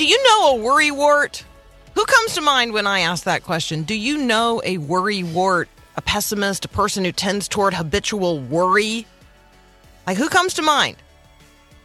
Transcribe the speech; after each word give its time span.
Do 0.00 0.06
you 0.06 0.24
know 0.24 0.52
a 0.52 0.54
worry 0.54 0.90
wart? 0.90 1.44
Who 1.94 2.06
comes 2.06 2.34
to 2.34 2.40
mind 2.40 2.72
when 2.72 2.86
I 2.86 3.00
ask 3.00 3.24
that 3.24 3.42
question? 3.42 3.82
Do 3.82 3.94
you 3.94 4.16
know 4.16 4.62
a 4.64 4.78
worry 4.78 5.22
wart, 5.22 5.68
a 5.94 6.00
pessimist, 6.00 6.64
a 6.64 6.68
person 6.68 7.04
who 7.04 7.12
tends 7.12 7.46
toward 7.46 7.74
habitual 7.74 8.40
worry? 8.40 9.06
Like, 10.06 10.16
who 10.16 10.30
comes 10.30 10.54
to 10.54 10.62
mind? 10.62 10.96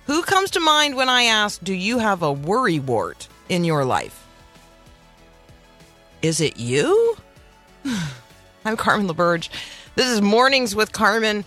Who 0.06 0.24
comes 0.24 0.52
to 0.52 0.62
mind 0.62 0.96
when 0.96 1.10
I 1.10 1.24
ask, 1.24 1.62
do 1.62 1.74
you 1.74 1.98
have 1.98 2.24
a 2.24 2.32
worry 2.32 2.80
wart 2.80 3.28
in 3.50 3.66
your 3.66 3.84
life? 3.84 4.26
Is 6.22 6.40
it 6.40 6.56
you? 6.56 7.18
I'm 8.64 8.78
Carmen 8.78 9.10
LaBerge. 9.10 9.50
This 9.96 10.08
is 10.08 10.22
Mornings 10.22 10.74
with 10.74 10.94
Carmen. 10.94 11.44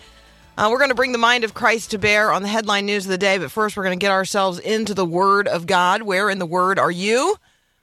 Uh, 0.59 0.69
we're 0.73 0.79
going 0.79 0.91
to 0.91 0.95
bring 0.97 1.13
the 1.13 1.19
mind 1.19 1.45
of 1.45 1.55
Christ 1.55 1.93
to 1.93 1.99
bear 1.99 2.33
on 2.33 2.43
the 2.43 2.49
headline 2.49 2.85
news 2.85 3.07
of 3.07 3.11
the 3.11 3.17
day, 3.17 3.39
but 3.39 3.49
first 3.49 3.77
we're 3.77 3.85
going 3.85 3.97
to 3.97 4.05
get 4.05 4.11
ourselves 4.11 4.59
into 4.59 4.93
the 4.93 5.05
Word 5.05 5.47
of 5.47 5.69
God. 5.69 6.03
Where 6.03 6.29
in 6.29 6.41
the 6.41 6.47
Word 6.47 6.81
are 6.81 6.91
you? 6.91 7.37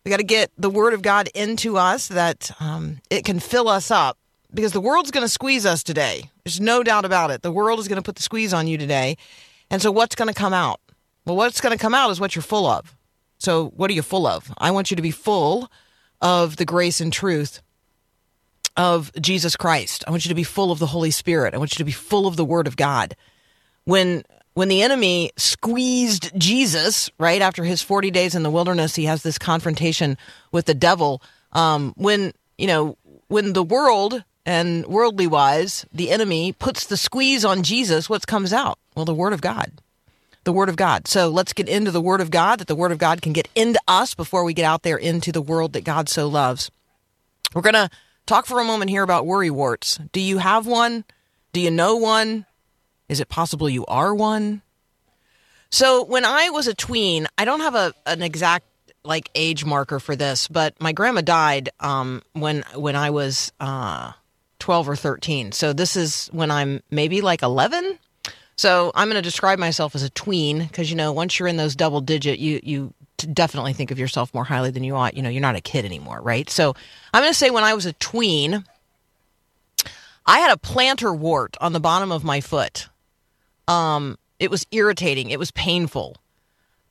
We 0.03 0.09
got 0.09 0.17
to 0.17 0.25
get 0.25 0.51
the 0.57 0.69
Word 0.69 0.93
of 0.93 1.01
God 1.01 1.29
into 1.33 1.77
us 1.77 2.09
that 2.09 2.51
um, 2.59 2.97
it 3.09 3.23
can 3.23 3.39
fill 3.39 3.69
us 3.69 3.91
up 3.91 4.17
because 4.53 4.73
the 4.73 4.81
world's 4.81 5.09
going 5.09 5.23
to 5.23 5.29
squeeze 5.29 5.65
us 5.65 5.83
today. 5.83 6.29
There's 6.43 6.59
no 6.59 6.83
doubt 6.83 7.05
about 7.05 7.31
it. 7.31 7.43
The 7.43 7.51
world 7.51 7.79
is 7.79 7.87
going 7.87 7.95
to 7.95 8.01
put 8.01 8.17
the 8.17 8.21
squeeze 8.21 8.53
on 8.53 8.67
you 8.67 8.77
today. 8.77 9.15
And 9.69 9.81
so, 9.81 9.89
what's 9.89 10.15
going 10.15 10.27
to 10.27 10.33
come 10.33 10.53
out? 10.53 10.81
Well, 11.23 11.37
what's 11.37 11.61
going 11.61 11.77
to 11.77 11.81
come 11.81 11.95
out 11.95 12.11
is 12.11 12.19
what 12.19 12.35
you're 12.35 12.43
full 12.43 12.65
of. 12.65 12.93
So, 13.37 13.67
what 13.69 13.89
are 13.89 13.93
you 13.93 14.01
full 14.01 14.27
of? 14.27 14.51
I 14.57 14.71
want 14.71 14.91
you 14.91 14.97
to 14.97 15.01
be 15.01 15.11
full 15.11 15.71
of 16.19 16.57
the 16.57 16.65
grace 16.65 16.99
and 16.99 17.13
truth 17.13 17.61
of 18.77 19.11
Jesus 19.19 19.55
Christ. 19.55 20.03
I 20.07 20.11
want 20.11 20.25
you 20.25 20.29
to 20.29 20.35
be 20.35 20.43
full 20.43 20.71
of 20.71 20.79
the 20.79 20.87
Holy 20.87 21.11
Spirit. 21.11 21.53
I 21.53 21.57
want 21.57 21.73
you 21.73 21.77
to 21.77 21.85
be 21.85 21.91
full 21.91 22.27
of 22.27 22.35
the 22.35 22.45
Word 22.45 22.67
of 22.67 22.77
God. 22.77 23.15
When 23.85 24.23
when 24.53 24.69
the 24.69 24.83
enemy 24.83 25.31
squeezed 25.35 26.31
Jesus 26.37 27.09
right 27.19 27.41
after 27.41 27.65
his 27.65 27.81
40 27.81 28.09
days 28.09 28.35
in 28.35 28.43
the 28.43 28.49
wilderness, 28.49 28.95
he 28.95 29.05
has 29.05 29.21
this 29.21 29.37
confrontation 29.37 30.17
with 30.51 30.65
the 30.65 30.73
devil. 30.73 31.21
Um, 31.51 31.93
when 31.97 32.33
you 32.57 32.67
know 32.67 32.97
when 33.27 33.53
the 33.53 33.63
world 33.63 34.23
and 34.45 34.85
worldly 34.85 35.27
wise, 35.27 35.85
the 35.91 36.11
enemy 36.11 36.53
puts 36.53 36.85
the 36.85 36.97
squeeze 36.97 37.43
on 37.43 37.63
Jesus, 37.63 38.09
what 38.09 38.27
comes 38.27 38.53
out? 38.53 38.77
Well, 38.95 39.05
the 39.05 39.13
Word 39.13 39.33
of 39.33 39.41
God. 39.41 39.71
The 40.43 40.53
Word 40.53 40.69
of 40.69 40.75
God. 40.75 41.07
So 41.07 41.29
let's 41.29 41.53
get 41.53 41.67
into 41.67 41.89
the 41.89 42.01
Word 42.01 42.21
of 42.21 42.29
God, 42.29 42.59
that 42.59 42.67
the 42.67 42.75
Word 42.75 42.91
of 42.91 42.99
God 42.99 43.21
can 43.21 43.33
get 43.33 43.47
into 43.55 43.79
us 43.87 44.13
before 44.13 44.43
we 44.43 44.53
get 44.53 44.65
out 44.65 44.83
there 44.83 44.97
into 44.97 45.31
the 45.31 45.41
world 45.41 45.73
that 45.73 45.83
God 45.83 46.07
so 46.07 46.27
loves. 46.27 46.69
We're 47.53 47.63
going 47.63 47.73
to 47.73 47.89
talk 48.25 48.45
for 48.45 48.59
a 48.59 48.65
moment 48.65 48.89
here 48.89 49.03
about 49.03 49.25
worry 49.25 49.49
warts. 49.49 49.99
Do 50.11 50.19
you 50.19 50.37
have 50.37 50.67
one? 50.67 51.05
Do 51.53 51.59
you 51.59 51.71
know 51.71 51.95
one? 51.95 52.45
Is 53.07 53.19
it 53.19 53.29
possible 53.29 53.69
you 53.69 53.85
are 53.85 54.13
one? 54.13 54.61
So 55.69 56.03
when 56.03 56.25
I 56.25 56.49
was 56.49 56.67
a 56.67 56.73
tween, 56.73 57.27
I 57.37 57.45
don't 57.45 57.61
have 57.61 57.75
a 57.75 57.93
an 58.05 58.21
exact 58.21 58.65
like 59.03 59.29
age 59.35 59.65
marker 59.65 59.99
for 59.99 60.15
this, 60.15 60.47
but 60.47 60.79
my 60.81 60.91
grandma 60.91 61.21
died 61.21 61.69
um, 61.79 62.23
when 62.33 62.63
when 62.75 62.95
I 62.95 63.09
was 63.09 63.51
uh, 63.59 64.13
twelve 64.59 64.89
or 64.89 64.95
thirteen. 64.95 65.51
So 65.51 65.73
this 65.73 65.95
is 65.95 66.27
when 66.31 66.51
I'm 66.51 66.81
maybe 66.89 67.21
like 67.21 67.41
eleven. 67.41 67.99
So 68.57 68.91
I'm 68.95 69.07
going 69.09 69.15
to 69.15 69.21
describe 69.21 69.59
myself 69.59 69.95
as 69.95 70.03
a 70.03 70.09
tween 70.09 70.59
because 70.63 70.89
you 70.89 70.95
know 70.95 71.11
once 71.11 71.37
you're 71.37 71.47
in 71.47 71.57
those 71.57 71.75
double 71.75 72.01
digit, 72.01 72.39
you 72.39 72.59
you 72.63 72.93
t- 73.17 73.27
definitely 73.27 73.73
think 73.73 73.91
of 73.91 73.99
yourself 73.99 74.33
more 74.33 74.43
highly 74.43 74.71
than 74.71 74.83
you 74.83 74.95
ought. 74.95 75.15
You 75.15 75.21
know 75.21 75.29
you're 75.29 75.41
not 75.41 75.55
a 75.55 75.61
kid 75.61 75.85
anymore, 75.85 76.21
right? 76.21 76.49
So 76.49 76.75
I'm 77.13 77.21
going 77.21 77.31
to 77.31 77.37
say 77.37 77.49
when 77.49 77.63
I 77.63 77.73
was 77.73 77.85
a 77.85 77.93
tween, 77.93 78.65
I 80.25 80.39
had 80.39 80.51
a 80.51 80.59
plantar 80.59 81.17
wart 81.17 81.55
on 81.61 81.73
the 81.73 81.79
bottom 81.79 82.11
of 82.11 82.23
my 82.23 82.41
foot. 82.41 82.87
Um, 83.67 84.17
it 84.39 84.51
was 84.51 84.65
irritating. 84.71 85.29
It 85.29 85.39
was 85.39 85.51
painful. 85.51 86.17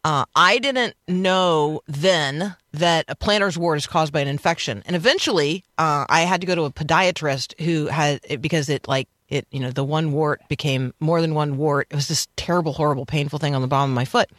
Uh, 0.05 0.27
I 0.37 0.59
didn't 0.59 0.95
know 1.09 1.81
then 1.87 2.57
that 2.73 3.07
a 3.09 3.17
plantar's 3.17 3.57
wart 3.57 3.79
is 3.79 3.87
caused 3.87 4.13
by 4.13 4.21
an 4.21 4.29
infection, 4.29 4.83
and 4.85 4.95
eventually, 4.95 5.65
uh, 5.79 6.05
I 6.09 6.23
had 6.23 6.43
to 6.43 6.47
go 6.47 6.55
to 6.55 6.65
a 6.65 6.71
podiatrist 6.71 7.59
who 7.63 7.87
had 7.87 8.21
it 8.25 8.43
because 8.43 8.69
it 8.69 8.87
like 8.87 9.09
it 9.31 9.47
you 9.51 9.61
know 9.61 9.71
the 9.71 9.83
one 9.83 10.13
wart 10.13 10.43
became 10.49 10.93
more 11.01 11.23
than 11.23 11.35
one 11.35 11.57
wart. 11.57 11.87
It 11.91 11.97
was 11.97 12.09
this 12.09 12.29
terrible, 12.37 12.75
horrible, 12.75 13.07
painful 13.07 13.39
thing 13.39 13.55
on 13.55 13.63
the 13.63 13.69
bottom 13.69 13.93
of 13.93 13.95
my 13.95 14.05
foot, 14.05 14.31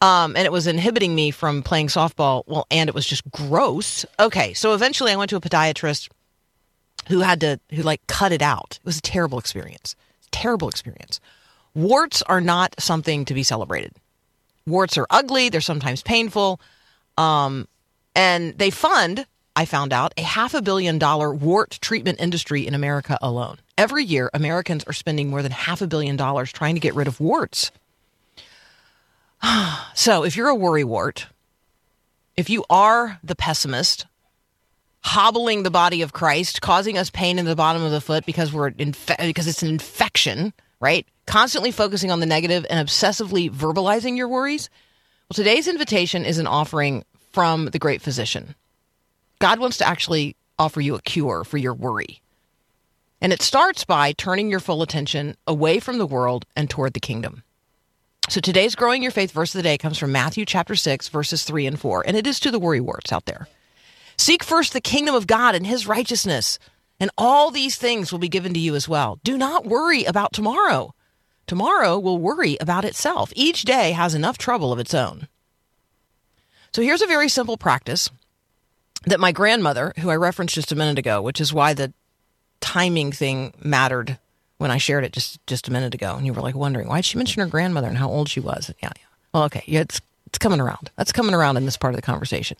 um, 0.00 0.36
and 0.36 0.44
it 0.46 0.52
was 0.52 0.66
inhibiting 0.66 1.14
me 1.14 1.30
from 1.30 1.62
playing 1.62 1.88
softball. 1.88 2.44
Well, 2.46 2.66
and 2.70 2.88
it 2.88 2.94
was 2.94 3.06
just 3.06 3.28
gross. 3.30 4.06
Okay, 4.20 4.54
so 4.54 4.74
eventually, 4.74 5.12
I 5.12 5.16
went 5.16 5.30
to 5.30 5.36
a 5.36 5.40
podiatrist 5.40 6.08
who 7.08 7.20
had 7.20 7.40
to 7.40 7.58
who 7.72 7.82
like 7.82 8.06
cut 8.06 8.32
it 8.32 8.42
out. 8.42 8.78
It 8.80 8.86
was 8.86 8.98
a 8.98 9.02
terrible 9.02 9.38
experience. 9.38 9.96
Terrible 10.30 10.68
experience. 10.68 11.20
Warts 11.74 12.22
are 12.22 12.40
not 12.40 12.74
something 12.78 13.24
to 13.24 13.34
be 13.34 13.42
celebrated. 13.42 13.92
Warts 14.66 14.98
are 14.98 15.06
ugly. 15.10 15.48
They're 15.48 15.60
sometimes 15.60 16.02
painful. 16.02 16.60
Um, 17.16 17.66
and 18.14 18.56
they 18.58 18.70
fund, 18.70 19.26
I 19.56 19.64
found 19.64 19.92
out, 19.92 20.12
a 20.16 20.22
half 20.22 20.54
a 20.54 20.62
billion 20.62 20.98
dollar 20.98 21.32
wart 21.32 21.78
treatment 21.80 22.20
industry 22.20 22.66
in 22.66 22.74
America 22.74 23.18
alone. 23.22 23.58
Every 23.76 24.04
year, 24.04 24.30
Americans 24.34 24.84
are 24.84 24.92
spending 24.92 25.30
more 25.30 25.42
than 25.42 25.52
half 25.52 25.80
a 25.80 25.86
billion 25.86 26.16
dollars 26.16 26.52
trying 26.52 26.74
to 26.74 26.80
get 26.80 26.94
rid 26.94 27.08
of 27.08 27.20
warts. 27.20 27.70
so 29.94 30.24
if 30.24 30.36
you're 30.36 30.48
a 30.48 30.54
worry 30.54 30.84
wart, 30.84 31.26
if 32.36 32.48
you 32.50 32.64
are 32.70 33.18
the 33.22 33.36
pessimist, 33.36 34.06
hobbling 35.00 35.62
the 35.62 35.70
body 35.70 36.02
of 36.02 36.12
Christ, 36.12 36.60
causing 36.60 36.98
us 36.98 37.10
pain 37.10 37.38
in 37.38 37.44
the 37.44 37.56
bottom 37.56 37.82
of 37.82 37.90
the 37.90 38.00
foot 38.00 38.26
because 38.26 38.52
we're 38.52 38.70
because 38.70 39.46
it's 39.46 39.62
an 39.62 39.68
infection, 39.68 40.52
right? 40.80 41.06
Constantly 41.26 41.70
focusing 41.70 42.10
on 42.10 42.20
the 42.20 42.26
negative 42.26 42.66
and 42.68 42.86
obsessively 42.86 43.50
verbalizing 43.50 44.16
your 44.16 44.28
worries. 44.28 44.70
Well, 45.28 45.34
today's 45.34 45.68
invitation 45.68 46.24
is 46.24 46.38
an 46.38 46.46
offering 46.46 47.04
from 47.32 47.66
the 47.66 47.78
great 47.78 48.02
physician. 48.02 48.54
God 49.38 49.60
wants 49.60 49.78
to 49.78 49.86
actually 49.86 50.36
offer 50.58 50.80
you 50.80 50.94
a 50.94 51.02
cure 51.02 51.44
for 51.44 51.58
your 51.58 51.74
worry. 51.74 52.20
And 53.20 53.32
it 53.32 53.42
starts 53.42 53.84
by 53.84 54.12
turning 54.12 54.48
your 54.48 54.60
full 54.60 54.82
attention 54.82 55.36
away 55.46 55.80
from 55.80 55.98
the 55.98 56.06
world 56.06 56.46
and 56.56 56.70
toward 56.70 56.94
the 56.94 57.00
kingdom. 57.00 57.42
So 58.28 58.42
today's 58.42 58.74
growing 58.74 59.02
your 59.02 59.10
faith 59.10 59.30
verse 59.30 59.54
of 59.54 59.58
the 59.58 59.62
day 59.62 59.78
comes 59.78 59.96
from 59.96 60.12
Matthew 60.12 60.44
chapter 60.44 60.76
6 60.76 61.08
verses 61.08 61.44
3 61.44 61.64
and 61.66 61.80
4, 61.80 62.04
and 62.06 62.14
it 62.14 62.26
is 62.26 62.38
to 62.40 62.50
the 62.50 62.58
worry 62.58 62.78
warts 62.78 63.10
out 63.10 63.24
there. 63.24 63.48
Seek 64.18 64.44
first 64.44 64.74
the 64.74 64.82
kingdom 64.82 65.14
of 65.14 65.26
God 65.26 65.54
and 65.54 65.66
his 65.66 65.86
righteousness, 65.86 66.58
and 67.00 67.10
all 67.16 67.50
these 67.50 67.76
things 67.76 68.12
will 68.12 68.18
be 68.18 68.28
given 68.28 68.52
to 68.52 68.60
you 68.60 68.74
as 68.74 68.86
well. 68.86 69.18
Do 69.24 69.38
not 69.38 69.64
worry 69.64 70.04
about 70.04 70.34
tomorrow. 70.34 70.94
Tomorrow 71.46 71.98
will 71.98 72.18
worry 72.18 72.58
about 72.60 72.84
itself. 72.84 73.32
Each 73.34 73.62
day 73.62 73.92
has 73.92 74.14
enough 74.14 74.36
trouble 74.36 74.74
of 74.74 74.78
its 74.78 74.92
own. 74.92 75.26
So 76.74 76.82
here's 76.82 77.00
a 77.00 77.06
very 77.06 77.30
simple 77.30 77.56
practice 77.56 78.10
that 79.06 79.20
my 79.20 79.32
grandmother, 79.32 79.94
who 80.00 80.10
I 80.10 80.16
referenced 80.16 80.54
just 80.54 80.70
a 80.70 80.76
minute 80.76 80.98
ago, 80.98 81.22
which 81.22 81.40
is 81.40 81.54
why 81.54 81.72
the 81.72 81.94
timing 82.60 83.10
thing 83.10 83.54
mattered 83.64 84.18
when 84.58 84.70
I 84.70 84.76
shared 84.76 85.04
it 85.04 85.12
just 85.12 85.44
just 85.46 85.68
a 85.68 85.72
minute 85.72 85.94
ago, 85.94 86.14
and 86.16 86.26
you 86.26 86.32
were 86.32 86.42
like 86.42 86.54
wondering 86.54 86.88
why 86.88 86.98
did 86.98 87.06
she 87.06 87.16
mention 87.16 87.40
her 87.40 87.48
grandmother 87.48 87.88
and 87.88 87.96
how 87.96 88.08
old 88.08 88.28
she 88.28 88.40
was? 88.40 88.72
Yeah, 88.82 88.90
yeah. 88.96 89.06
Well, 89.32 89.44
okay, 89.44 89.62
yeah, 89.66 89.80
it's 89.80 90.00
it's 90.26 90.38
coming 90.38 90.60
around. 90.60 90.90
That's 90.96 91.12
coming 91.12 91.34
around 91.34 91.56
in 91.56 91.64
this 91.64 91.76
part 91.76 91.94
of 91.94 91.96
the 91.96 92.02
conversation. 92.02 92.58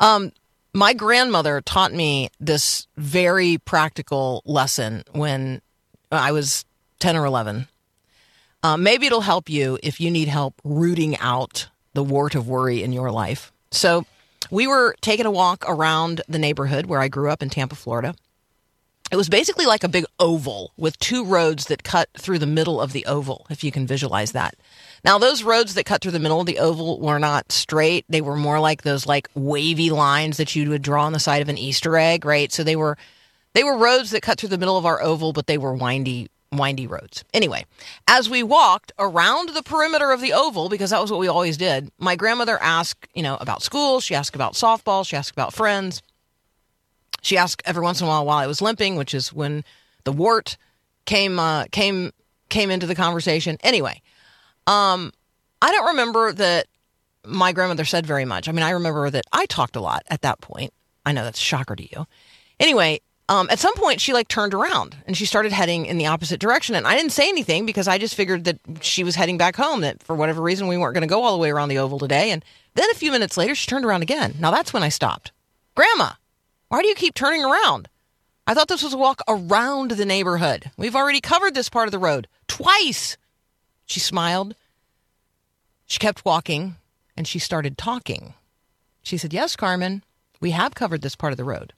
Um, 0.00 0.32
my 0.72 0.92
grandmother 0.92 1.60
taught 1.60 1.92
me 1.92 2.30
this 2.40 2.86
very 2.96 3.58
practical 3.58 4.42
lesson 4.46 5.04
when 5.12 5.60
I 6.10 6.32
was 6.32 6.64
ten 6.98 7.16
or 7.16 7.26
eleven. 7.26 7.68
Uh, 8.62 8.76
maybe 8.76 9.06
it'll 9.06 9.20
help 9.20 9.48
you 9.48 9.78
if 9.82 10.00
you 10.00 10.10
need 10.10 10.28
help 10.28 10.54
rooting 10.64 11.16
out 11.18 11.68
the 11.92 12.02
wart 12.02 12.34
of 12.34 12.48
worry 12.48 12.82
in 12.82 12.92
your 12.92 13.10
life. 13.10 13.52
So, 13.70 14.04
we 14.50 14.66
were 14.66 14.96
taking 15.00 15.26
a 15.26 15.30
walk 15.30 15.64
around 15.68 16.20
the 16.28 16.38
neighborhood 16.38 16.86
where 16.86 17.00
I 17.00 17.08
grew 17.08 17.30
up 17.30 17.42
in 17.42 17.50
Tampa, 17.50 17.74
Florida. 17.74 18.14
It 19.12 19.16
was 19.16 19.28
basically 19.28 19.66
like 19.66 19.84
a 19.84 19.88
big 19.88 20.04
oval 20.18 20.72
with 20.76 20.98
two 20.98 21.24
roads 21.24 21.66
that 21.66 21.84
cut 21.84 22.08
through 22.18 22.40
the 22.40 22.46
middle 22.46 22.80
of 22.80 22.92
the 22.92 23.06
oval, 23.06 23.46
if 23.50 23.62
you 23.62 23.70
can 23.70 23.86
visualize 23.86 24.32
that. 24.32 24.56
Now, 25.04 25.18
those 25.18 25.44
roads 25.44 25.74
that 25.74 25.86
cut 25.86 26.00
through 26.00 26.10
the 26.12 26.18
middle 26.18 26.40
of 26.40 26.46
the 26.46 26.58
oval 26.58 26.98
were 26.98 27.20
not 27.20 27.52
straight. 27.52 28.04
They 28.08 28.20
were 28.20 28.36
more 28.36 28.58
like 28.58 28.82
those 28.82 29.06
like 29.06 29.28
wavy 29.34 29.90
lines 29.90 30.38
that 30.38 30.56
you 30.56 30.68
would 30.70 30.82
draw 30.82 31.04
on 31.04 31.12
the 31.12 31.20
side 31.20 31.40
of 31.40 31.48
an 31.48 31.58
Easter 31.58 31.96
egg, 31.96 32.24
right? 32.24 32.50
So 32.50 32.64
they 32.64 32.76
were 32.76 32.98
they 33.54 33.62
were 33.62 33.78
roads 33.78 34.10
that 34.10 34.22
cut 34.22 34.38
through 34.38 34.50
the 34.50 34.58
middle 34.58 34.76
of 34.76 34.84
our 34.84 35.00
oval, 35.00 35.32
but 35.32 35.46
they 35.46 35.58
were 35.58 35.72
windy 35.72 36.28
windy 36.52 36.86
roads. 36.86 37.24
Anyway, 37.32 37.64
as 38.08 38.28
we 38.28 38.42
walked 38.42 38.92
around 38.98 39.50
the 39.50 39.62
perimeter 39.62 40.10
of 40.10 40.20
the 40.20 40.32
oval, 40.32 40.68
because 40.68 40.90
that 40.90 41.00
was 41.00 41.10
what 41.10 41.20
we 41.20 41.28
always 41.28 41.56
did, 41.56 41.90
my 41.98 42.16
grandmother 42.16 42.60
asked, 42.60 43.06
you 43.14 43.22
know, 43.22 43.36
about 43.40 43.62
school. 43.62 44.00
She 44.00 44.14
asked 44.14 44.34
about 44.34 44.54
softball. 44.54 45.06
She 45.06 45.16
asked 45.16 45.30
about 45.30 45.54
friends. 45.54 46.02
She 47.22 47.36
asked 47.36 47.62
every 47.64 47.82
once 47.82 48.00
in 48.00 48.06
a 48.06 48.08
while 48.08 48.24
while 48.24 48.38
I 48.38 48.46
was 48.46 48.62
limping, 48.62 48.96
which 48.96 49.14
is 49.14 49.32
when 49.32 49.64
the 50.04 50.12
wart 50.12 50.56
came 51.06 51.38
uh, 51.38 51.64
came 51.72 52.12
came 52.48 52.70
into 52.70 52.86
the 52.86 52.94
conversation. 52.94 53.58
Anyway, 53.62 54.00
um, 54.66 55.12
I 55.60 55.72
don't 55.72 55.88
remember 55.88 56.32
that 56.32 56.66
my 57.24 57.52
grandmother 57.52 57.84
said 57.84 58.06
very 58.06 58.24
much. 58.24 58.48
I 58.48 58.52
mean, 58.52 58.62
I 58.62 58.70
remember 58.70 59.10
that 59.10 59.24
I 59.32 59.46
talked 59.46 59.76
a 59.76 59.80
lot 59.80 60.04
at 60.08 60.22
that 60.22 60.40
point. 60.40 60.72
I 61.04 61.12
know 61.12 61.24
that's 61.24 61.40
a 61.40 61.42
shocker 61.42 61.74
to 61.76 61.82
you. 61.82 62.06
Anyway, 62.60 63.00
um, 63.28 63.48
at 63.50 63.58
some 63.58 63.74
point 63.74 64.00
she 64.00 64.12
like 64.12 64.28
turned 64.28 64.54
around 64.54 64.96
and 65.06 65.16
she 65.16 65.26
started 65.26 65.52
heading 65.52 65.86
in 65.86 65.98
the 65.98 66.06
opposite 66.06 66.38
direction, 66.38 66.74
and 66.74 66.86
I 66.86 66.96
didn't 66.96 67.12
say 67.12 67.28
anything 67.28 67.66
because 67.66 67.88
I 67.88 67.98
just 67.98 68.14
figured 68.14 68.44
that 68.44 68.58
she 68.80 69.02
was 69.02 69.16
heading 69.16 69.38
back 69.38 69.56
home. 69.56 69.80
That 69.80 70.02
for 70.02 70.14
whatever 70.14 70.40
reason 70.40 70.68
we 70.68 70.78
weren't 70.78 70.94
going 70.94 71.02
to 71.02 71.08
go 71.08 71.22
all 71.22 71.32
the 71.32 71.42
way 71.42 71.50
around 71.50 71.68
the 71.68 71.78
oval 71.78 71.98
today. 71.98 72.30
And 72.30 72.44
then 72.74 72.88
a 72.90 72.94
few 72.94 73.10
minutes 73.10 73.36
later 73.36 73.54
she 73.54 73.68
turned 73.68 73.84
around 73.84 74.02
again. 74.02 74.36
Now 74.38 74.50
that's 74.50 74.72
when 74.72 74.82
I 74.84 74.88
stopped. 74.90 75.32
Grandma, 75.74 76.12
why 76.68 76.82
do 76.82 76.88
you 76.88 76.94
keep 76.94 77.14
turning 77.14 77.44
around? 77.44 77.88
I 78.46 78.54
thought 78.54 78.68
this 78.68 78.82
was 78.82 78.94
a 78.94 78.98
walk 78.98 79.22
around 79.28 79.92
the 79.92 80.04
neighborhood. 80.04 80.70
We've 80.76 80.96
already 80.96 81.20
covered 81.20 81.54
this 81.54 81.68
part 81.68 81.88
of 81.88 81.92
the 81.92 81.98
road 81.98 82.28
twice. 82.48 83.16
She 83.86 84.00
smiled. 84.00 84.54
She 85.86 85.98
kept 85.98 86.24
walking 86.24 86.76
and 87.16 87.26
she 87.26 87.38
started 87.38 87.78
talking. 87.78 88.34
She 89.02 89.16
said, 89.16 89.32
Yes, 89.32 89.56
Carmen, 89.56 90.04
we 90.40 90.50
have 90.50 90.74
covered 90.74 91.02
this 91.02 91.16
part 91.16 91.32
of 91.32 91.36
the 91.36 91.44
road. 91.44 91.72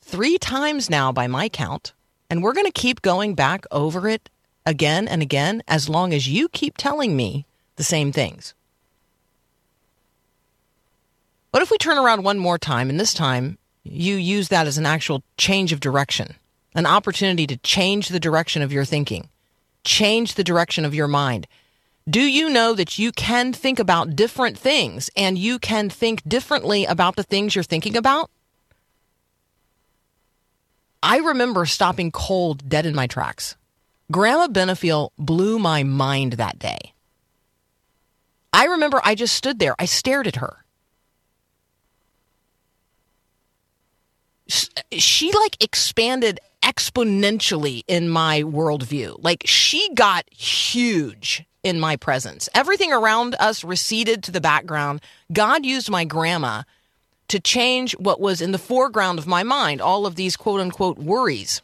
Three 0.00 0.38
times 0.38 0.90
now, 0.90 1.12
by 1.12 1.26
my 1.26 1.48
count, 1.48 1.92
and 2.28 2.42
we're 2.42 2.54
going 2.54 2.66
to 2.66 2.72
keep 2.72 3.02
going 3.02 3.34
back 3.34 3.64
over 3.70 4.08
it 4.08 4.30
again 4.66 5.06
and 5.06 5.22
again 5.22 5.62
as 5.68 5.88
long 5.88 6.12
as 6.12 6.28
you 6.28 6.48
keep 6.48 6.76
telling 6.76 7.16
me 7.16 7.46
the 7.76 7.84
same 7.84 8.12
things. 8.12 8.54
What 11.50 11.62
if 11.62 11.70
we 11.70 11.78
turn 11.78 11.98
around 11.98 12.24
one 12.24 12.38
more 12.38 12.58
time 12.58 12.88
and 12.88 12.98
this 12.98 13.14
time 13.14 13.58
you 13.84 14.16
use 14.16 14.48
that 14.48 14.66
as 14.66 14.78
an 14.78 14.86
actual 14.86 15.22
change 15.36 15.72
of 15.72 15.80
direction, 15.80 16.34
an 16.74 16.86
opportunity 16.86 17.46
to 17.46 17.56
change 17.58 18.08
the 18.08 18.20
direction 18.20 18.62
of 18.62 18.72
your 18.72 18.84
thinking, 18.84 19.28
change 19.84 20.34
the 20.34 20.44
direction 20.44 20.84
of 20.84 20.94
your 20.94 21.08
mind. 21.08 21.46
Do 22.08 22.20
you 22.20 22.50
know 22.50 22.74
that 22.74 22.98
you 22.98 23.12
can 23.12 23.52
think 23.52 23.78
about 23.78 24.16
different 24.16 24.58
things 24.58 25.10
and 25.16 25.38
you 25.38 25.58
can 25.58 25.88
think 25.88 26.26
differently 26.28 26.84
about 26.84 27.16
the 27.16 27.22
things 27.22 27.54
you're 27.54 27.62
thinking 27.62 27.96
about? 27.96 28.30
I 31.02 31.18
remember 31.18 31.66
stopping 31.66 32.10
cold 32.12 32.68
dead 32.68 32.86
in 32.86 32.94
my 32.94 33.06
tracks. 33.06 33.56
Grandma 34.10 34.46
Benefiel 34.46 35.10
blew 35.18 35.58
my 35.58 35.82
mind 35.82 36.34
that 36.34 36.58
day. 36.58 36.92
I 38.52 38.66
remember 38.66 39.00
I 39.02 39.14
just 39.14 39.34
stood 39.34 39.58
there. 39.58 39.74
I 39.78 39.86
stared 39.86 40.26
at 40.26 40.36
her. 40.36 40.61
She 44.92 45.32
like 45.32 45.62
expanded 45.62 46.40
exponentially 46.62 47.82
in 47.88 48.08
my 48.08 48.42
worldview. 48.42 49.16
Like 49.22 49.42
she 49.46 49.92
got 49.94 50.24
huge 50.32 51.44
in 51.62 51.80
my 51.80 51.96
presence. 51.96 52.48
Everything 52.54 52.92
around 52.92 53.36
us 53.38 53.64
receded 53.64 54.22
to 54.24 54.30
the 54.30 54.40
background. 54.40 55.00
God 55.32 55.64
used 55.64 55.90
my 55.90 56.04
grandma 56.04 56.62
to 57.28 57.40
change 57.40 57.92
what 57.98 58.20
was 58.20 58.42
in 58.42 58.52
the 58.52 58.58
foreground 58.58 59.18
of 59.18 59.26
my 59.26 59.42
mind, 59.42 59.80
all 59.80 60.06
of 60.06 60.16
these 60.16 60.36
quote 60.36 60.60
unquote 60.60 60.98
worries. 60.98 61.62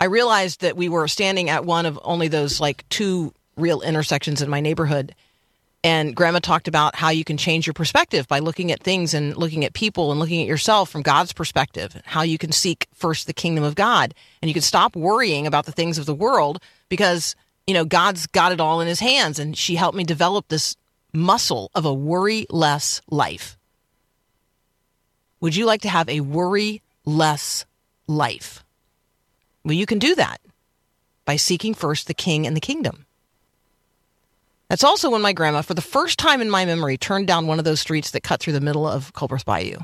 I 0.00 0.04
realized 0.04 0.60
that 0.60 0.76
we 0.76 0.88
were 0.88 1.08
standing 1.08 1.50
at 1.50 1.64
one 1.64 1.84
of 1.84 1.98
only 2.04 2.28
those 2.28 2.60
like 2.60 2.88
two 2.88 3.34
real 3.56 3.80
intersections 3.80 4.40
in 4.40 4.48
my 4.48 4.60
neighborhood 4.60 5.14
and 5.88 6.14
grandma 6.14 6.38
talked 6.38 6.68
about 6.68 6.94
how 6.96 7.08
you 7.08 7.24
can 7.24 7.38
change 7.38 7.66
your 7.66 7.72
perspective 7.72 8.28
by 8.28 8.40
looking 8.40 8.70
at 8.70 8.82
things 8.82 9.14
and 9.14 9.34
looking 9.34 9.64
at 9.64 9.72
people 9.72 10.10
and 10.10 10.20
looking 10.20 10.42
at 10.42 10.46
yourself 10.46 10.90
from 10.90 11.00
God's 11.00 11.32
perspective, 11.32 11.98
how 12.04 12.20
you 12.20 12.36
can 12.36 12.52
seek 12.52 12.88
first 12.92 13.26
the 13.26 13.32
kingdom 13.32 13.64
of 13.64 13.74
God. 13.74 14.12
And 14.42 14.50
you 14.50 14.52
can 14.52 14.60
stop 14.60 14.94
worrying 14.94 15.46
about 15.46 15.64
the 15.64 15.72
things 15.72 15.96
of 15.96 16.04
the 16.04 16.14
world 16.14 16.60
because, 16.90 17.34
you 17.66 17.72
know, 17.72 17.86
God's 17.86 18.26
got 18.26 18.52
it 18.52 18.60
all 18.60 18.82
in 18.82 18.86
his 18.86 19.00
hands. 19.00 19.38
And 19.38 19.56
she 19.56 19.76
helped 19.76 19.96
me 19.96 20.04
develop 20.04 20.48
this 20.48 20.76
muscle 21.14 21.70
of 21.74 21.86
a 21.86 21.94
worry 21.94 22.44
less 22.50 23.00
life. 23.08 23.56
Would 25.40 25.56
you 25.56 25.64
like 25.64 25.80
to 25.82 25.88
have 25.88 26.10
a 26.10 26.20
worry 26.20 26.82
less 27.06 27.64
life? 28.06 28.62
Well, 29.64 29.72
you 29.72 29.86
can 29.86 29.98
do 29.98 30.14
that 30.16 30.42
by 31.24 31.36
seeking 31.36 31.72
first 31.72 32.08
the 32.08 32.14
king 32.14 32.46
and 32.46 32.54
the 32.54 32.60
kingdom. 32.60 33.06
That's 34.68 34.84
also 34.84 35.10
when 35.10 35.22
my 35.22 35.32
grandma, 35.32 35.62
for 35.62 35.74
the 35.74 35.80
first 35.80 36.18
time 36.18 36.40
in 36.42 36.50
my 36.50 36.66
memory, 36.66 36.98
turned 36.98 37.26
down 37.26 37.46
one 37.46 37.58
of 37.58 37.64
those 37.64 37.80
streets 37.80 38.10
that 38.10 38.22
cut 38.22 38.40
through 38.40 38.52
the 38.52 38.60
middle 38.60 38.86
of 38.86 39.14
Culbreath 39.14 39.44
Bayou. 39.44 39.78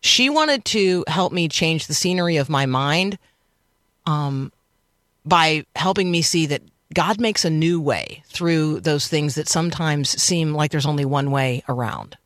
She 0.00 0.30
wanted 0.30 0.64
to 0.66 1.04
help 1.08 1.32
me 1.32 1.48
change 1.48 1.86
the 1.86 1.94
scenery 1.94 2.36
of 2.36 2.48
my 2.48 2.64
mind 2.64 3.18
um, 4.06 4.50
by 5.26 5.66
helping 5.74 6.10
me 6.10 6.22
see 6.22 6.46
that 6.46 6.62
God 6.94 7.20
makes 7.20 7.44
a 7.44 7.50
new 7.50 7.80
way 7.80 8.22
through 8.26 8.80
those 8.80 9.08
things 9.08 9.34
that 9.34 9.48
sometimes 9.48 10.10
seem 10.10 10.54
like 10.54 10.70
there's 10.70 10.86
only 10.86 11.04
one 11.04 11.30
way 11.30 11.62
around. 11.68 12.16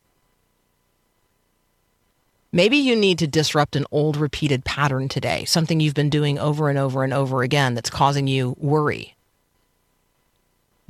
Maybe 2.53 2.77
you 2.77 2.95
need 2.95 3.19
to 3.21 3.27
disrupt 3.27 3.77
an 3.77 3.87
old 3.91 4.17
repeated 4.17 4.65
pattern 4.65 5.09
today, 5.09 5.45
something 5.47 5.81
you've 5.81 5.95
been 5.95 6.11
doing 6.11 6.39
over 6.39 6.69
and 6.69 6.79
over 6.79 7.03
and 7.03 7.13
over 7.13 7.43
again 7.43 7.75
that's 7.75 7.91
causing 7.91 8.27
you 8.27 8.57
worry 8.59 9.17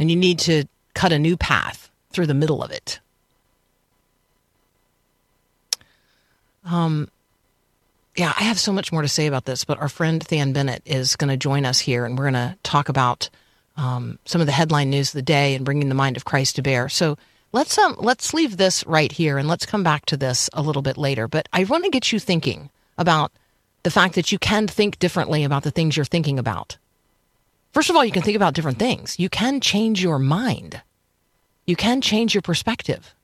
and 0.00 0.11
you 0.11 0.17
need 0.17 0.38
to 0.41 0.64
cut 0.94 1.12
a 1.12 1.19
new 1.19 1.37
path 1.37 1.91
through 2.11 2.26
the 2.26 2.35
middle 2.35 2.62
of 2.62 2.70
it. 2.70 2.99
Um, 6.64 7.08
yeah, 8.17 8.32
I 8.37 8.44
have 8.44 8.58
so 8.58 8.73
much 8.73 8.93
more 8.93 9.02
to 9.02 9.08
say 9.08 9.26
about 9.26 9.44
this, 9.44 9.64
but 9.64 9.79
our 9.79 9.88
friend 9.88 10.23
Thann 10.23 10.52
Bennett 10.52 10.82
is 10.87 11.17
going 11.17 11.29
to 11.29 11.37
join 11.37 11.64
us 11.64 11.79
here, 11.79 12.05
and 12.05 12.19
we're 12.19 12.31
going 12.31 12.35
to 12.35 12.56
talk 12.62 12.88
about 12.88 13.29
um, 13.76 14.19
some 14.25 14.41
of 14.41 14.47
the 14.47 14.52
headline 14.52 14.91
news 14.91 15.11
of 15.11 15.14
the 15.14 15.23
day 15.23 15.55
and 15.55 15.64
bringing 15.64 15.88
the 15.88 15.94
mind 15.94 16.17
of 16.17 16.25
Christ 16.25 16.56
to 16.56 16.62
bear. 16.62 16.88
So 16.88 17.17
let's 17.53 17.76
um, 17.79 17.96
let's 17.99 18.35
leave 18.35 18.56
this 18.56 18.87
right 18.87 19.12
here, 19.12 19.38
and 19.38 19.49
let's 19.49 19.67
come 19.67 19.82
back 19.82 20.06
to 20.06 20.17
this 20.17 20.48
a 20.53 20.63
little 20.63 20.82
bit 20.82 20.96
later. 20.96 21.29
But 21.29 21.48
I 21.53 21.65
want 21.65 21.84
to 21.84 21.91
get 21.91 22.10
you 22.10 22.19
thinking 22.19 22.70
about 22.98 23.32
the 23.82 23.91
fact 23.91 24.15
that 24.15 24.32
you 24.32 24.39
can 24.39 24.67
think 24.67 24.98
differently 24.98 25.44
about 25.44 25.63
the 25.63 25.70
things 25.70 25.96
you're 25.96 26.05
thinking 26.05 26.39
about. 26.39 26.79
First 27.72 27.89
of 27.89 27.96
all, 27.96 28.05
you 28.05 28.12
can 28.12 28.22
think 28.22 28.36
about 28.36 28.55
different 28.55 28.79
things. 28.79 29.19
You 29.19 29.29
can 29.29 29.60
change 29.60 30.03
your 30.03 30.19
mind. 30.19 30.82
You 31.67 31.77
can 31.77 32.00
change 32.00 32.34
your 32.34 32.43
perspective. 32.43 33.15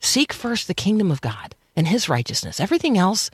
Seek 0.00 0.32
first 0.32 0.66
the 0.66 0.74
kingdom 0.74 1.10
of 1.10 1.20
God 1.20 1.54
and 1.76 1.86
his 1.86 2.08
righteousness. 2.08 2.58
Everything 2.58 2.98
else, 2.98 3.30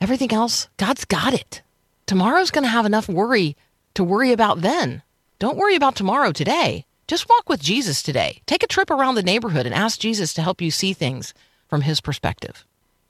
everything 0.00 0.32
else, 0.32 0.68
God's 0.78 1.04
got 1.04 1.34
it. 1.34 1.62
Tomorrow's 2.06 2.50
going 2.50 2.64
to 2.64 2.70
have 2.70 2.86
enough 2.86 3.08
worry 3.08 3.56
to 3.94 4.02
worry 4.02 4.32
about 4.32 4.62
then. 4.62 5.02
Don't 5.38 5.58
worry 5.58 5.76
about 5.76 5.94
tomorrow 5.94 6.32
today. 6.32 6.86
Just 7.06 7.28
walk 7.28 7.48
with 7.48 7.60
Jesus 7.60 8.02
today. 8.02 8.40
Take 8.46 8.62
a 8.62 8.68
trip 8.68 8.90
around 8.90 9.16
the 9.16 9.22
neighborhood 9.22 9.66
and 9.66 9.74
ask 9.74 10.00
Jesus 10.00 10.32
to 10.34 10.42
help 10.42 10.62
you 10.62 10.70
see 10.70 10.92
things 10.92 11.34
from 11.68 11.82
his 11.82 12.00
perspective. 12.00 12.64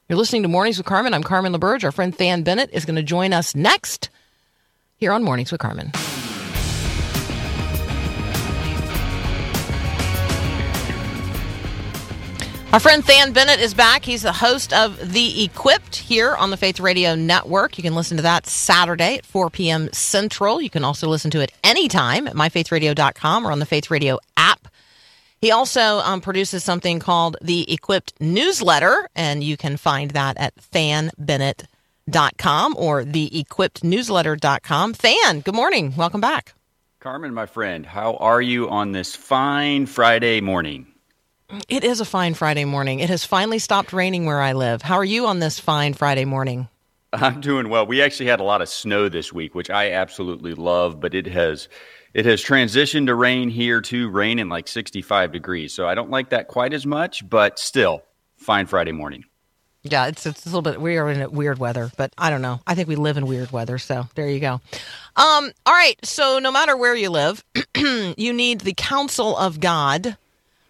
You're 0.09 0.19
listening 0.19 0.43
to 0.43 0.49
Mornings 0.49 0.79
with 0.79 0.87
Carmen. 0.87 1.15
I'm 1.15 1.23
Carmen 1.23 1.53
LaBerge. 1.53 1.85
Our 1.85 1.93
friend 1.93 2.17
Thann 2.17 2.43
Bennett 2.43 2.71
is 2.73 2.85
going 2.85 2.97
to 2.97 3.03
join 3.03 3.33
us 3.33 3.55
next 3.55 4.11
here 4.97 5.13
on 5.13 5.23
Mornings 5.23 5.53
with 5.53 5.61
Carmen. 5.61 5.93
Our 12.73 12.79
friend 12.79 13.05
Thann 13.05 13.33
Bennett 13.33 13.59
is 13.59 13.75
back. 13.75 14.05
He's 14.05 14.23
the 14.23 14.33
host 14.33 14.73
of 14.73 15.13
The 15.13 15.43
Equipped 15.43 15.97
here 15.97 16.37
on 16.37 16.51
the 16.51 16.57
Faith 16.57 16.79
Radio 16.79 17.17
Network. 17.17 17.77
You 17.77 17.83
can 17.83 17.97
listen 17.97 18.17
to 18.19 18.23
that 18.23 18.47
Saturday 18.47 19.17
at 19.17 19.27
4 19.27 19.51
p.m. 19.51 19.93
Central. 19.93 20.63
You 20.63 20.71
can 20.71 20.85
also 20.85 21.09
listen 21.09 21.33
to 21.33 21.41
it 21.41 21.51
anytime 21.65 22.29
at 22.29 22.35
myfaithradio.com 22.35 23.45
or 23.45 23.51
on 23.51 23.59
the 23.59 23.67
Faith 23.67 23.91
Radio 23.91 24.21
app. 24.37 24.69
He 25.41 25.51
also 25.51 25.99
um, 25.99 26.21
produces 26.21 26.63
something 26.63 27.01
called 27.01 27.37
the 27.43 27.69
Equipped 27.73 28.13
Newsletter, 28.21 29.09
and 29.17 29.43
you 29.43 29.57
can 29.57 29.77
find 29.77 30.13
that 30.13 30.37
at 30.37 30.55
thanbennett.com 30.55 32.77
or 32.79 33.03
theequippednewsletter.com. 33.03 34.95
Thann, 34.95 35.41
good 35.41 35.57
morning. 35.57 35.93
Welcome 35.97 36.21
back. 36.21 36.55
Carmen, 37.01 37.35
my 37.35 37.47
friend, 37.47 37.85
how 37.85 38.15
are 38.15 38.41
you 38.41 38.71
on 38.71 38.93
this 38.93 39.17
fine 39.17 39.87
Friday 39.87 40.41
morning? 40.41 40.87
It 41.69 41.83
is 41.83 42.01
a 42.01 42.05
fine 42.05 42.35
Friday 42.35 42.65
morning. 42.65 43.01
It 43.01 43.11
has 43.11 43.25
finally 43.25 43.59
stopped 43.59 43.93
raining 43.93 44.25
where 44.25 44.41
I 44.41 44.53
live. 44.53 44.83
How 44.83 44.97
are 44.97 45.05
you 45.05 45.27
on 45.27 45.41
this 45.41 45.59
fine 45.59 45.95
Friday 45.95 46.25
morning? 46.25 46.69
I'm 47.13 47.41
doing 47.41 47.69
well. 47.69 47.87
We 47.87 48.03
actually 48.03 48.27
had 48.27 48.39
a 48.39 48.45
lot 48.45 48.63
of 48.63 48.69
snow 48.69 49.09
this 49.09 49.33
week, 49.33 49.55
which 49.55 49.69
I 49.69 49.91
absolutely 49.93 50.55
love, 50.55 51.01
but 51.01 51.13
it 51.13 51.27
has 51.27 51.69
it 52.15 52.25
has 52.25 52.43
transitioned 52.43 53.07
to 53.07 53.15
rain 53.15 53.51
here 53.51 53.81
too, 53.81 54.09
rain 54.11 54.39
in 54.39 54.49
like 54.49 54.69
65 54.69 55.33
degrees. 55.33 55.73
So 55.73 55.89
I 55.89 55.95
don't 55.95 56.11
like 56.11 56.31
that 56.31 56.47
quite 56.49 56.73
as 56.73 56.87
much, 56.87 57.29
but 57.29 57.59
still, 57.59 58.03
fine 58.37 58.67
Friday 58.67 58.93
morning. 58.93 59.25
Yeah, 59.83 60.07
it's, 60.07 60.27
it's 60.27 60.45
a 60.45 60.49
little 60.49 60.63
bit 60.63 60.81
we 60.81 60.99
are 60.99 61.11
in 61.11 61.33
weird 61.33 61.59
weather, 61.59 61.91
but 61.97 62.13
I 62.19 62.31
don't 62.31 62.43
know. 62.43 62.61
I 62.67 62.75
think 62.75 62.87
we 62.87 62.97
live 62.97 63.17
in 63.17 63.27
weird 63.27 63.51
weather, 63.51 63.79
so 63.79 64.07
there 64.15 64.29
you 64.29 64.39
go. 64.39 64.61
Um, 65.17 65.51
all 65.65 65.73
right, 65.73 65.97
so 66.05 66.39
no 66.39 66.53
matter 66.53 66.77
where 66.77 66.95
you 66.95 67.11
live, 67.11 67.43
you 67.77 68.33
need 68.33 68.61
the 68.61 68.75
counsel 68.75 69.37
of 69.37 69.59
God. 69.59 70.17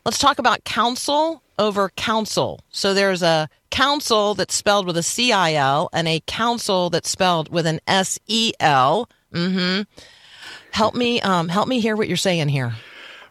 Let's 0.05 0.19
talk 0.19 0.39
about 0.39 0.65
council 0.65 1.43
over 1.59 1.91
council. 1.91 2.61
So 2.71 2.95
there's 2.95 3.23
a 3.23 3.49
council 3.71 4.35
that's 4.35 4.55
spelled 4.55 4.87
with 4.87 4.97
a 4.97 5.03
C 5.03 5.31
I 5.33 5.55
L 5.55 5.91
and 5.93 6.09
a 6.09 6.21
council 6.27 6.91
that's 6.91 7.11
spelled 7.11 7.53
with 7.53 7.67
an 7.67 7.81
S 7.87 8.19
E 8.27 8.53
L. 8.61 9.09
Mm-hmm. 9.33 9.83
Help 10.73 10.95
me, 10.95 11.21
um, 11.21 11.49
help 11.49 11.69
me 11.69 11.81
hear 11.81 11.97
what 11.97 12.09
you're 12.09 12.17
saying 12.17 12.49
here. 12.49 12.75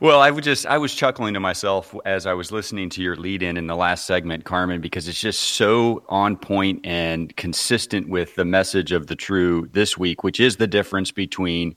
Well, 0.02 0.22
I 0.22 0.32
would 0.32 0.46
just 0.46 0.66
I 0.66 0.78
was 0.78 0.96
chuckling 0.96 1.34
to 1.34 1.42
myself 1.42 1.94
as 2.06 2.26
I 2.26 2.34
was 2.34 2.54
listening 2.54 2.90
to 2.92 3.02
your 3.02 3.18
lead 3.18 3.44
in 3.44 3.58
in 3.58 3.68
the 3.68 3.76
last 3.76 4.06
segment, 4.06 4.46
Carmen, 4.46 4.80
because 4.80 5.10
it's 5.10 5.20
just 5.20 5.42
so 5.42 6.04
on 6.08 6.38
point 6.38 6.86
and 6.86 7.36
consistent 7.36 8.08
with 8.08 8.36
the 8.36 8.46
message 8.46 8.94
of 8.94 9.08
the 9.08 9.16
true 9.16 9.68
this 9.74 9.98
week, 9.98 10.24
which 10.24 10.40
is 10.40 10.56
the 10.56 10.68
difference 10.68 11.12
between 11.12 11.76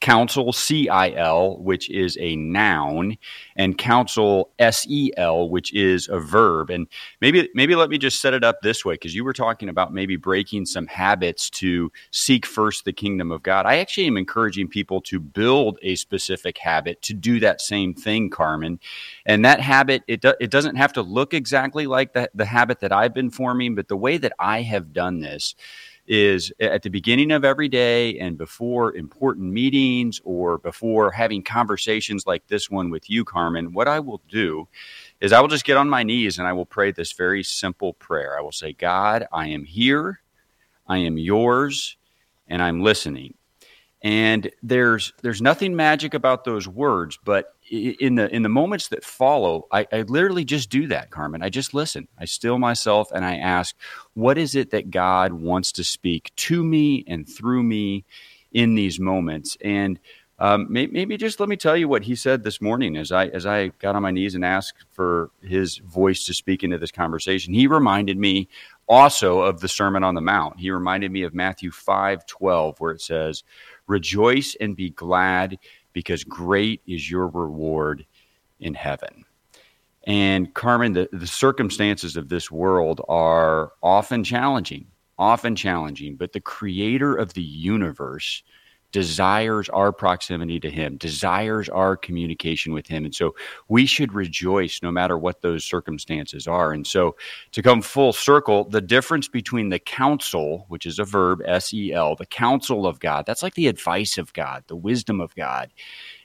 counsel 0.00 0.52
C 0.52 0.88
I 0.88 1.10
L, 1.12 1.56
which 1.58 1.88
is 1.88 2.18
a 2.20 2.36
noun, 2.36 3.16
and 3.56 3.78
council, 3.78 4.50
S 4.58 4.86
E 4.88 5.10
L, 5.16 5.48
which 5.48 5.72
is 5.72 6.08
a 6.08 6.18
verb. 6.18 6.70
And 6.70 6.86
maybe 7.20 7.48
maybe 7.54 7.74
let 7.74 7.88
me 7.88 7.96
just 7.96 8.20
set 8.20 8.34
it 8.34 8.44
up 8.44 8.60
this 8.62 8.84
way, 8.84 8.94
because 8.94 9.14
you 9.14 9.24
were 9.24 9.32
talking 9.32 9.68
about 9.68 9.94
maybe 9.94 10.16
breaking 10.16 10.66
some 10.66 10.86
habits 10.86 11.48
to 11.50 11.90
seek 12.10 12.44
first 12.44 12.84
the 12.84 12.92
kingdom 12.92 13.32
of 13.32 13.42
God. 13.42 13.66
I 13.66 13.78
actually 13.78 14.06
am 14.06 14.16
encouraging 14.16 14.68
people 14.68 15.00
to 15.02 15.18
build 15.20 15.78
a 15.82 15.94
specific 15.94 16.58
habit 16.58 17.00
to 17.02 17.14
do 17.14 17.40
that 17.40 17.60
same 17.60 17.94
thing, 17.94 18.30
Carmen. 18.30 18.80
And 19.24 19.44
that 19.44 19.60
habit, 19.60 20.02
it 20.06 20.20
do, 20.20 20.34
it 20.40 20.50
doesn't 20.50 20.76
have 20.76 20.92
to 20.94 21.02
look 21.02 21.32
exactly 21.32 21.86
like 21.86 22.12
the, 22.12 22.30
the 22.34 22.44
habit 22.44 22.80
that 22.80 22.92
I've 22.92 23.14
been 23.14 23.30
forming, 23.30 23.74
but 23.74 23.88
the 23.88 23.96
way 23.96 24.18
that 24.18 24.32
I 24.38 24.62
have 24.62 24.92
done 24.92 25.20
this 25.20 25.54
is 26.06 26.52
at 26.60 26.82
the 26.82 26.90
beginning 26.90 27.32
of 27.32 27.44
every 27.44 27.68
day 27.68 28.18
and 28.18 28.36
before 28.36 28.94
important 28.94 29.52
meetings 29.52 30.20
or 30.24 30.58
before 30.58 31.10
having 31.10 31.42
conversations 31.42 32.26
like 32.26 32.46
this 32.46 32.70
one 32.70 32.90
with 32.90 33.08
you, 33.08 33.24
Carmen, 33.24 33.72
what 33.72 33.88
I 33.88 34.00
will 34.00 34.20
do 34.28 34.68
is 35.20 35.32
I 35.32 35.40
will 35.40 35.48
just 35.48 35.64
get 35.64 35.76
on 35.76 35.88
my 35.88 36.02
knees 36.02 36.38
and 36.38 36.46
I 36.46 36.52
will 36.52 36.66
pray 36.66 36.92
this 36.92 37.12
very 37.12 37.42
simple 37.42 37.94
prayer. 37.94 38.38
I 38.38 38.42
will 38.42 38.52
say, 38.52 38.72
God, 38.72 39.26
I 39.32 39.48
am 39.48 39.64
here, 39.64 40.20
I 40.86 40.98
am 40.98 41.16
yours, 41.16 41.96
and 42.48 42.62
I'm 42.62 42.82
listening. 42.82 43.34
And 44.04 44.50
there's 44.62 45.14
there's 45.22 45.40
nothing 45.40 45.74
magic 45.74 46.12
about 46.12 46.44
those 46.44 46.68
words, 46.68 47.18
but 47.24 47.54
in 47.70 48.16
the 48.16 48.32
in 48.34 48.42
the 48.42 48.50
moments 48.50 48.88
that 48.88 49.02
follow, 49.02 49.66
I, 49.72 49.86
I, 49.90 50.02
literally 50.02 50.44
just 50.44 50.68
do 50.68 50.86
that, 50.88 51.10
Carmen. 51.10 51.42
I 51.42 51.48
just 51.48 51.72
listen. 51.72 52.06
I 52.18 52.26
still 52.26 52.58
myself 52.58 53.10
and 53.12 53.24
I 53.24 53.36
ask, 53.36 53.74
what 54.12 54.36
is 54.36 54.56
it 54.56 54.70
that 54.72 54.90
God 54.90 55.32
wants 55.32 55.72
to 55.72 55.84
speak 55.84 56.32
to 56.36 56.62
me 56.62 57.04
and 57.08 57.26
through 57.26 57.62
me 57.62 58.04
in 58.52 58.74
these 58.74 59.00
moments? 59.00 59.56
And 59.62 59.98
um, 60.38 60.66
maybe, 60.68 60.92
maybe 60.92 61.16
just 61.16 61.40
let 61.40 61.48
me 61.48 61.56
tell 61.56 61.76
you 61.76 61.88
what 61.88 62.02
he 62.02 62.14
said 62.14 62.42
this 62.42 62.60
morning 62.60 62.98
as 62.98 63.10
I 63.10 63.28
as 63.28 63.46
I 63.46 63.68
got 63.68 63.96
on 63.96 64.02
my 64.02 64.10
knees 64.10 64.34
and 64.34 64.44
asked 64.44 64.84
for 64.90 65.30
his 65.40 65.78
voice 65.78 66.26
to 66.26 66.34
speak 66.34 66.62
into 66.62 66.76
this 66.76 66.90
conversation. 66.90 67.54
He 67.54 67.66
reminded 67.66 68.18
me 68.18 68.48
also 68.86 69.40
of 69.40 69.60
the 69.60 69.68
Sermon 69.68 70.04
on 70.04 70.14
the 70.14 70.20
Mount. 70.20 70.60
He 70.60 70.70
reminded 70.70 71.10
me 71.10 71.22
of 71.22 71.34
Matthew 71.34 71.70
five 71.70 72.26
twelve, 72.26 72.78
where 72.80 72.92
it 72.92 73.00
says, 73.00 73.44
"Rejoice 73.86 74.56
and 74.60 74.76
be 74.76 74.90
glad." 74.90 75.58
because 75.94 76.24
great 76.24 76.82
is 76.86 77.10
your 77.10 77.28
reward 77.28 78.04
in 78.60 78.74
heaven. 78.74 79.24
And 80.06 80.52
Carmen, 80.52 80.92
the, 80.92 81.08
the 81.12 81.26
circumstances 81.26 82.18
of 82.18 82.28
this 82.28 82.50
world 82.50 83.00
are 83.08 83.72
often 83.82 84.22
challenging, 84.22 84.88
often 85.18 85.56
challenging, 85.56 86.16
but 86.16 86.32
the 86.32 86.40
creator 86.40 87.14
of 87.14 87.32
the 87.32 87.42
universe 87.42 88.42
desires 88.94 89.68
our 89.70 89.92
proximity 89.92 90.60
to 90.60 90.70
him, 90.70 90.96
desires 90.96 91.68
our 91.68 91.96
communication 91.96 92.72
with 92.72 92.86
him. 92.86 93.04
And 93.04 93.12
so 93.12 93.34
we 93.66 93.86
should 93.86 94.14
rejoice 94.14 94.78
no 94.84 94.92
matter 94.92 95.18
what 95.18 95.42
those 95.42 95.64
circumstances 95.64 96.46
are. 96.46 96.72
And 96.72 96.86
so 96.86 97.16
to 97.50 97.60
come 97.60 97.82
full 97.82 98.12
circle, 98.12 98.62
the 98.62 98.80
difference 98.80 99.26
between 99.26 99.70
the 99.70 99.80
counsel, 99.80 100.66
which 100.68 100.86
is 100.86 101.00
a 101.00 101.04
verb, 101.04 101.42
S 101.44 101.74
E 101.74 101.92
L, 101.92 102.14
the 102.14 102.24
counsel 102.24 102.86
of 102.86 103.00
God, 103.00 103.26
that's 103.26 103.42
like 103.42 103.54
the 103.54 103.66
advice 103.66 104.16
of 104.16 104.32
God, 104.32 104.62
the 104.68 104.76
wisdom 104.76 105.20
of 105.20 105.34
God. 105.34 105.72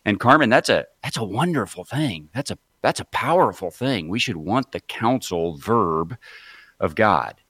And 0.05 0.19
Carmen, 0.19 0.51
that's 0.51 0.69
a 0.69 0.85
that's 1.01 1.17
a 1.17 1.23
wonderful 1.23 1.85
thing. 1.85 2.29
That's 2.35 2.51
a 2.51 2.59
that's 2.83 2.99
a 2.99 3.05
powerful 3.05 3.71
thing. 3.71 4.09
We 4.09 4.19
should 4.19 4.37
want 4.37 4.73
the 4.73 4.79
counsel 4.79 5.57
verb 5.57 6.15
of 6.79 6.93
God. 6.93 7.41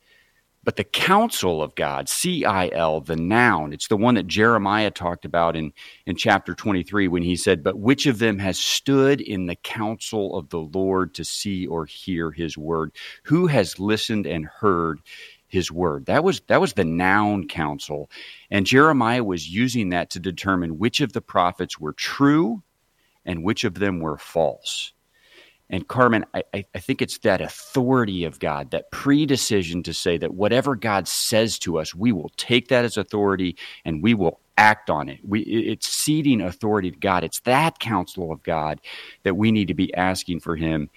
But 0.64 0.76
the 0.76 0.84
counsel 0.84 1.64
of 1.64 1.74
God, 1.76 2.10
C 2.10 2.44
I 2.44 2.70
L, 2.74 3.00
the 3.00 3.16
noun, 3.16 3.72
it's 3.72 3.88
the 3.88 3.96
one 3.96 4.16
that 4.16 4.28
Jeremiah 4.28 4.92
talked 4.92 5.24
about 5.24 5.56
in, 5.56 5.72
in 6.06 6.18
chapter 6.18 6.54
23 6.54 7.08
when 7.08 7.24
he 7.24 7.38
said, 7.38 7.64
But 7.64 7.80
which 7.80 8.06
of 8.06 8.20
them 8.20 8.40
has 8.40 8.60
stood 8.60 9.22
in 9.22 9.46
the 9.46 9.56
counsel 9.56 10.38
of 10.38 10.50
the 10.50 10.60
Lord 10.60 11.16
to 11.16 11.24
see 11.24 11.66
or 11.66 11.86
hear 11.86 12.32
his 12.32 12.58
word? 12.58 12.92
Who 13.24 13.48
has 13.48 13.80
listened 13.80 14.28
and 14.28 14.46
heard 14.46 15.00
his 15.48 15.72
word? 15.72 16.08
That 16.08 16.26
was, 16.26 16.42
that 16.48 16.60
was 16.60 16.74
the 16.74 16.86
noun 16.86 17.48
counsel. 17.48 18.10
And 18.52 18.66
Jeremiah 18.66 19.24
was 19.24 19.50
using 19.50 19.90
that 19.90 20.10
to 20.12 20.20
determine 20.20 20.78
which 20.78 21.00
of 21.00 21.14
the 21.14 21.22
prophets 21.22 21.80
were 21.80 21.94
true 21.94 22.62
and 23.24 23.44
which 23.44 23.64
of 23.64 23.76
them 23.76 24.02
were 24.02 24.18
false. 24.18 24.92
And 25.70 25.88
Carmen, 25.88 26.26
I, 26.34 26.44
I, 26.54 26.80
think 26.80 27.02
it's 27.02 27.20
that 27.20 27.42
authority 27.42 28.24
of 28.24 28.40
God, 28.40 28.72
that 28.72 28.90
pre-decision 28.92 29.84
to 29.84 29.94
say 29.94 30.18
that 30.18 30.34
whatever 30.34 30.76
God 30.76 31.08
says 31.08 31.60
to 31.60 31.78
us, 31.78 31.94
we 31.94 32.12
will 32.12 32.32
take 32.38 32.70
that 32.70 32.86
as 32.86 32.98
authority 32.98 33.56
and 33.86 34.02
we 34.02 34.16
will 34.16 34.40
act 34.58 34.90
on 34.90 35.10
it. 35.10 35.20
We, 35.24 35.42
it's 35.42 35.88
ceding 35.88 36.42
authority 36.42 36.92
to 36.92 36.98
God. 36.98 37.24
It's 37.24 37.40
that 37.42 37.80
counsel 37.80 38.32
of 38.32 38.42
God 38.44 38.82
that 39.24 39.36
we 39.36 39.52
need 39.52 39.68
to 39.68 39.74
be 39.74 39.94
asking 39.94 40.40
for 40.40 40.56
Him 40.56 40.90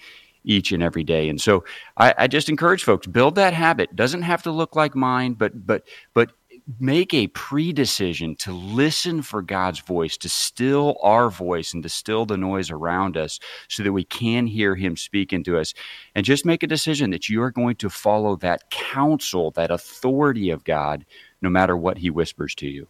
each 0.43 0.71
and 0.71 0.83
every 0.83 1.03
day. 1.03 1.29
And 1.29 1.39
so 1.39 1.63
I, 1.97 2.13
I 2.17 2.27
just 2.27 2.49
encourage 2.49 2.83
folks 2.83 3.07
build 3.07 3.35
that 3.35 3.53
habit. 3.53 3.95
Doesn't 3.95 4.23
have 4.23 4.43
to 4.43 4.51
look 4.51 4.75
like 4.75 4.95
mine, 4.95 5.33
but 5.33 5.65
but 5.65 5.83
but 6.13 6.31
make 6.79 7.13
a 7.13 7.27
pre-decision 7.27 8.35
to 8.37 8.51
listen 8.51 9.21
for 9.21 9.41
God's 9.41 9.79
voice, 9.79 10.15
to 10.17 10.29
still 10.29 10.97
our 11.01 11.29
voice 11.29 11.73
and 11.73 11.83
to 11.83 11.89
still 11.89 12.25
the 12.25 12.37
noise 12.37 12.71
around 12.71 13.17
us 13.17 13.39
so 13.67 13.83
that 13.83 13.91
we 13.91 14.03
can 14.03 14.47
hear 14.47 14.75
him 14.75 14.95
speaking 14.95 15.43
to 15.43 15.57
us. 15.57 15.73
And 16.15 16.25
just 16.25 16.45
make 16.45 16.63
a 16.63 16.67
decision 16.67 17.09
that 17.11 17.27
you 17.27 17.41
are 17.41 17.51
going 17.51 17.75
to 17.77 17.89
follow 17.89 18.35
that 18.37 18.69
counsel, 18.69 19.51
that 19.51 19.71
authority 19.71 20.49
of 20.49 20.63
God, 20.63 21.05
no 21.41 21.49
matter 21.49 21.75
what 21.75 21.97
he 21.97 22.09
whispers 22.09 22.55
to 22.55 22.67
you. 22.67 22.87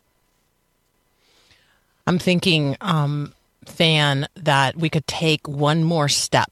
I'm 2.06 2.20
thinking, 2.20 2.77
um, 2.82 3.34
Thann, 3.65 4.27
that 4.36 4.75
we 4.75 4.89
could 4.89 5.08
take 5.08 5.48
one 5.48 5.84
more 5.84 6.10
step, 6.10 6.51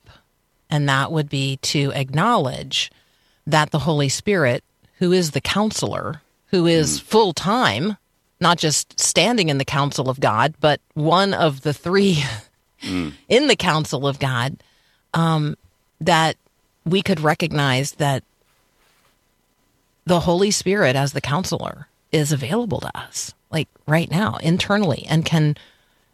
and 0.70 0.88
that 0.88 1.12
would 1.12 1.30
be 1.30 1.58
to 1.58 1.92
acknowledge 1.94 2.90
that 3.46 3.72
the 3.72 3.80
Holy 3.80 4.10
Spirit, 4.10 4.64
who 5.00 5.12
is 5.12 5.32
the 5.32 5.42
counselor, 5.42 6.22
who 6.52 6.68
is 6.68 7.00
mm. 7.00 7.04
full 7.04 7.34
time, 7.34 7.98
not 8.40 8.58
just 8.58 9.00
standing 9.00 9.50
in 9.50 9.58
the 9.58 9.66
counsel 9.66 10.10
of 10.10 10.20
God, 10.20 10.54
but 10.60 10.80
one 10.94 11.34
of 11.34 11.62
the 11.62 11.74
three 11.74 12.24
mm. 12.84 13.14
in 13.30 13.48
the 13.48 13.56
counsel 13.56 14.08
of 14.08 14.20
God, 14.20 14.58
um, 15.14 15.58
that 16.00 16.38
we 16.86 17.02
could 17.02 17.20
recognize 17.20 17.94
that 17.94 18.24
the 20.06 20.22
Holy 20.22 20.52
Spirit 20.52 20.96
as 20.96 21.14
the 21.14 21.22
counselor 21.22 21.88
is 22.12 22.32
available 22.32 22.80
to 22.82 22.98
us, 22.98 23.34
like 23.52 23.68
right 23.88 24.10
now, 24.10 24.38
internally, 24.38 25.06
and 25.10 25.26
can 25.26 25.56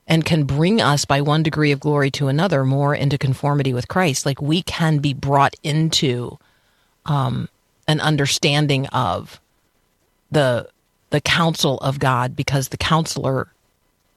and 0.10 0.24
can 0.24 0.46
bring 0.46 0.82
us 0.82 1.03
by 1.03 1.20
one 1.20 1.44
degree 1.44 1.72
of 1.72 1.82
glory 1.82 2.10
to 2.12 2.29
another 2.29 2.63
more 2.63 2.96
into 2.96 3.17
conformity 3.17 3.74
with 3.74 3.89
Christ. 3.89 4.25
Like 4.25 4.41
we 4.41 4.62
can 4.62 5.00
be 5.00 5.13
brought 5.13 5.56
into 5.63 6.38
um, 7.06 7.50
an 7.88 8.00
understanding 8.00 8.88
of 8.88 9.41
the 10.32 10.70
the 11.10 11.22
counsel 11.22 11.78
of 11.78 12.00
God 12.00 12.36
because 12.36 12.70
the 12.70 12.78
counselor 12.78 13.48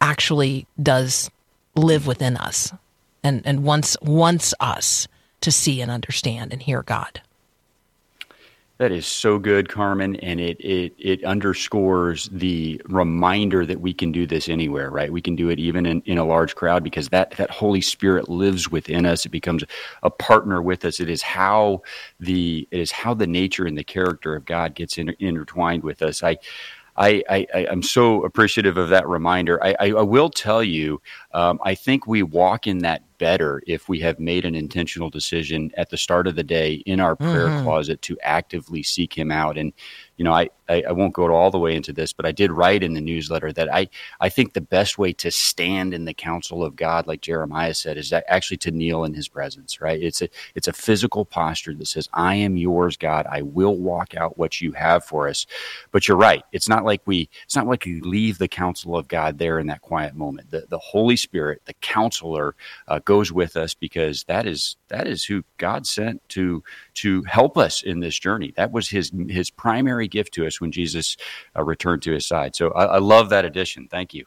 actually 0.00 0.66
does 0.82 1.30
live 1.74 2.06
within 2.06 2.36
us 2.36 2.72
and 3.22 3.42
and 3.44 3.62
wants 3.62 3.96
wants 4.02 4.54
us 4.60 5.06
to 5.40 5.52
see 5.52 5.80
and 5.80 5.90
understand 5.90 6.52
and 6.52 6.62
hear 6.62 6.82
God. 6.82 7.20
That 8.80 8.92
is 8.92 9.06
so 9.06 9.40
good, 9.40 9.70
Carmen, 9.70 10.16
and 10.18 10.40
it 10.40 10.60
it 10.60 10.94
it 10.98 11.24
underscores 11.24 12.28
the 12.32 12.82
reminder 12.90 13.66
that 13.66 13.80
we 13.80 13.94
can 13.94 14.12
do 14.12 14.26
this 14.26 14.50
anywhere, 14.50 14.90
right? 14.90 15.12
We 15.12 15.22
can 15.22 15.36
do 15.36 15.50
it 15.50 15.60
even 15.60 15.86
in, 15.86 16.02
in 16.06 16.18
a 16.18 16.26
large 16.26 16.56
crowd 16.56 16.84
because 16.84 17.10
that 17.10 17.32
that 17.38 17.50
Holy 17.52 17.82
Spirit 17.82 18.28
lives 18.30 18.70
within 18.70 19.06
us. 19.06 19.26
It 19.26 19.30
becomes 19.30 19.64
a 20.04 20.10
partner 20.10 20.62
with 20.62 20.84
us. 20.84 21.00
It 21.00 21.10
is 21.10 21.22
how 21.22 21.84
the 22.20 22.68
it 22.72 22.80
is 22.80 22.92
how 22.92 23.14
the 23.14 23.28
nature 23.28 23.66
and 23.66 23.78
the 23.78 23.84
character 23.84 24.36
of 24.36 24.46
God 24.46 24.76
gets 24.76 24.98
inter- 24.98 25.16
intertwined 25.20 25.84
with 25.84 26.02
us. 26.02 26.22
I 26.24 26.38
I, 27.00 27.46
I, 27.54 27.66
am 27.70 27.82
so 27.82 28.24
appreciative 28.24 28.76
of 28.76 28.90
that 28.90 29.08
reminder. 29.08 29.62
I, 29.64 29.74
I, 29.80 29.86
I 29.92 30.02
will 30.02 30.28
tell 30.28 30.62
you, 30.62 31.00
um, 31.32 31.58
I 31.64 31.74
think 31.74 32.06
we 32.06 32.22
walk 32.22 32.66
in 32.66 32.78
that 32.78 33.02
better 33.16 33.62
if 33.66 33.88
we 33.88 34.00
have 34.00 34.20
made 34.20 34.44
an 34.44 34.54
intentional 34.54 35.08
decision 35.08 35.70
at 35.78 35.88
the 35.88 35.96
start 35.96 36.26
of 36.26 36.36
the 36.36 36.42
day 36.42 36.74
in 36.84 37.00
our 37.00 37.16
prayer 37.16 37.48
Mhm. 37.48 37.62
closet 37.62 38.02
to 38.02 38.18
actively 38.22 38.82
seek 38.82 39.16
Him 39.16 39.32
out. 39.32 39.56
And 39.56 39.72
you 40.18 40.24
know, 40.24 40.32
I, 40.32 40.50
I, 40.70 40.84
I 40.88 40.92
won't 40.92 41.12
go 41.14 41.34
all 41.34 41.50
the 41.50 41.58
way 41.58 41.74
into 41.74 41.92
this, 41.92 42.12
but 42.12 42.24
I 42.24 42.32
did 42.32 42.52
write 42.52 42.82
in 42.82 42.94
the 42.94 43.00
newsletter 43.00 43.52
that 43.52 43.72
I, 43.74 43.88
I 44.20 44.28
think 44.28 44.52
the 44.52 44.60
best 44.60 44.98
way 44.98 45.12
to 45.14 45.30
stand 45.30 45.92
in 45.92 46.04
the 46.04 46.14
counsel 46.14 46.64
of 46.64 46.76
God, 46.76 47.06
like 47.06 47.20
Jeremiah 47.20 47.74
said, 47.74 47.98
is 47.98 48.12
actually 48.12 48.58
to 48.58 48.70
kneel 48.70 49.04
in 49.04 49.14
his 49.14 49.28
presence, 49.28 49.80
right? 49.80 50.00
It's 50.00 50.22
a 50.22 50.28
it's 50.54 50.68
a 50.68 50.72
physical 50.72 51.24
posture 51.24 51.74
that 51.74 51.86
says, 51.86 52.08
I 52.12 52.36
am 52.36 52.56
yours, 52.56 52.96
God. 52.96 53.26
I 53.30 53.42
will 53.42 53.76
walk 53.76 54.14
out 54.14 54.38
what 54.38 54.60
you 54.60 54.72
have 54.72 55.04
for 55.04 55.28
us. 55.28 55.46
But 55.90 56.06
you're 56.06 56.16
right. 56.16 56.42
It's 56.52 56.68
not 56.68 56.84
like 56.84 57.02
we 57.04 57.28
it's 57.44 57.56
not 57.56 57.66
like 57.66 57.84
we 57.84 58.00
leave 58.00 58.38
the 58.38 58.48
counsel 58.48 58.96
of 58.96 59.08
God 59.08 59.38
there 59.38 59.58
in 59.58 59.66
that 59.66 59.82
quiet 59.82 60.14
moment. 60.14 60.50
The 60.50 60.66
the 60.68 60.78
Holy 60.78 61.16
Spirit, 61.16 61.62
the 61.64 61.74
counselor, 61.74 62.54
uh, 62.88 63.00
goes 63.00 63.32
with 63.32 63.56
us 63.56 63.74
because 63.74 64.24
that 64.24 64.46
is 64.46 64.76
that 64.88 65.06
is 65.06 65.24
who 65.24 65.42
God 65.58 65.86
sent 65.86 66.26
to 66.30 66.62
to 66.94 67.22
help 67.24 67.58
us 67.58 67.82
in 67.82 68.00
this 68.00 68.18
journey. 68.18 68.52
That 68.56 68.72
was 68.72 68.88
his 68.88 69.10
his 69.28 69.50
primary 69.50 70.08
gift 70.08 70.34
to 70.34 70.46
us 70.46 70.59
when 70.60 70.72
Jesus 70.72 71.16
uh, 71.56 71.62
returned 71.62 72.02
to 72.02 72.12
his 72.12 72.26
side. 72.26 72.54
So 72.56 72.70
I, 72.72 72.84
I 72.84 72.98
love 72.98 73.30
that 73.30 73.44
addition. 73.44 73.88
Thank 73.88 74.14
you. 74.14 74.26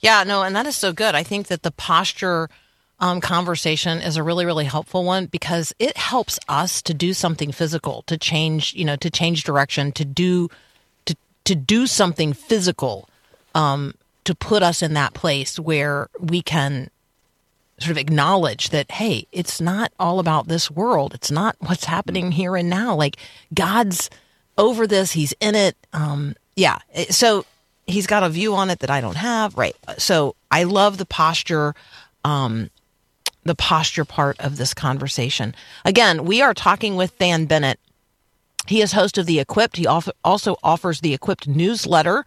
Yeah, 0.00 0.24
no, 0.24 0.42
and 0.42 0.54
that 0.54 0.66
is 0.66 0.76
so 0.76 0.92
good. 0.92 1.14
I 1.14 1.22
think 1.22 1.48
that 1.48 1.62
the 1.62 1.72
posture 1.72 2.48
um, 3.00 3.20
conversation 3.20 4.00
is 4.00 4.16
a 4.16 4.22
really, 4.22 4.46
really 4.46 4.64
helpful 4.64 5.04
one 5.04 5.26
because 5.26 5.74
it 5.78 5.96
helps 5.96 6.38
us 6.48 6.80
to 6.82 6.94
do 6.94 7.12
something 7.12 7.52
physical, 7.52 8.02
to 8.02 8.16
change, 8.16 8.72
you 8.74 8.84
know, 8.84 8.96
to 8.96 9.10
change 9.10 9.44
direction, 9.44 9.92
to 9.92 10.04
do, 10.04 10.48
to 11.06 11.16
to 11.44 11.54
do 11.54 11.86
something 11.86 12.32
physical, 12.32 13.08
um, 13.54 13.94
to 14.24 14.34
put 14.34 14.62
us 14.62 14.80
in 14.82 14.94
that 14.94 15.12
place 15.12 15.58
where 15.58 16.08
we 16.20 16.40
can 16.40 16.90
sort 17.78 17.90
of 17.90 17.98
acknowledge 17.98 18.70
that 18.70 18.90
hey, 18.92 19.26
it's 19.32 19.60
not 19.60 19.92
all 19.98 20.20
about 20.20 20.48
this 20.48 20.70
world. 20.70 21.14
It's 21.14 21.30
not 21.30 21.56
what's 21.58 21.84
happening 21.84 22.32
here 22.32 22.56
and 22.56 22.70
now. 22.70 22.94
Like 22.94 23.16
God's 23.52 24.08
over 24.56 24.86
this. 24.86 25.12
He's 25.12 25.34
in 25.40 25.54
it. 25.54 25.76
Um, 25.92 26.34
yeah. 26.56 26.78
So 27.10 27.44
he's 27.86 28.06
got 28.06 28.22
a 28.22 28.28
view 28.28 28.54
on 28.54 28.70
it 28.70 28.80
that 28.80 28.90
I 28.90 29.00
don't 29.00 29.16
have. 29.16 29.56
Right. 29.56 29.76
So 29.98 30.36
I 30.50 30.64
love 30.64 30.98
the 30.98 31.06
posture, 31.06 31.74
um, 32.24 32.70
the 33.44 33.54
posture 33.54 34.04
part 34.04 34.38
of 34.40 34.56
this 34.56 34.74
conversation. 34.74 35.54
Again, 35.84 36.24
we 36.24 36.40
are 36.40 36.54
talking 36.54 36.96
with 36.96 37.10
Thann 37.12 37.46
Bennett. 37.46 37.78
He 38.66 38.80
is 38.80 38.92
host 38.92 39.18
of 39.18 39.26
The 39.26 39.40
Equipped. 39.40 39.76
He 39.76 39.86
also 39.86 40.56
offers 40.62 41.00
the 41.00 41.12
Equipped 41.12 41.46
newsletter, 41.46 42.24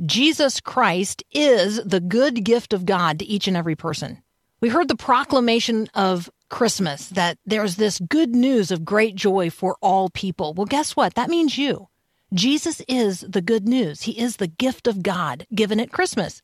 Jesus 0.05 0.59
Christ 0.59 1.23
is 1.31 1.81
the 1.83 2.01
good 2.01 2.43
gift 2.43 2.73
of 2.73 2.85
God 2.85 3.19
to 3.19 3.25
each 3.25 3.47
and 3.47 3.55
every 3.55 3.75
person. 3.75 4.21
We 4.59 4.67
heard 4.67 4.89
the 4.89 4.95
proclamation 4.95 5.87
of 5.93 6.29
Christmas 6.49 7.09
that 7.09 7.37
there's 7.45 7.75
this 7.75 7.99
good 7.99 8.35
news 8.35 8.71
of 8.71 8.85
great 8.85 9.15
joy 9.15 9.49
for 9.49 9.77
all 9.81 10.09
people. 10.09 10.53
Well, 10.53 10.65
guess 10.65 10.95
what? 10.95 11.15
That 11.15 11.29
means 11.29 11.57
you. 11.57 11.87
Jesus 12.33 12.81
is 12.87 13.21
the 13.21 13.41
good 13.41 13.67
news. 13.67 14.03
He 14.03 14.19
is 14.19 14.37
the 14.37 14.47
gift 14.47 14.87
of 14.87 15.03
God 15.03 15.47
given 15.53 15.79
at 15.79 15.91
Christmas. 15.91 16.41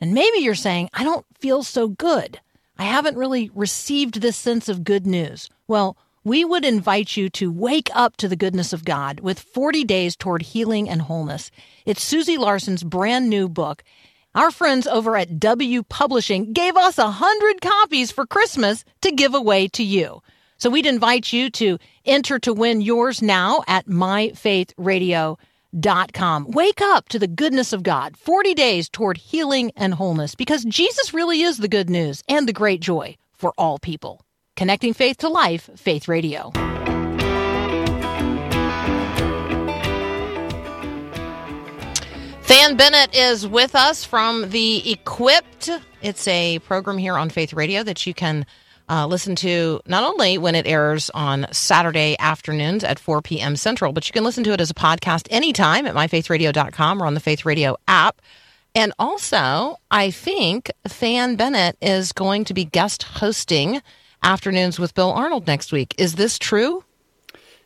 And 0.00 0.14
maybe 0.14 0.38
you're 0.38 0.54
saying, 0.54 0.90
I 0.92 1.04
don't 1.04 1.26
feel 1.38 1.62
so 1.62 1.88
good. 1.88 2.40
I 2.78 2.84
haven't 2.84 3.16
really 3.16 3.50
received 3.54 4.20
this 4.20 4.36
sense 4.36 4.68
of 4.68 4.84
good 4.84 5.06
news. 5.06 5.48
Well, 5.68 5.96
we 6.24 6.44
would 6.44 6.64
invite 6.64 7.16
you 7.16 7.28
to 7.30 7.50
wake 7.50 7.90
up 7.94 8.16
to 8.18 8.28
the 8.28 8.36
goodness 8.36 8.72
of 8.72 8.84
God 8.84 9.20
with 9.20 9.40
40 9.40 9.84
days 9.84 10.16
toward 10.16 10.42
healing 10.42 10.88
and 10.88 11.02
wholeness. 11.02 11.50
It's 11.84 12.02
Susie 12.02 12.38
Larson's 12.38 12.84
brand 12.84 13.28
new 13.28 13.48
book. 13.48 13.82
Our 14.34 14.50
friends 14.50 14.86
over 14.86 15.14
at 15.16 15.38
W 15.38 15.82
Publishing 15.82 16.54
gave 16.54 16.74
us 16.74 16.96
a 16.96 17.10
hundred 17.10 17.60
copies 17.60 18.10
for 18.10 18.24
Christmas 18.24 18.82
to 19.02 19.12
give 19.12 19.34
away 19.34 19.68
to 19.68 19.84
you. 19.84 20.22
So 20.56 20.70
we'd 20.70 20.86
invite 20.86 21.34
you 21.34 21.50
to 21.50 21.76
enter 22.06 22.38
to 22.38 22.54
win 22.54 22.80
yours 22.80 23.20
now 23.20 23.62
at 23.68 23.86
myfaithradio.com. 23.86 26.50
Wake 26.50 26.80
up 26.80 27.10
to 27.10 27.18
the 27.18 27.26
goodness 27.26 27.74
of 27.74 27.82
God. 27.82 28.16
40 28.16 28.54
days 28.54 28.88
toward 28.88 29.18
healing 29.18 29.70
and 29.76 29.92
wholeness 29.92 30.34
because 30.34 30.64
Jesus 30.64 31.12
really 31.12 31.42
is 31.42 31.58
the 31.58 31.68
good 31.68 31.90
news 31.90 32.22
and 32.26 32.48
the 32.48 32.54
great 32.54 32.80
joy 32.80 33.18
for 33.32 33.52
all 33.58 33.78
people. 33.78 34.24
Connecting 34.56 34.94
faith 34.94 35.18
to 35.18 35.28
life, 35.28 35.68
Faith 35.76 36.08
Radio. 36.08 36.52
Thann 42.62 42.76
Bennett 42.76 43.12
is 43.12 43.44
with 43.44 43.74
us 43.74 44.04
from 44.04 44.50
the 44.50 44.92
Equipped. 44.92 45.68
It's 46.00 46.28
a 46.28 46.60
program 46.60 46.96
here 46.96 47.16
on 47.16 47.28
Faith 47.28 47.52
Radio 47.52 47.82
that 47.82 48.06
you 48.06 48.14
can 48.14 48.46
uh, 48.88 49.08
listen 49.08 49.34
to 49.34 49.80
not 49.84 50.04
only 50.04 50.38
when 50.38 50.54
it 50.54 50.64
airs 50.64 51.10
on 51.10 51.48
Saturday 51.50 52.14
afternoons 52.20 52.84
at 52.84 53.00
4 53.00 53.20
p.m. 53.20 53.56
Central, 53.56 53.92
but 53.92 54.06
you 54.06 54.12
can 54.12 54.22
listen 54.22 54.44
to 54.44 54.52
it 54.52 54.60
as 54.60 54.70
a 54.70 54.74
podcast 54.74 55.26
anytime 55.32 55.86
at 55.86 55.96
myfaithradio.com 55.96 57.02
or 57.02 57.06
on 57.06 57.14
the 57.14 57.20
Faith 57.20 57.44
Radio 57.44 57.76
app. 57.88 58.22
And 58.76 58.92
also, 58.96 59.80
I 59.90 60.12
think 60.12 60.70
Thann 60.86 61.34
Bennett 61.34 61.76
is 61.82 62.12
going 62.12 62.44
to 62.44 62.54
be 62.54 62.64
guest 62.64 63.02
hosting 63.02 63.82
Afternoons 64.22 64.78
with 64.78 64.94
Bill 64.94 65.10
Arnold 65.10 65.48
next 65.48 65.72
week. 65.72 65.96
Is 65.98 66.14
this 66.14 66.38
true? 66.38 66.84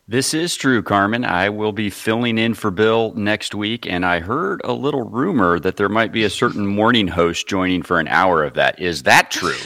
This 0.09 0.35
is 0.35 0.55
true, 0.55 0.83
Carmen. 0.85 1.25
I 1.25 1.49
will 1.49 1.73
be 1.73 1.91
filling 1.91 2.39
in 2.39 2.55
for 2.55 2.71
Bill 2.71 3.13
next 3.17 3.57
week, 3.57 3.87
and 3.89 4.07
I 4.07 4.21
heard 4.21 4.61
a 4.65 4.73
little 4.73 5.03
rumor 5.03 5.59
that 5.59 5.77
there 5.79 5.89
might 5.89 6.13
be 6.13 6.23
a 6.23 6.31
certain 6.31 6.65
morning 6.65 7.09
host 7.09 7.49
joining 7.49 7.83
for 7.83 7.99
an 7.99 8.07
hour 8.07 8.45
of 8.45 8.55
that. 8.55 8.79
Is 8.81 9.03
that 9.03 9.33
true? 9.33 9.57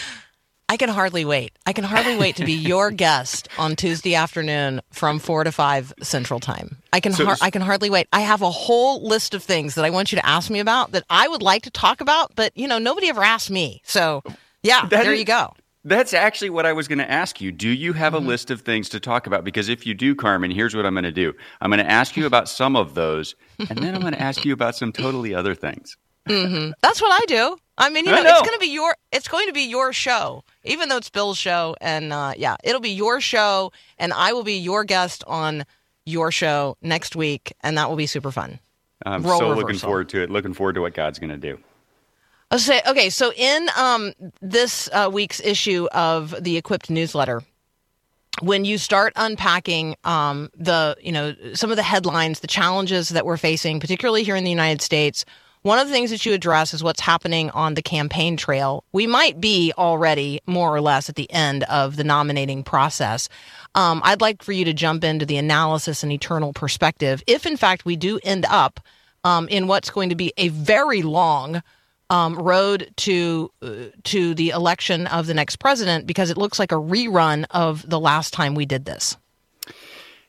I 0.71 0.79
can 0.79 0.89
hardly 0.89 1.27
wait. 1.27 1.53
I 1.67 1.75
can 1.75 1.85
hardly 1.85 2.17
wait 2.17 2.37
to 2.37 2.47
be 2.47 2.55
your 2.55 2.91
guest 3.07 3.49
on 3.59 3.77
Tuesday 3.77 4.15
afternoon 4.15 4.81
from 4.93 5.19
four 5.19 5.45
to 5.45 5.53
five 5.53 5.93
Central 6.01 6.41
Time. 6.41 6.79
I 6.91 7.01
can 7.01 7.13
So- 7.13 7.27
har- 7.27 7.37
I 7.43 7.51
can 7.51 7.61
hardly 7.61 7.91
wait. 7.91 8.07
I 8.11 8.21
have 8.21 8.41
a 8.41 8.51
whole 8.51 9.07
list 9.07 9.35
of 9.35 9.43
things 9.43 9.75
that 9.75 9.85
I 9.85 9.91
want 9.91 10.11
you 10.11 10.17
to 10.17 10.25
ask 10.27 10.49
me 10.49 10.61
about 10.61 10.93
that 10.93 11.05
I 11.11 11.29
would 11.29 11.43
like 11.43 11.65
to 11.65 11.71
talk 11.71 12.01
about, 12.01 12.35
but 12.35 12.57
you 12.57 12.67
know 12.67 12.79
nobody 12.79 13.11
ever 13.11 13.23
asked 13.23 13.51
me. 13.51 13.83
So 13.85 14.23
yeah, 14.63 14.87
there 14.87 15.13
is- 15.13 15.19
you 15.19 15.27
go. 15.27 15.53
That's 15.85 16.13
actually 16.13 16.51
what 16.51 16.67
I 16.67 16.75
was 16.75 16.89
going 16.89 16.99
to 16.99 17.11
ask 17.11 17.41
you. 17.41 17.51
Do 17.51 17.69
you 17.69 17.95
have 17.95 18.13
a 18.13 18.19
list 18.19 18.51
of 18.51 18.61
things 18.61 18.91
to 18.91 19.01
talk 19.01 19.27
about? 19.27 19.45
Because 19.45 19.71
if 19.71 19.87
you 19.87 19.95
do, 19.95 20.15
Carmen, 20.15 20.51
here's 20.51 20.77
what 20.77 20.85
I'm 20.85 20.93
going 20.95 21.05
to 21.05 21.13
do 21.13 21.33
I'm 21.61 21.71
going 21.71 21.85
to 21.85 21.91
ask 21.91 22.17
you 22.17 22.27
about 22.27 22.49
some 22.49 22.77
of 22.77 22.95
those, 22.95 23.35
and 23.59 23.79
then 23.79 23.95
I'm 23.95 24.03
going 24.03 24.13
to 24.21 24.21
ask 24.21 24.45
you 24.45 24.53
about 24.53 24.77
some 24.77 24.93
totally 24.93 25.35
other 25.35 25.55
things. 25.55 25.97
Mm-hmm. 26.29 26.73
That's 26.83 27.01
what 27.01 27.11
I 27.11 27.25
do. 27.27 27.57
I 27.79 27.89
mean, 27.89 28.05
you 28.05 28.13
know, 28.13 28.23
know. 28.23 28.31
it's 28.31 28.43
going 28.43 28.53
to 28.53 28.61
be 28.61 28.73
your 28.73 28.95
it's 29.11 29.27
going 29.27 29.47
to 29.47 29.55
be 29.55 29.63
your 29.63 29.93
show, 29.95 30.45
even 30.65 30.91
though 30.91 30.99
it's 30.99 31.09
Bill's 31.09 31.39
show, 31.39 31.77
and 31.81 32.13
uh, 32.13 32.35
yeah, 32.37 32.57
it'll 32.63 32.81
be 32.81 32.91
your 32.91 33.23
show, 33.23 33.73
and 33.99 34.13
I 34.13 34.35
will 34.35 34.45
be 34.45 34.59
your 34.59 34.85
guest 34.85 35.25
on 35.27 35.65
your 36.05 36.31
show 36.31 36.77
next 36.83 37.17
week, 37.17 37.55
and 37.63 37.79
that 37.79 37.89
will 37.89 37.97
be 37.97 38.07
super 38.07 38.31
fun. 38.31 38.61
I'm 39.07 39.23
Role 39.23 39.39
so 39.39 39.53
looking 39.55 39.79
forward 39.79 40.11
to 40.11 40.23
it. 40.23 40.31
Looking 40.31 40.53
forward 40.53 40.75
to 40.75 40.83
what 40.83 40.93
God's 40.93 41.19
going 41.19 41.31
to 41.31 41.39
do. 41.39 41.59
I'll 42.51 42.59
say 42.59 42.83
okay. 42.87 43.11
So 43.11 43.33
in 43.33 43.69
um, 43.77 44.13
this 44.41 44.89
uh, 44.93 45.09
week's 45.13 45.41
issue 45.41 45.87
of 45.93 46.35
the 46.43 46.57
Equipped 46.57 46.91
newsletter, 46.91 47.43
when 48.41 48.65
you 48.65 48.77
start 48.77 49.13
unpacking 49.17 49.95
um, 50.05 50.51
the 50.57 50.97
you 51.01 51.13
know 51.13 51.35
some 51.55 51.71
of 51.71 51.77
the 51.77 51.83
headlines, 51.83 52.41
the 52.41 52.49
challenges 52.49 53.11
that 53.11 53.25
we're 53.25 53.37
facing, 53.37 53.79
particularly 53.79 54.25
here 54.25 54.37
in 54.37 54.45
the 54.45 54.51
United 54.51 54.83
States. 54.83 55.25
One 55.63 55.79
of 55.79 55.89
the 55.89 55.93
things 55.93 56.09
that 56.09 56.25
you 56.25 56.33
address 56.33 56.73
is 56.73 56.83
what's 56.83 57.03
happening 57.03 57.51
on 57.51 57.75
the 57.75 57.83
campaign 57.83 58.39
trail. 58.39 58.83
We 58.93 59.07
might 59.07 59.43
be 59.43 59.75
already 59.77 60.41
more 60.47 60.75
or 60.75 60.81
less 60.81 61.11
at 61.11 61.17
the 61.17 61.31
end 61.31 61.65
of 61.65 61.97
the 61.97 62.05
nominating 62.05 62.63
process. 62.63 63.29
Um, 63.75 64.01
I'd 64.03 64.23
like 64.23 64.43
for 64.43 64.53
you 64.53 64.65
to 64.65 64.73
jump 64.73 65.05
into 65.05 65.27
the 65.27 65.37
analysis 65.37 66.03
and 66.03 66.11
eternal 66.11 66.55
perspective. 66.55 67.23
If 67.27 67.45
in 67.45 67.59
fact 67.59 67.85
we 67.85 67.97
do 67.97 68.19
end 68.23 68.47
up 68.49 68.81
um, 69.23 69.49
in 69.49 69.67
what's 69.67 69.91
going 69.91 70.09
to 70.09 70.15
be 70.15 70.33
a 70.39 70.49
very 70.49 71.03
long 71.03 71.63
um, 72.11 72.35
road 72.35 72.93
to 72.97 73.51
uh, 73.63 73.75
to 74.05 74.35
the 74.35 74.51
election 74.51 75.07
of 75.07 75.27
the 75.27 75.35
next 75.35 75.57
president, 75.57 76.07
because 76.07 76.29
it 76.31 76.37
looks 76.37 76.59
like 76.59 76.73
a 76.73 76.77
rerun 76.77 77.47
of 77.51 77.89
the 77.89 78.01
last 78.01 78.35
time 78.35 78.55
we 78.55 78.67
did 78.67 78.85
this. 78.85 79.17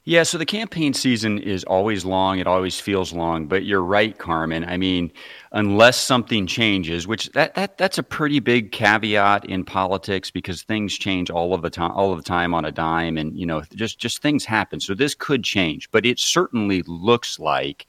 Yeah, 0.04 0.24
so 0.24 0.39
the 0.39 0.48
campaign 0.48 0.96
season 0.96 1.38
is 1.38 1.63
always 1.65 2.06
long. 2.06 2.39
It 2.39 2.48
always 2.48 2.80
feels 2.80 3.13
long, 3.13 3.46
but 3.46 3.65
you're 3.65 3.84
right, 3.84 4.17
Carmen. 4.17 4.65
I 4.65 4.76
mean, 4.76 5.12
unless 5.52 5.96
something 5.96 6.48
changes, 6.48 7.06
which 7.06 7.30
that, 7.34 7.54
that 7.54 7.78
that's 7.78 8.00
a 8.00 8.04
pretty 8.04 8.39
big 8.39 8.72
caveat 8.72 9.46
in 9.46 9.63
politics 9.63 10.32
because 10.32 10.63
things 10.63 10.98
change 10.98 11.30
all 11.30 11.54
of 11.54 11.62
the 11.62 11.70
time, 11.70 11.91
all 11.91 12.12
of 12.12 12.17
the 12.17 12.24
time 12.24 12.56
on 12.56 12.65
a 12.65 12.72
dime, 12.72 13.15
and 13.15 13.38
you 13.38 13.46
know, 13.46 13.62
just 13.76 14.00
just 14.00 14.24
things 14.24 14.44
happen. 14.44 14.80
So 14.80 14.96
this 14.96 15.13
could 15.13 15.44
change, 15.44 15.88
but 15.91 16.04
it 16.04 16.20
certainly 16.20 16.82
looks 16.88 17.38
like 17.38 17.86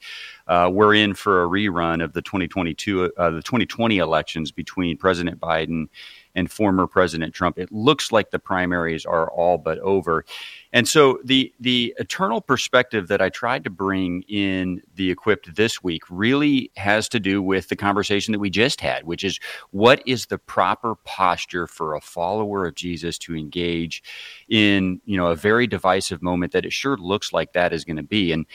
uh, 0.47 0.69
we're 0.71 0.93
in 0.93 1.13
for 1.13 1.43
a 1.43 1.47
rerun 1.47 2.03
of 2.03 2.13
the 2.13 2.21
2022, 2.21 3.11
uh, 3.17 3.29
the 3.29 3.41
2020 3.41 3.97
elections 3.97 4.51
between 4.51 4.97
President 4.97 5.39
Biden 5.39 5.87
and 6.35 6.51
former 6.51 6.87
President 6.87 7.33
Trump. 7.33 7.57
It 7.57 7.71
looks 7.71 8.11
like 8.11 8.31
the 8.31 8.39
primaries 8.39 9.05
are 9.05 9.31
all 9.31 9.57
but 9.57 9.79
over. 9.79 10.25
And 10.73 10.87
so 10.87 11.19
the 11.23 11.53
the 11.59 11.93
eternal 11.97 12.41
perspective 12.41 13.07
that 13.07 13.21
I 13.21 13.29
tried 13.29 13.63
to 13.65 13.69
bring 13.69 14.23
in 14.23 14.81
the 14.95 15.11
equipped 15.11 15.55
this 15.55 15.83
week 15.83 16.01
really 16.09 16.71
has 16.75 17.07
to 17.09 17.19
do 17.19 17.43
with 17.43 17.69
the 17.69 17.75
conversation 17.75 18.31
that 18.31 18.39
we 18.39 18.49
just 18.49 18.81
had, 18.81 19.03
which 19.03 19.23
is 19.23 19.39
what 19.69 20.01
is 20.07 20.25
the 20.25 20.39
proper 20.39 20.95
posture 21.05 21.67
for 21.67 21.93
a 21.93 22.01
follower 22.01 22.65
of 22.65 22.73
Jesus 22.73 23.19
to 23.19 23.35
engage 23.35 24.01
in, 24.49 24.99
you 25.05 25.15
know, 25.15 25.27
a 25.27 25.35
very 25.35 25.67
divisive 25.67 26.23
moment 26.23 26.53
that 26.53 26.65
it 26.65 26.73
sure 26.73 26.97
looks 26.97 27.31
like 27.31 27.53
that 27.53 27.71
is 27.71 27.85
going 27.85 27.97
to 27.97 28.03
be. 28.03 28.31
And 28.31 28.47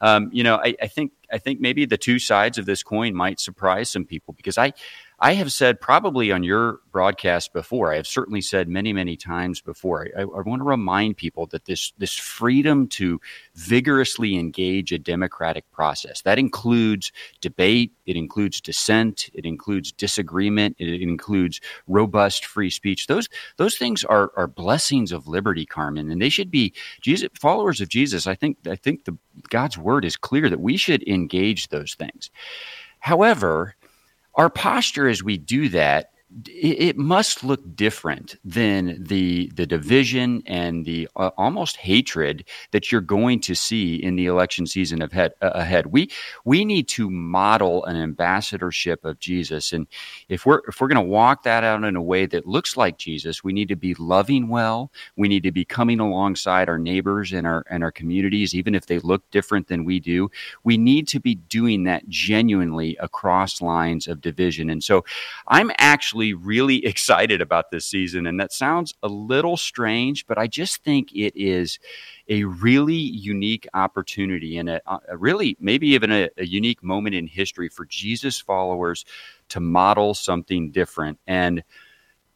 um, 0.00 0.30
you 0.32 0.42
know, 0.42 0.56
I, 0.56 0.74
I 0.80 0.86
think 0.86 1.12
I 1.30 1.38
think 1.38 1.60
maybe 1.60 1.84
the 1.84 1.98
two 1.98 2.18
sides 2.18 2.56
of 2.56 2.64
this 2.64 2.82
coin 2.82 3.14
might 3.14 3.38
surprise 3.38 3.90
some 3.90 4.06
people 4.06 4.32
because 4.34 4.56
I 4.56 4.72
I 5.18 5.32
have 5.32 5.50
said 5.50 5.80
probably 5.80 6.30
on 6.30 6.42
your 6.42 6.80
broadcast 6.92 7.54
before, 7.54 7.90
I 7.90 7.96
have 7.96 8.06
certainly 8.06 8.42
said 8.42 8.68
many, 8.68 8.92
many 8.92 9.16
times 9.16 9.62
before, 9.62 10.08
I, 10.16 10.20
I, 10.20 10.24
want 10.24 10.60
to 10.60 10.64
remind 10.64 11.16
people 11.16 11.46
that 11.46 11.64
this, 11.64 11.94
this 11.96 12.12
freedom 12.18 12.86
to 12.88 13.18
vigorously 13.54 14.36
engage 14.36 14.92
a 14.92 14.98
democratic 14.98 15.70
process, 15.72 16.20
that 16.22 16.38
includes 16.38 17.12
debate, 17.40 17.92
it 18.04 18.16
includes 18.16 18.60
dissent, 18.60 19.30
it 19.32 19.46
includes 19.46 19.90
disagreement, 19.90 20.76
it 20.78 21.00
includes 21.00 21.62
robust 21.86 22.44
free 22.44 22.70
speech. 22.70 23.06
Those, 23.06 23.28
those 23.56 23.76
things 23.76 24.04
are, 24.04 24.32
are 24.36 24.46
blessings 24.46 25.12
of 25.12 25.26
liberty, 25.26 25.64
Carmen, 25.64 26.10
and 26.10 26.20
they 26.20 26.28
should 26.28 26.50
be 26.50 26.74
Jesus, 27.00 27.30
followers 27.40 27.80
of 27.80 27.88
Jesus. 27.88 28.26
I 28.26 28.34
think, 28.34 28.58
I 28.68 28.76
think 28.76 29.06
the, 29.06 29.16
God's 29.48 29.78
word 29.78 30.04
is 30.04 30.16
clear 30.18 30.50
that 30.50 30.60
we 30.60 30.76
should 30.76 31.02
engage 31.08 31.68
those 31.68 31.94
things. 31.94 32.30
However, 32.98 33.75
our 34.36 34.50
posture 34.50 35.08
as 35.08 35.22
we 35.22 35.36
do 35.36 35.68
that 35.70 36.10
it, 36.46 36.96
must 36.96 37.44
look 37.44 37.76
different 37.76 38.36
than 38.44 39.02
the 39.02 39.50
the 39.54 39.66
division 39.66 40.42
and 40.46 40.84
the 40.84 41.08
uh, 41.14 41.30
almost 41.36 41.76
hatred 41.76 42.44
that 42.72 42.90
you're 42.90 43.00
going 43.00 43.40
to 43.40 43.54
see 43.54 43.94
in 43.94 44.16
the 44.16 44.26
election 44.26 44.66
season 44.66 45.02
ahead. 45.02 45.32
Uh, 45.40 45.50
ahead, 45.54 45.86
we 45.86 46.10
we 46.44 46.64
need 46.64 46.88
to 46.88 47.08
model 47.10 47.84
an 47.84 47.96
ambassadorship 47.96 49.04
of 49.04 49.20
Jesus, 49.20 49.72
and 49.72 49.86
if 50.28 50.44
we're 50.44 50.62
if 50.66 50.80
we're 50.80 50.88
going 50.88 50.96
to 51.04 51.10
walk 51.10 51.44
that 51.44 51.62
out 51.62 51.84
in 51.84 51.94
a 51.94 52.02
way 52.02 52.26
that 52.26 52.46
looks 52.46 52.76
like 52.76 52.98
Jesus, 52.98 53.44
we 53.44 53.52
need 53.52 53.68
to 53.68 53.76
be 53.76 53.94
loving 53.94 54.48
well. 54.48 54.90
We 55.16 55.28
need 55.28 55.44
to 55.44 55.52
be 55.52 55.64
coming 55.64 56.00
alongside 56.00 56.68
our 56.68 56.78
neighbors 56.78 57.32
and 57.32 57.46
our 57.46 57.64
and 57.70 57.84
our 57.84 57.92
communities, 57.92 58.52
even 58.52 58.74
if 58.74 58.86
they 58.86 58.98
look 58.98 59.30
different 59.30 59.68
than 59.68 59.84
we 59.84 60.00
do. 60.00 60.30
We 60.64 60.76
need 60.76 61.06
to 61.08 61.20
be 61.20 61.36
doing 61.36 61.84
that 61.84 62.08
genuinely 62.08 62.96
across 62.98 63.62
lines 63.62 64.08
of 64.08 64.20
division, 64.20 64.70
and 64.70 64.82
so 64.82 65.04
I'm 65.46 65.70
actually 65.78 66.15
actually 66.16 66.34
really 66.34 66.84
excited 66.86 67.40
about 67.40 67.70
this 67.70 67.86
season. 67.86 68.26
And 68.26 68.40
that 68.40 68.52
sounds 68.52 68.94
a 69.02 69.08
little 69.08 69.56
strange, 69.56 70.26
but 70.26 70.38
I 70.38 70.46
just 70.46 70.82
think 70.82 71.12
it 71.12 71.34
is 71.36 71.78
a 72.28 72.44
really 72.44 72.94
unique 72.94 73.68
opportunity 73.74 74.58
and 74.58 74.68
a, 74.68 74.80
a 75.08 75.16
really 75.16 75.56
maybe 75.60 75.88
even 75.88 76.10
a, 76.10 76.28
a 76.38 76.46
unique 76.46 76.82
moment 76.82 77.14
in 77.14 77.26
history 77.26 77.68
for 77.68 77.84
Jesus 77.84 78.40
followers 78.40 79.04
to 79.50 79.60
model 79.60 80.14
something 80.14 80.70
different. 80.70 81.18
And 81.26 81.62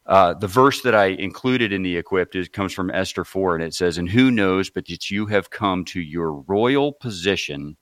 uh, 0.05 0.33
the 0.33 0.47
verse 0.47 0.81
that 0.81 0.95
I 0.95 1.07
included 1.07 1.71
in 1.71 1.83
the 1.83 1.97
equipped 1.97 2.35
is, 2.35 2.49
comes 2.49 2.73
from 2.73 2.89
Esther 2.89 3.23
4, 3.23 3.55
and 3.55 3.63
it 3.63 3.73
says, 3.73 3.97
And 3.97 4.09
who 4.09 4.31
knows 4.31 4.69
but 4.69 4.87
that 4.87 5.11
you 5.11 5.25
have 5.27 5.49
come 5.49 5.85
to 5.85 6.01
your 6.01 6.33
royal 6.33 6.91
position 6.91 7.77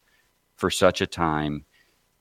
for 0.57 0.69
such 0.69 1.01
a 1.01 1.07
time 1.07 1.65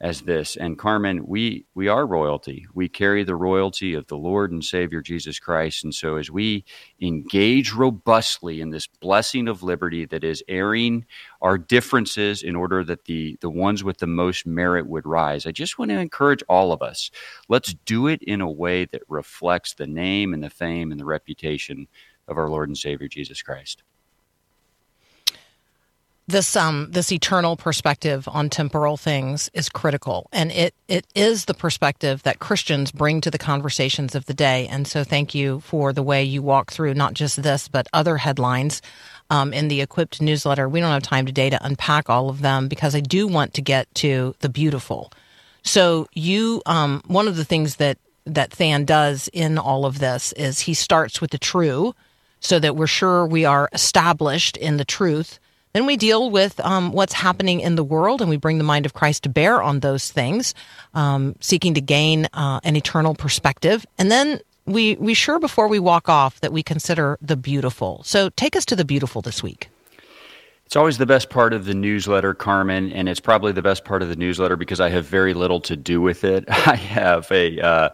as 0.00 0.22
this. 0.22 0.56
And 0.56 0.78
Carmen, 0.78 1.26
we 1.26 1.66
we 1.74 1.88
are 1.88 2.06
royalty. 2.06 2.66
We 2.72 2.88
carry 2.88 3.24
the 3.24 3.34
royalty 3.34 3.94
of 3.94 4.06
the 4.06 4.16
Lord 4.16 4.52
and 4.52 4.64
Savior 4.64 5.00
Jesus 5.02 5.40
Christ. 5.40 5.82
And 5.82 5.94
so 5.94 6.16
as 6.16 6.30
we 6.30 6.64
engage 7.00 7.72
robustly 7.72 8.60
in 8.60 8.70
this 8.70 8.86
blessing 8.86 9.48
of 9.48 9.62
liberty 9.62 10.04
that 10.06 10.22
is 10.22 10.42
airing 10.48 11.04
our 11.42 11.58
differences 11.58 12.42
in 12.42 12.54
order 12.54 12.84
that 12.84 13.06
the 13.06 13.36
the 13.40 13.50
ones 13.50 13.82
with 13.82 13.98
the 13.98 14.06
most 14.06 14.46
merit 14.46 14.86
would 14.86 15.06
rise, 15.06 15.46
I 15.46 15.52
just 15.52 15.78
want 15.78 15.90
to 15.90 15.98
encourage 15.98 16.44
all 16.48 16.72
of 16.72 16.82
us. 16.82 17.10
Let's 17.48 17.74
do 17.74 18.06
it 18.06 18.22
in 18.22 18.40
a 18.40 18.50
way 18.50 18.84
that 18.86 19.02
reflects 19.08 19.74
the 19.74 19.86
name 19.86 20.32
and 20.32 20.44
the 20.44 20.50
fame 20.50 20.92
and 20.92 21.00
the 21.00 21.04
reputation 21.04 21.88
of 22.28 22.38
our 22.38 22.48
Lord 22.48 22.68
and 22.68 22.78
Savior 22.78 23.08
Jesus 23.08 23.42
Christ 23.42 23.82
this 26.28 26.56
um 26.56 26.88
this 26.90 27.10
eternal 27.10 27.56
perspective 27.56 28.28
on 28.28 28.50
temporal 28.50 28.96
things 28.96 29.50
is 29.54 29.68
critical. 29.68 30.28
And 30.32 30.52
it 30.52 30.74
it 30.86 31.06
is 31.14 31.46
the 31.46 31.54
perspective 31.54 32.22
that 32.22 32.38
Christians 32.38 32.92
bring 32.92 33.20
to 33.22 33.30
the 33.30 33.38
conversations 33.38 34.14
of 34.14 34.26
the 34.26 34.34
day. 34.34 34.68
And 34.68 34.86
so 34.86 35.02
thank 35.02 35.34
you 35.34 35.60
for 35.60 35.92
the 35.92 36.02
way 36.02 36.22
you 36.22 36.42
walk 36.42 36.70
through 36.70 36.94
not 36.94 37.14
just 37.14 37.42
this 37.42 37.66
but 37.66 37.88
other 37.94 38.18
headlines 38.18 38.82
um, 39.30 39.52
in 39.52 39.68
the 39.68 39.80
equipped 39.80 40.20
newsletter. 40.20 40.68
We 40.68 40.80
don't 40.80 40.92
have 40.92 41.02
time 41.02 41.26
today 41.26 41.50
to 41.50 41.66
unpack 41.66 42.10
all 42.10 42.28
of 42.28 42.42
them 42.42 42.68
because 42.68 42.94
I 42.94 43.00
do 43.00 43.26
want 43.26 43.54
to 43.54 43.62
get 43.62 43.92
to 43.96 44.34
the 44.40 44.50
beautiful. 44.50 45.10
So 45.64 46.08
you 46.12 46.62
um, 46.66 47.02
one 47.06 47.26
of 47.26 47.36
the 47.36 47.44
things 47.44 47.76
that 47.76 47.96
that 48.26 48.52
Thann 48.52 48.84
does 48.84 49.30
in 49.32 49.56
all 49.56 49.86
of 49.86 49.98
this 49.98 50.32
is 50.32 50.60
he 50.60 50.74
starts 50.74 51.22
with 51.22 51.30
the 51.30 51.38
true 51.38 51.94
so 52.40 52.58
that 52.58 52.76
we're 52.76 52.86
sure 52.86 53.26
we 53.26 53.46
are 53.46 53.70
established 53.72 54.58
in 54.58 54.76
the 54.76 54.84
truth 54.84 55.40
then 55.78 55.86
we 55.86 55.96
deal 55.96 56.28
with 56.28 56.58
um, 56.58 56.90
what's 56.90 57.12
happening 57.12 57.60
in 57.60 57.76
the 57.76 57.84
world 57.84 58.20
and 58.20 58.28
we 58.28 58.36
bring 58.36 58.58
the 58.58 58.64
mind 58.64 58.84
of 58.84 58.94
Christ 58.94 59.22
to 59.22 59.28
bear 59.28 59.62
on 59.62 59.78
those 59.78 60.10
things, 60.10 60.52
um, 60.92 61.36
seeking 61.38 61.74
to 61.74 61.80
gain 61.80 62.26
uh, 62.34 62.58
an 62.64 62.74
eternal 62.74 63.14
perspective. 63.14 63.86
And 63.96 64.10
then 64.10 64.40
we, 64.66 64.96
we 64.96 65.14
sure 65.14 65.38
before 65.38 65.68
we 65.68 65.78
walk 65.78 66.08
off 66.08 66.40
that 66.40 66.52
we 66.52 66.64
consider 66.64 67.16
the 67.22 67.36
beautiful. 67.36 68.02
So 68.02 68.28
take 68.30 68.56
us 68.56 68.64
to 68.66 68.74
the 68.74 68.84
beautiful 68.84 69.22
this 69.22 69.40
week. 69.40 69.68
It's 70.68 70.76
always 70.76 70.98
the 70.98 71.06
best 71.06 71.30
part 71.30 71.54
of 71.54 71.64
the 71.64 71.72
newsletter, 71.72 72.34
Carmen, 72.34 72.92
and 72.92 73.08
it's 73.08 73.20
probably 73.20 73.52
the 73.52 73.62
best 73.62 73.86
part 73.86 74.02
of 74.02 74.10
the 74.10 74.16
newsletter 74.16 74.54
because 74.54 74.80
I 74.80 74.90
have 74.90 75.06
very 75.06 75.32
little 75.32 75.62
to 75.62 75.76
do 75.76 76.02
with 76.02 76.24
it. 76.24 76.44
I 76.48 76.74
have 76.74 77.32
a, 77.32 77.58
uh, 77.58 77.88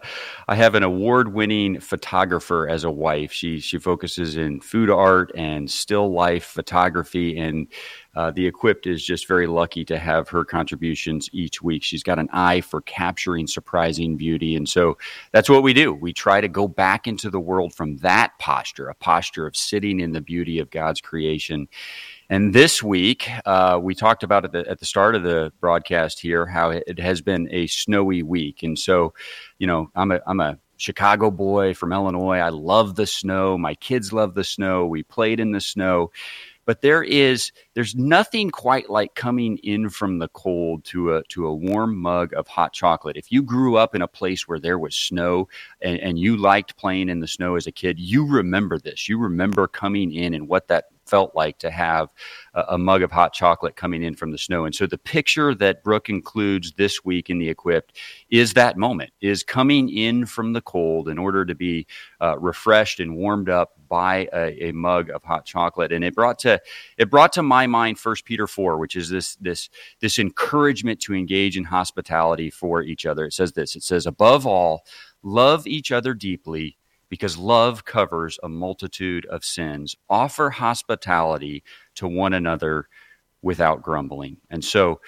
I 0.49 0.55
have 0.55 0.75
an 0.75 0.83
award-winning 0.83 1.79
photographer 1.79 2.67
as 2.67 2.83
a 2.83 2.91
wife. 2.91 3.31
She 3.31 3.61
she 3.61 3.77
focuses 3.77 4.35
in 4.35 4.59
food 4.59 4.89
art 4.89 5.31
and 5.35 5.71
still 5.71 6.11
life 6.11 6.43
photography, 6.43 7.39
and 7.39 7.67
uh, 8.13 8.31
the 8.31 8.45
equipped 8.45 8.87
is 8.87 9.05
just 9.05 9.25
very 9.25 9.47
lucky 9.47 9.85
to 9.85 9.97
have 9.97 10.27
her 10.27 10.43
contributions 10.43 11.29
each 11.31 11.61
week. 11.61 11.81
She's 11.81 12.03
got 12.03 12.19
an 12.19 12.27
eye 12.33 12.59
for 12.59 12.81
capturing 12.81 13.47
surprising 13.47 14.17
beauty, 14.17 14.53
and 14.53 14.67
so 14.67 14.97
that's 15.31 15.49
what 15.49 15.63
we 15.63 15.73
do. 15.73 15.93
We 15.93 16.11
try 16.11 16.41
to 16.41 16.49
go 16.49 16.67
back 16.67 17.07
into 17.07 17.29
the 17.29 17.39
world 17.39 17.73
from 17.73 17.95
that 17.99 18.37
posture, 18.37 18.89
a 18.89 18.95
posture 18.95 19.47
of 19.47 19.55
sitting 19.55 20.01
in 20.01 20.11
the 20.11 20.19
beauty 20.19 20.59
of 20.59 20.71
God's 20.71 20.99
creation 20.99 21.69
and 22.29 22.53
this 22.53 22.81
week, 22.81 23.29
uh, 23.45 23.79
we 23.81 23.95
talked 23.95 24.23
about 24.23 24.45
at 24.45 24.51
the, 24.51 24.67
at 24.69 24.79
the 24.79 24.85
start 24.85 25.15
of 25.15 25.23
the 25.23 25.51
broadcast 25.59 26.19
here 26.19 26.45
how 26.45 26.71
it 26.71 26.99
has 26.99 27.21
been 27.21 27.47
a 27.51 27.67
snowy 27.67 28.23
week. 28.23 28.63
And 28.63 28.77
so, 28.77 29.13
you 29.59 29.67
know, 29.67 29.89
I'm 29.95 30.11
a, 30.11 30.21
I'm 30.25 30.39
a 30.39 30.57
Chicago 30.77 31.31
boy 31.31 31.73
from 31.73 31.93
Illinois. 31.93 32.39
I 32.39 32.49
love 32.49 32.95
the 32.95 33.07
snow. 33.07 33.57
My 33.57 33.75
kids 33.75 34.11
love 34.11 34.35
the 34.35 34.43
snow. 34.43 34.85
We 34.85 35.03
played 35.03 35.39
in 35.39 35.51
the 35.51 35.61
snow. 35.61 36.11
but 36.65 36.81
there 36.81 37.03
is 37.03 37.51
there's 37.73 37.95
nothing 37.95 38.49
quite 38.49 38.89
like 38.89 39.15
coming 39.15 39.57
in 39.59 39.89
from 39.89 40.19
the 40.19 40.27
cold 40.29 40.83
to 40.85 41.15
a 41.15 41.23
to 41.25 41.45
a 41.47 41.53
warm 41.53 41.95
mug 41.95 42.33
of 42.33 42.47
hot 42.47 42.73
chocolate. 42.73 43.17
If 43.17 43.31
you 43.31 43.43
grew 43.43 43.77
up 43.77 43.95
in 43.95 44.01
a 44.01 44.07
place 44.07 44.47
where 44.47 44.59
there 44.59 44.79
was 44.79 44.95
snow 44.95 45.47
and, 45.81 45.99
and 45.99 46.19
you 46.19 46.37
liked 46.37 46.77
playing 46.77 47.09
in 47.09 47.19
the 47.19 47.27
snow 47.27 47.55
as 47.55 47.67
a 47.67 47.71
kid, 47.71 47.99
you 47.99 48.25
remember 48.27 48.79
this. 48.79 49.07
You 49.07 49.19
remember 49.19 49.67
coming 49.67 50.11
in 50.11 50.33
and 50.33 50.47
what 50.47 50.67
that 50.67 50.85
felt 51.05 51.35
like 51.35 51.57
to 51.59 51.71
have 51.71 52.13
a, 52.53 52.63
a, 52.69 52.77
mug 52.77 53.01
of 53.01 53.11
hot 53.11 53.33
chocolate 53.33 53.75
coming 53.75 54.03
in 54.03 54.15
from 54.15 54.31
the 54.31 54.37
snow. 54.37 54.65
And 54.65 54.73
so 54.73 54.87
the 54.87 54.97
picture 54.97 55.53
that 55.55 55.83
Brooke 55.83 56.09
includes 56.09 56.73
this 56.73 57.03
week 57.05 57.29
in 57.29 57.37
the 57.37 57.49
Equipped 57.49 57.97
is 58.29 58.53
that 58.53 58.77
moment, 58.77 59.11
is 59.21 59.43
coming 59.43 59.89
in 59.89 60.25
from 60.25 60.53
the 60.53 60.61
cold 60.61 61.09
in 61.09 61.17
order 61.17 61.45
to 61.45 61.55
be 61.55 61.87
uh, 62.21 62.37
refreshed 62.39 62.99
and 62.99 63.15
warmed 63.15 63.49
up 63.49 63.73
by 63.87 64.27
a, 64.33 64.69
a, 64.69 64.71
mug 64.71 65.09
of 65.09 65.23
hot 65.23 65.45
chocolate. 65.45 65.91
And 65.91 66.03
it 66.03 66.15
brought 66.15 66.39
to 66.39 66.59
it 66.97 67.09
brought 67.09 67.33
to 67.33 67.43
my 67.43 67.67
mind 67.67 67.99
First 67.99 68.25
Peter 68.25 68.47
four, 68.47 68.77
which 68.77 68.95
is 68.95 69.09
this 69.09 69.35
this 69.35 69.69
this 69.99 70.19
encouragement 70.19 70.99
to 71.01 71.13
engage 71.13 71.57
in 71.57 71.63
hospitality 71.63 72.49
for 72.49 72.81
each 72.81 73.05
other. 73.05 73.25
It 73.25 73.33
says 73.33 73.53
this. 73.53 73.75
It 73.75 73.83
says, 73.83 74.05
above 74.05 74.45
all, 74.47 74.85
love 75.23 75.67
each 75.67 75.91
other 75.91 76.13
deeply 76.13 76.77
because 77.15 77.37
love 77.37 77.85
covers 77.85 78.37
a 78.43 78.49
multitude 78.49 79.25
of 79.27 79.43
sins. 79.43 79.95
Offer 80.09 80.49
hospitality 80.51 81.63
to 81.95 82.07
one 82.07 82.33
another 82.33 82.87
without 83.41 83.81
grumbling. 83.81 84.37
And 84.49 84.63
so 84.63 84.99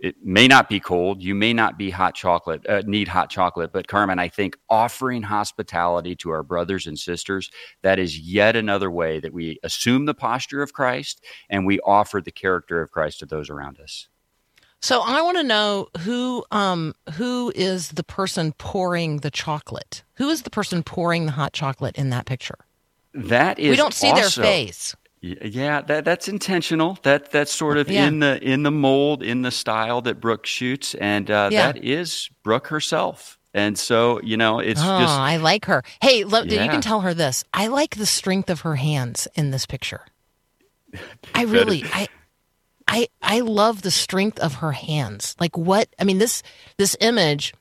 it 0.00 0.16
may 0.24 0.48
not 0.48 0.68
be 0.68 0.80
cold. 0.80 1.22
You 1.22 1.34
may 1.34 1.52
not 1.52 1.76
be 1.76 1.90
hot 1.90 2.14
chocolate, 2.14 2.66
uh, 2.66 2.82
need 2.86 3.08
hot 3.08 3.28
chocolate. 3.28 3.72
But 3.72 3.86
Carmen, 3.86 4.18
I 4.18 4.28
think 4.28 4.56
offering 4.70 5.22
hospitality 5.22 6.16
to 6.16 6.30
our 6.30 6.42
brothers 6.42 6.86
and 6.86 6.98
sisters, 6.98 7.50
that 7.82 7.98
is 7.98 8.18
yet 8.18 8.56
another 8.56 8.90
way 8.90 9.20
that 9.20 9.34
we 9.34 9.58
assume 9.62 10.06
the 10.06 10.14
posture 10.14 10.62
of 10.62 10.72
Christ 10.72 11.22
and 11.50 11.66
we 11.66 11.80
offer 11.80 12.22
the 12.22 12.32
character 12.32 12.80
of 12.80 12.90
Christ 12.90 13.18
to 13.18 13.26
those 13.26 13.50
around 13.50 13.78
us. 13.78 14.08
So 14.82 15.00
I 15.02 15.20
want 15.22 15.36
to 15.36 15.42
know 15.42 15.88
who 16.00 16.44
um 16.50 16.94
who 17.14 17.52
is 17.54 17.90
the 17.90 18.02
person 18.02 18.52
pouring 18.52 19.18
the 19.18 19.30
chocolate? 19.30 20.02
Who 20.14 20.28
is 20.30 20.42
the 20.42 20.50
person 20.50 20.82
pouring 20.82 21.26
the 21.26 21.32
hot 21.32 21.52
chocolate 21.52 21.96
in 21.96 22.10
that 22.10 22.26
picture? 22.26 22.58
That 23.12 23.58
is 23.58 23.70
We 23.70 23.76
don't 23.76 23.94
see 23.94 24.08
also, 24.08 24.20
their 24.40 24.50
face. 24.52 24.94
Yeah, 25.20 25.82
that 25.82 26.06
that's 26.06 26.28
intentional. 26.28 26.98
That 27.02 27.30
that's 27.30 27.52
sort 27.52 27.76
of 27.76 27.90
Yeah. 27.90 28.06
in 28.06 28.20
the 28.20 28.42
in 28.42 28.62
the 28.62 28.70
mold, 28.70 29.22
in 29.22 29.42
the 29.42 29.50
style 29.50 30.00
that 30.02 30.18
Brooke 30.18 30.46
shoots, 30.46 30.94
and 30.94 31.30
uh, 31.30 31.50
Yeah. 31.52 31.72
that 31.72 31.84
is 31.84 32.30
Brooke 32.42 32.68
herself. 32.68 33.38
And 33.52 33.78
so 33.78 34.20
you 34.22 34.38
know, 34.38 34.60
it's 34.60 34.80
oh, 34.80 34.98
just 34.98 35.12
I 35.18 35.36
like 35.36 35.66
her. 35.66 35.82
Hey, 36.00 36.24
lo- 36.24 36.42
you 36.42 36.56
can 36.56 36.80
tell 36.80 37.00
her 37.02 37.12
this. 37.12 37.44
I 37.52 37.66
like 37.66 37.96
the 37.96 38.06
strength 38.06 38.48
of 38.48 38.60
her 38.60 38.76
hands 38.76 39.28
in 39.34 39.50
this 39.50 39.66
picture. 39.66 40.06
I 41.34 41.42
really, 41.44 41.84
I, 41.92 42.08
I, 42.90 43.06
I 43.22 43.40
love 43.40 43.82
the 43.82 43.92
strength 43.92 44.40
of 44.40 44.54
her 44.54 44.72
hands. 44.72 45.36
Like 45.38 45.56
what? 45.56 45.88
I 45.98 46.04
mean 46.04 46.18
this 46.18 46.42
this 46.76 46.96
image. 47.00 47.54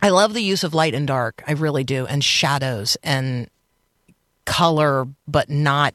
I 0.00 0.08
love 0.08 0.32
the 0.32 0.42
use 0.42 0.64
of 0.64 0.72
light 0.72 0.94
and 0.94 1.06
dark. 1.06 1.42
I 1.46 1.52
really 1.52 1.84
do, 1.84 2.06
and 2.06 2.24
shadows 2.24 2.96
and 3.02 3.50
color, 4.46 5.06
but 5.28 5.50
not. 5.50 5.94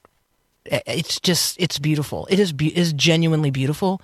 It's 0.66 1.20
just 1.20 1.60
it's 1.60 1.80
beautiful. 1.80 2.28
It 2.30 2.40
is 2.40 2.54
be- 2.54 2.76
is 2.78 2.94
genuinely 2.94 3.50
beautiful, 3.50 4.00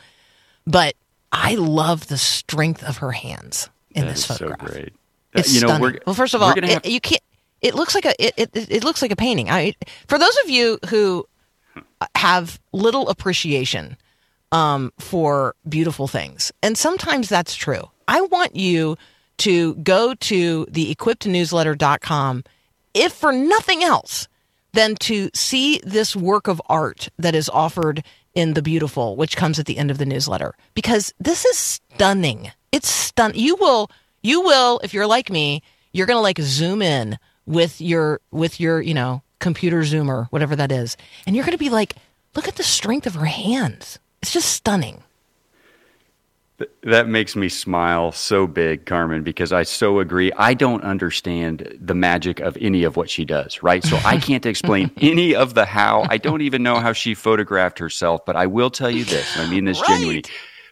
but 0.65 0.96
I 1.32 1.54
love 1.54 2.08
the 2.08 2.17
strength 2.17 2.84
of 2.84 2.98
her 2.98 3.12
hands 3.12 3.70
in 3.91 4.06
that 4.06 4.10
this 4.10 4.20
is 4.20 4.26
so 4.26 4.34
photograph. 4.34 4.72
great. 4.72 4.93
It's 5.36 5.54
you 5.54 5.62
know, 5.62 5.67
stunning. 5.67 5.82
we're 5.82 6.00
well, 6.08 6.15
first 6.15 6.34
of 6.34 6.41
all, 6.41 6.50
it, 6.58 6.63
have- 6.63 6.86
you 6.86 7.00
can't. 7.00 7.22
It 7.62 7.76
looks 7.76 7.93
like 7.93 8.06
a. 8.06 8.24
It, 8.24 8.50
it, 8.56 8.72
it 8.72 8.84
looks 8.84 9.04
like 9.04 9.12
a 9.12 9.15
painting. 9.15 9.52
I, 9.52 9.76
for 10.08 10.17
those 10.17 10.36
of 10.43 10.50
you 10.50 10.80
who 10.89 11.28
hmm. 11.76 11.82
have 12.15 12.60
little 12.72 13.08
appreciation 13.10 13.98
um, 14.52 14.92
for 15.00 15.56
beautiful 15.68 16.08
things, 16.08 16.52
and 16.62 16.78
sometimes 16.78 17.30
that's 17.30 17.56
true. 17.56 17.90
I 18.08 18.22
want 18.22 18.56
you 18.56 18.98
to 19.40 19.76
go 19.76 20.16
to 20.16 20.66
the 20.70 20.94
equippednewsletter.com, 20.96 22.44
if 22.94 23.14
for 23.14 23.32
nothing 23.32 23.84
else, 23.84 24.28
than 24.74 24.96
to 24.96 25.30
see 25.34 25.80
this 25.84 26.16
work 26.16 26.48
of 26.48 26.62
art 26.68 27.10
that 27.18 27.36
is 27.36 27.50
offered 27.50 28.04
in 28.34 28.54
the 28.54 28.62
beautiful, 28.62 29.16
which 29.16 29.36
comes 29.36 29.58
at 29.58 29.66
the 29.66 29.78
end 29.78 29.90
of 29.90 29.98
the 29.98 30.06
newsletter, 30.06 30.56
because 30.74 31.14
this 31.20 31.46
is 31.46 31.58
stunning. 31.58 32.52
It's 32.72 32.90
stun. 32.90 33.32
You 33.34 33.56
will, 33.56 33.90
you 34.22 34.42
will, 34.42 34.80
if 34.84 34.94
you're 34.94 35.08
like 35.08 35.30
me, 35.30 35.64
you're 35.94 36.06
gonna 36.06 36.22
like 36.22 36.40
zoom 36.40 36.82
in 36.82 37.18
with 37.46 37.82
your 37.82 38.22
with 38.32 38.60
your 38.60 38.82
you 38.82 38.94
know 38.94 39.24
computer 39.40 39.82
zoomer, 39.82 40.28
whatever 40.28 40.56
that 40.56 40.72
is, 40.72 40.96
and 41.26 41.36
you're 41.36 41.46
gonna 41.46 41.58
be 41.58 41.70
like, 41.70 41.96
look 42.36 42.48
at 42.48 42.56
the 42.56 42.64
strength 42.64 43.08
of 43.08 43.16
her 43.16 43.26
hands. 43.26 44.00
It's 44.28 44.34
just 44.34 44.52
stunning. 44.52 45.06
That 46.84 47.08
makes 47.08 47.38
me 47.38 47.48
smile 47.48 48.12
so 48.12 48.46
big, 48.46 48.86
Carmen, 48.86 49.24
because 49.24 49.54
I 49.54 49.63
so 49.63 50.00
agree. 50.02 50.34
I 50.34 50.54
don't 50.54 50.84
understand 50.84 51.78
the 51.80 51.96
magic 51.96 52.42
of 52.42 52.58
any 52.60 52.84
of 52.84 52.98
what 52.98 53.10
she 53.10 53.24
does, 53.24 53.63
right? 53.63 53.82
So 53.86 53.98
I 54.04 54.18
can't 54.18 54.46
explain 54.46 54.92
any 54.98 55.34
of 55.34 55.54
the 55.54 55.63
how. 55.63 56.06
I 56.10 56.18
don't 56.18 56.42
even 56.42 56.62
know 56.62 56.82
how 56.82 56.92
she 56.92 57.13
photographed 57.13 57.80
herself, 57.80 58.26
but 58.26 58.36
I 58.36 58.48
will 58.48 58.70
tell 58.70 58.92
you 58.92 59.06
this, 59.06 59.38
I 59.38 59.50
mean 59.50 59.63
this 59.63 59.80
Right. 59.80 59.88
genuinely. 59.88 60.24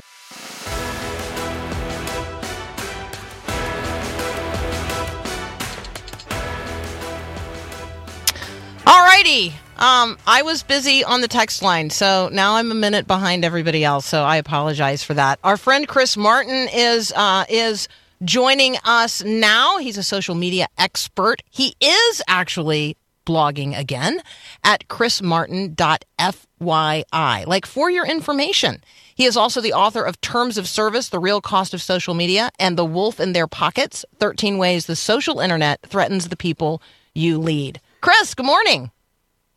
All 8.85 9.03
righty. 9.03 9.55
Um, 9.77 10.17
I 10.25 10.41
was 10.41 10.63
busy 10.63 11.03
on 11.03 11.21
the 11.21 11.27
text 11.27 11.61
line, 11.61 11.91
so 11.91 12.29
now 12.31 12.55
I'm 12.55 12.71
a 12.71 12.75
minute 12.75 13.05
behind 13.05 13.45
everybody 13.45 13.83
else. 13.83 14.07
So 14.07 14.23
I 14.23 14.37
apologize 14.37 15.03
for 15.03 15.13
that. 15.13 15.37
Our 15.43 15.55
friend 15.55 15.87
Chris 15.87 16.17
Martin 16.17 16.67
is 16.73 17.13
uh, 17.15 17.45
is 17.47 17.87
joining 18.23 18.77
us 18.83 19.23
now. 19.23 19.77
He's 19.77 19.97
a 19.97 20.03
social 20.03 20.33
media 20.33 20.67
expert. 20.79 21.43
He 21.51 21.75
is 21.79 22.23
actually 22.27 22.97
blogging 23.27 23.77
again 23.77 24.19
at 24.63 24.87
chrismartin.fyi. 24.87 27.45
Like 27.45 27.67
for 27.67 27.91
your 27.91 28.07
information, 28.07 28.81
he 29.13 29.25
is 29.25 29.37
also 29.37 29.61
the 29.61 29.73
author 29.73 30.03
of 30.03 30.19
Terms 30.21 30.57
of 30.57 30.67
Service: 30.67 31.09
The 31.09 31.19
Real 31.19 31.39
Cost 31.39 31.75
of 31.75 31.83
Social 31.83 32.15
Media 32.15 32.49
and 32.57 32.79
The 32.79 32.85
Wolf 32.85 33.19
in 33.19 33.33
Their 33.33 33.47
Pockets: 33.47 34.03
13 34.17 34.57
Ways 34.57 34.87
the 34.87 34.95
Social 34.95 35.39
Internet 35.39 35.81
Threatens 35.83 36.29
the 36.29 36.35
People 36.35 36.81
You 37.13 37.37
Lead. 37.37 37.79
Chris, 38.01 38.33
good 38.33 38.47
morning. 38.47 38.89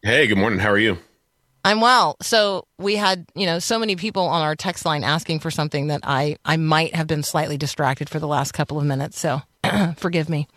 Hey, 0.02 0.26
good 0.26 0.38
morning. 0.38 0.58
How 0.58 0.70
are 0.70 0.78
you? 0.78 0.96
I'm 1.62 1.82
well. 1.82 2.16
So 2.22 2.66
we 2.78 2.96
had, 2.96 3.26
you 3.34 3.44
know, 3.44 3.58
so 3.58 3.78
many 3.78 3.96
people 3.96 4.22
on 4.22 4.40
our 4.40 4.56
text 4.56 4.86
line 4.86 5.04
asking 5.04 5.40
for 5.40 5.50
something 5.50 5.88
that 5.88 6.00
I 6.04 6.36
I 6.42 6.56
might 6.56 6.94
have 6.94 7.06
been 7.06 7.22
slightly 7.22 7.58
distracted 7.58 8.08
for 8.08 8.18
the 8.18 8.26
last 8.26 8.52
couple 8.52 8.78
of 8.78 8.86
minutes. 8.86 9.20
So 9.20 9.42
forgive 9.96 10.30
me. 10.30 10.48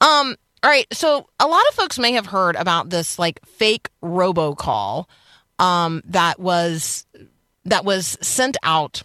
Um. 0.00 0.36
All 0.62 0.70
right. 0.70 0.86
So 0.92 1.28
a 1.40 1.48
lot 1.48 1.62
of 1.68 1.74
folks 1.74 1.98
may 1.98 2.12
have 2.12 2.26
heard 2.26 2.54
about 2.54 2.90
this 2.90 3.18
like 3.18 3.44
fake 3.44 3.88
robocall 4.04 5.06
um, 5.58 6.02
that 6.06 6.38
was 6.38 7.06
that 7.64 7.84
was 7.84 8.16
sent 8.20 8.56
out 8.62 9.02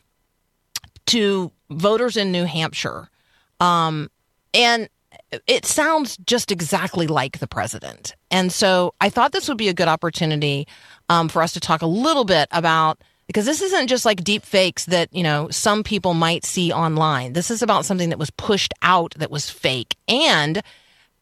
to 1.07 1.51
voters 1.71 2.17
in 2.17 2.31
New 2.31 2.45
Hampshire, 2.45 3.09
um, 3.59 4.11
and 4.53 4.89
it 5.47 5.65
sounds 5.65 6.17
just 6.17 6.51
exactly 6.51 7.07
like 7.07 7.39
the 7.39 7.47
president. 7.47 8.15
And 8.29 8.51
so 8.51 8.93
I 8.99 9.09
thought 9.09 9.31
this 9.31 9.47
would 9.47 9.57
be 9.57 9.69
a 9.69 9.73
good 9.73 9.87
opportunity 9.87 10.67
um, 11.09 11.29
for 11.29 11.41
us 11.41 11.53
to 11.53 11.59
talk 11.59 11.81
a 11.81 11.87
little 11.87 12.25
bit 12.25 12.47
about 12.51 13.01
because 13.27 13.45
this 13.45 13.61
isn't 13.61 13.87
just 13.87 14.05
like 14.05 14.23
deep 14.23 14.43
fakes 14.43 14.85
that, 14.85 15.13
you 15.13 15.23
know, 15.23 15.47
some 15.49 15.83
people 15.83 16.13
might 16.13 16.43
see 16.43 16.73
online. 16.73 17.31
This 17.33 17.49
is 17.49 17.61
about 17.61 17.85
something 17.85 18.09
that 18.09 18.19
was 18.19 18.29
pushed 18.31 18.73
out 18.81 19.13
that 19.17 19.31
was 19.31 19.49
fake. 19.49 19.95
And 20.07 20.61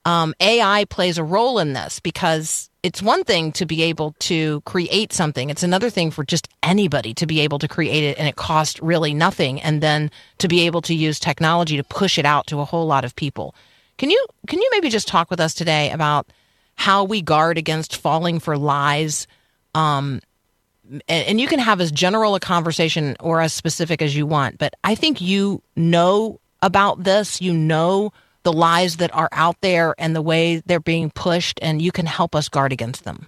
um, 0.06 0.34
AI 0.40 0.86
plays 0.86 1.20
a 1.20 1.24
role 1.24 1.60
in 1.60 1.74
this 1.74 2.00
because 2.00 2.70
it's 2.82 3.02
one 3.02 3.24
thing 3.24 3.52
to 3.52 3.66
be 3.66 3.84
able 3.84 4.16
to 4.20 4.62
create 4.62 5.14
something. 5.14 5.52
It's 5.52 5.62
another 5.62 5.92
thing 5.92 6.10
for 6.10 6.24
just 6.24 6.48
anybody 6.64 7.14
to 7.16 7.28
be 7.28 7.42
able 7.42 7.60
to 7.60 7.68
create 7.68 8.04
it 8.04 8.18
and 8.18 8.28
it 8.28 8.38
costs 8.38 8.82
really 8.82 9.14
nothing. 9.14 9.62
And 9.62 9.82
then 9.82 10.10
to 10.40 10.48
be 10.48 10.62
able 10.66 10.82
to 10.84 10.96
use 10.96 11.20
technology 11.20 11.78
to 11.78 11.84
push 11.84 12.18
it 12.18 12.26
out 12.26 12.48
to 12.48 12.60
a 12.60 12.66
whole 12.66 12.88
lot 12.88 13.06
of 13.06 13.16
people. 13.16 13.54
Can 14.00 14.10
you, 14.10 14.26
can 14.48 14.60
you 14.60 14.70
maybe 14.72 14.90
just 14.90 15.10
talk 15.10 15.30
with 15.30 15.42
us 15.42 15.54
today 15.54 15.92
about 15.92 16.32
how 16.76 17.04
we 17.04 17.22
guard 17.22 17.58
against 17.58 17.98
falling 17.98 18.40
for 18.40 18.58
lies? 18.58 19.28
Um, 19.76 20.22
and, 20.90 21.28
and 21.28 21.42
you 21.42 21.48
can 21.48 21.60
have 21.60 21.82
as 21.82 21.92
general 21.92 22.34
a 22.34 22.40
conversation 22.40 23.18
or 23.20 23.42
as 23.42 23.52
specific 23.52 24.02
as 24.02 24.16
you 24.16 24.26
want, 24.26 24.58
but 24.58 24.74
I 24.86 24.96
think 24.96 25.20
you 25.20 25.62
know 25.76 26.40
about 26.62 27.04
this. 27.04 27.42
You 27.42 27.54
know 27.54 28.14
the 28.44 28.54
lies 28.54 28.98
that 28.98 29.14
are 29.14 29.30
out 29.34 29.58
there 29.60 29.94
and 29.98 30.16
the 30.16 30.22
way 30.22 30.64
they're 30.66 30.80
being 30.80 31.12
pushed, 31.12 31.60
and 31.62 31.82
you 31.82 31.92
can 31.92 32.06
help 32.06 32.36
us 32.36 32.48
guard 32.48 32.72
against 32.72 33.04
them. 33.04 33.28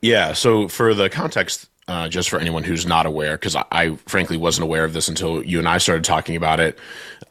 Yeah. 0.00 0.32
So 0.32 0.68
for 0.68 0.94
the 0.94 1.10
context, 1.10 1.68
uh, 1.88 2.08
just 2.08 2.30
for 2.30 2.38
anyone 2.38 2.62
who's 2.62 2.86
not 2.86 3.06
aware, 3.06 3.32
because 3.32 3.56
I, 3.56 3.64
I, 3.70 3.96
frankly 4.06 4.36
wasn't 4.36 4.64
aware 4.64 4.84
of 4.84 4.92
this 4.92 5.08
until 5.08 5.42
you 5.44 5.58
and 5.58 5.68
I 5.68 5.78
started 5.78 6.04
talking 6.04 6.36
about 6.36 6.60
it 6.60 6.78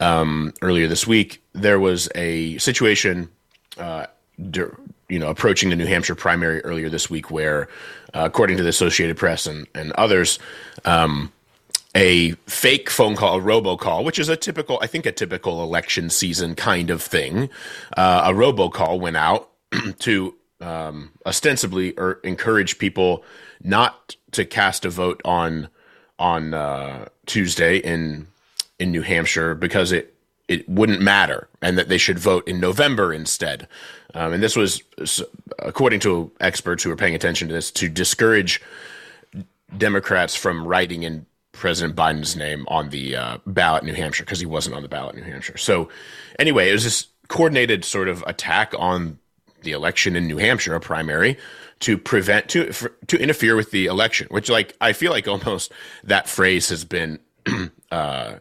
um, 0.00 0.52
earlier 0.60 0.86
this 0.88 1.06
week. 1.06 1.42
There 1.52 1.80
was 1.80 2.08
a 2.14 2.58
situation, 2.58 3.30
uh, 3.78 4.06
you 4.36 5.18
know, 5.18 5.28
approaching 5.28 5.70
the 5.70 5.76
New 5.76 5.86
Hampshire 5.86 6.14
primary 6.14 6.60
earlier 6.64 6.90
this 6.90 7.08
week, 7.08 7.30
where, 7.30 7.68
uh, 8.14 8.24
according 8.24 8.58
to 8.58 8.62
the 8.62 8.68
Associated 8.68 9.16
Press 9.16 9.46
and 9.46 9.66
and 9.74 9.92
others, 9.92 10.38
um, 10.84 11.32
a 11.94 12.32
fake 12.46 12.88
phone 12.90 13.16
call, 13.16 13.38
a 13.38 13.42
robocall, 13.42 14.04
which 14.04 14.18
is 14.18 14.28
a 14.28 14.36
typical, 14.36 14.78
I 14.82 14.86
think, 14.86 15.06
a 15.06 15.12
typical 15.12 15.62
election 15.62 16.10
season 16.10 16.54
kind 16.54 16.90
of 16.90 17.02
thing. 17.02 17.50
Uh, 17.96 18.22
a 18.26 18.32
robocall 18.32 18.98
went 18.98 19.16
out 19.16 19.50
to 20.00 20.34
um, 20.62 21.10
ostensibly 21.26 21.92
or 21.98 22.20
encourage 22.24 22.78
people 22.78 23.24
not 23.62 24.16
to 24.32 24.44
cast 24.44 24.84
a 24.84 24.90
vote 24.90 25.20
on 25.24 25.68
on 26.18 26.54
uh, 26.54 27.08
Tuesday 27.26 27.78
in 27.78 28.28
in 28.78 28.90
New 28.90 29.02
Hampshire 29.02 29.54
because 29.54 29.92
it 29.92 30.14
it 30.48 30.68
wouldn't 30.68 31.00
matter 31.00 31.48
and 31.60 31.78
that 31.78 31.88
they 31.88 31.98
should 31.98 32.18
vote 32.18 32.46
in 32.46 32.60
November 32.60 33.12
instead. 33.12 33.68
Um, 34.14 34.34
and 34.34 34.42
this 34.42 34.56
was, 34.56 34.82
according 35.60 36.00
to 36.00 36.30
experts 36.40 36.82
who 36.82 36.90
are 36.90 36.96
paying 36.96 37.14
attention 37.14 37.48
to 37.48 37.54
this, 37.54 37.70
to 37.70 37.88
discourage 37.88 38.60
Democrats 39.78 40.34
from 40.34 40.66
writing 40.66 41.04
in 41.04 41.24
President 41.52 41.96
Biden's 41.96 42.36
name 42.36 42.66
on 42.68 42.90
the 42.90 43.16
uh, 43.16 43.38
ballot 43.46 43.82
in 43.82 43.88
New 43.88 43.94
Hampshire 43.94 44.24
because 44.24 44.40
he 44.40 44.46
wasn't 44.46 44.76
on 44.76 44.82
the 44.82 44.88
ballot 44.88 45.14
in 45.14 45.22
New 45.22 45.30
Hampshire. 45.30 45.56
So, 45.56 45.88
anyway, 46.38 46.68
it 46.68 46.72
was 46.72 46.84
this 46.84 47.06
coordinated 47.28 47.84
sort 47.84 48.08
of 48.08 48.22
attack 48.26 48.74
on 48.78 49.18
the 49.62 49.72
election 49.72 50.16
in 50.16 50.26
New 50.26 50.38
Hampshire, 50.38 50.74
a 50.74 50.80
primary, 50.80 51.38
to 51.80 51.98
prevent 51.98 52.48
to 52.50 52.72
for, 52.72 52.90
to 53.08 53.20
interfere 53.20 53.56
with 53.56 53.70
the 53.70 53.86
election. 53.86 54.28
Which, 54.30 54.48
like, 54.48 54.76
I 54.80 54.92
feel 54.92 55.12
like 55.12 55.28
almost 55.28 55.72
that 56.04 56.28
phrase 56.28 56.68
has 56.68 56.84
been 56.84 57.20
uh, 57.90 58.38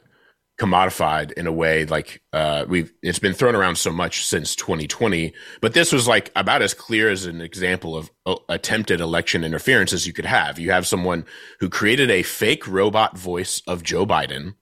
commodified 0.62 1.32
in 1.32 1.48
a 1.48 1.52
way 1.52 1.86
like 1.86 2.22
uh, 2.34 2.66
we've 2.68 2.94
it's 3.02 3.18
been 3.18 3.34
thrown 3.34 3.56
around 3.56 3.78
so 3.78 3.92
much 3.92 4.24
since 4.24 4.56
2020 4.56 5.34
but 5.60 5.74
this 5.74 5.92
was 5.92 6.08
like 6.08 6.32
about 6.36 6.62
as 6.62 6.76
clear 6.76 7.10
as 7.10 7.26
an 7.26 7.42
example 7.42 7.98
of 7.98 8.12
uh, 8.28 8.36
attempted 8.48 9.02
election 9.02 9.44
interference 9.44 9.92
as 9.92 10.06
you 10.06 10.14
could 10.14 10.26
have 10.26 10.60
you 10.60 10.70
have 10.70 10.86
someone 10.86 11.26
who 11.60 11.68
created 11.68 12.12
a 12.12 12.22
fake 12.22 12.68
robot 12.68 13.18
voice 13.18 13.64
of 13.66 13.82
Joe 13.82 14.06
Biden 14.06 14.54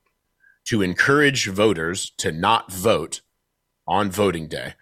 to 0.70 0.82
encourage 0.82 1.48
voters 1.48 2.12
to 2.18 2.32
not 2.32 2.72
vote 2.72 3.20
on 3.86 4.10
voting 4.10 4.48
day 4.48 4.76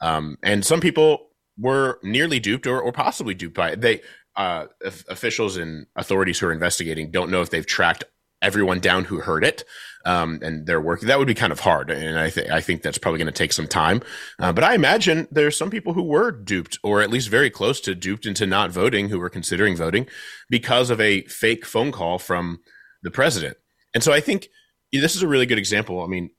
um, 0.00 0.36
and 0.42 0.64
some 0.64 0.80
people 0.80 1.28
were 1.58 1.98
nearly 2.02 2.40
duped 2.40 2.66
or, 2.66 2.80
or 2.80 2.92
possibly 2.92 3.34
duped 3.34 3.54
by 3.54 3.70
it 3.70 3.80
they 3.80 4.00
uh, 4.36 4.66
officials 4.82 5.56
and 5.56 5.86
authorities 5.94 6.40
who 6.40 6.46
are 6.46 6.52
investigating 6.52 7.10
don't 7.10 7.30
know 7.30 7.40
if 7.40 7.50
they've 7.50 7.66
tracked 7.66 8.04
everyone 8.42 8.78
down 8.78 9.04
who 9.04 9.20
heard 9.20 9.44
it 9.44 9.64
um, 10.04 10.38
and 10.42 10.66
they're 10.66 10.80
working. 10.80 11.08
That 11.08 11.18
would 11.18 11.26
be 11.26 11.34
kind 11.34 11.52
of 11.52 11.60
hard, 11.60 11.90
and 11.90 12.18
I 12.18 12.30
think 12.30 12.50
I 12.50 12.60
think 12.60 12.82
that's 12.82 12.98
probably 12.98 13.18
going 13.18 13.26
to 13.26 13.32
take 13.32 13.52
some 13.52 13.66
time. 13.66 14.02
Uh, 14.38 14.52
but 14.52 14.62
I 14.62 14.74
imagine 14.74 15.26
there's 15.30 15.56
some 15.56 15.70
people 15.70 15.94
who 15.94 16.02
were 16.02 16.30
duped, 16.30 16.78
or 16.82 17.00
at 17.00 17.10
least 17.10 17.28
very 17.28 17.50
close 17.50 17.80
to 17.82 17.94
duped 17.94 18.26
into 18.26 18.46
not 18.46 18.70
voting, 18.70 19.08
who 19.08 19.18
were 19.18 19.30
considering 19.30 19.76
voting 19.76 20.06
because 20.50 20.90
of 20.90 21.00
a 21.00 21.22
fake 21.22 21.64
phone 21.64 21.90
call 21.90 22.18
from 22.18 22.60
the 23.02 23.10
president. 23.10 23.56
And 23.94 24.02
so 24.02 24.12
I 24.12 24.20
think 24.20 24.48
this 24.92 25.16
is 25.16 25.22
a 25.22 25.28
really 25.28 25.46
good 25.46 25.58
example. 25.58 26.02
I 26.02 26.06
mean, 26.06 26.30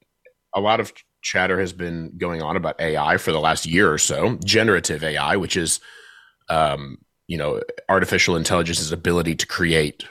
a 0.56 0.62
lot 0.62 0.80
of 0.80 0.94
chatter 1.26 1.60
has 1.60 1.74
been 1.74 2.14
going 2.18 2.42
on 2.42 2.56
about 2.56 2.80
AI 2.80 3.18
for 3.18 3.32
the 3.32 3.40
last 3.40 3.66
year 3.66 3.92
or 3.92 3.98
so, 3.98 4.38
generative 4.46 5.04
AI, 5.04 5.36
which 5.36 5.58
is, 5.58 5.80
um, 6.50 7.00
you 7.28 7.38
know, 7.38 7.62
artificial 7.90 8.36
intelligence's 8.36 8.92
ability 8.92 9.36
to 9.36 9.48
create 9.48 10.06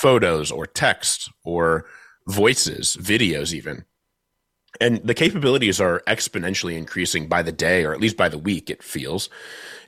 photos 0.00 0.50
or 0.50 0.66
text 0.66 1.30
or 1.44 1.84
voices, 2.26 2.96
videos, 2.98 3.52
even. 3.52 3.84
And 4.80 4.96
the 5.04 5.14
capabilities 5.14 5.80
are 5.80 6.02
exponentially 6.06 6.76
increasing 6.76 7.28
by 7.28 7.42
the 7.42 7.52
day, 7.52 7.84
or 7.84 7.92
at 7.92 8.00
least 8.00 8.16
by 8.16 8.30
the 8.30 8.38
week, 8.38 8.70
it 8.70 8.82
feels. 8.82 9.28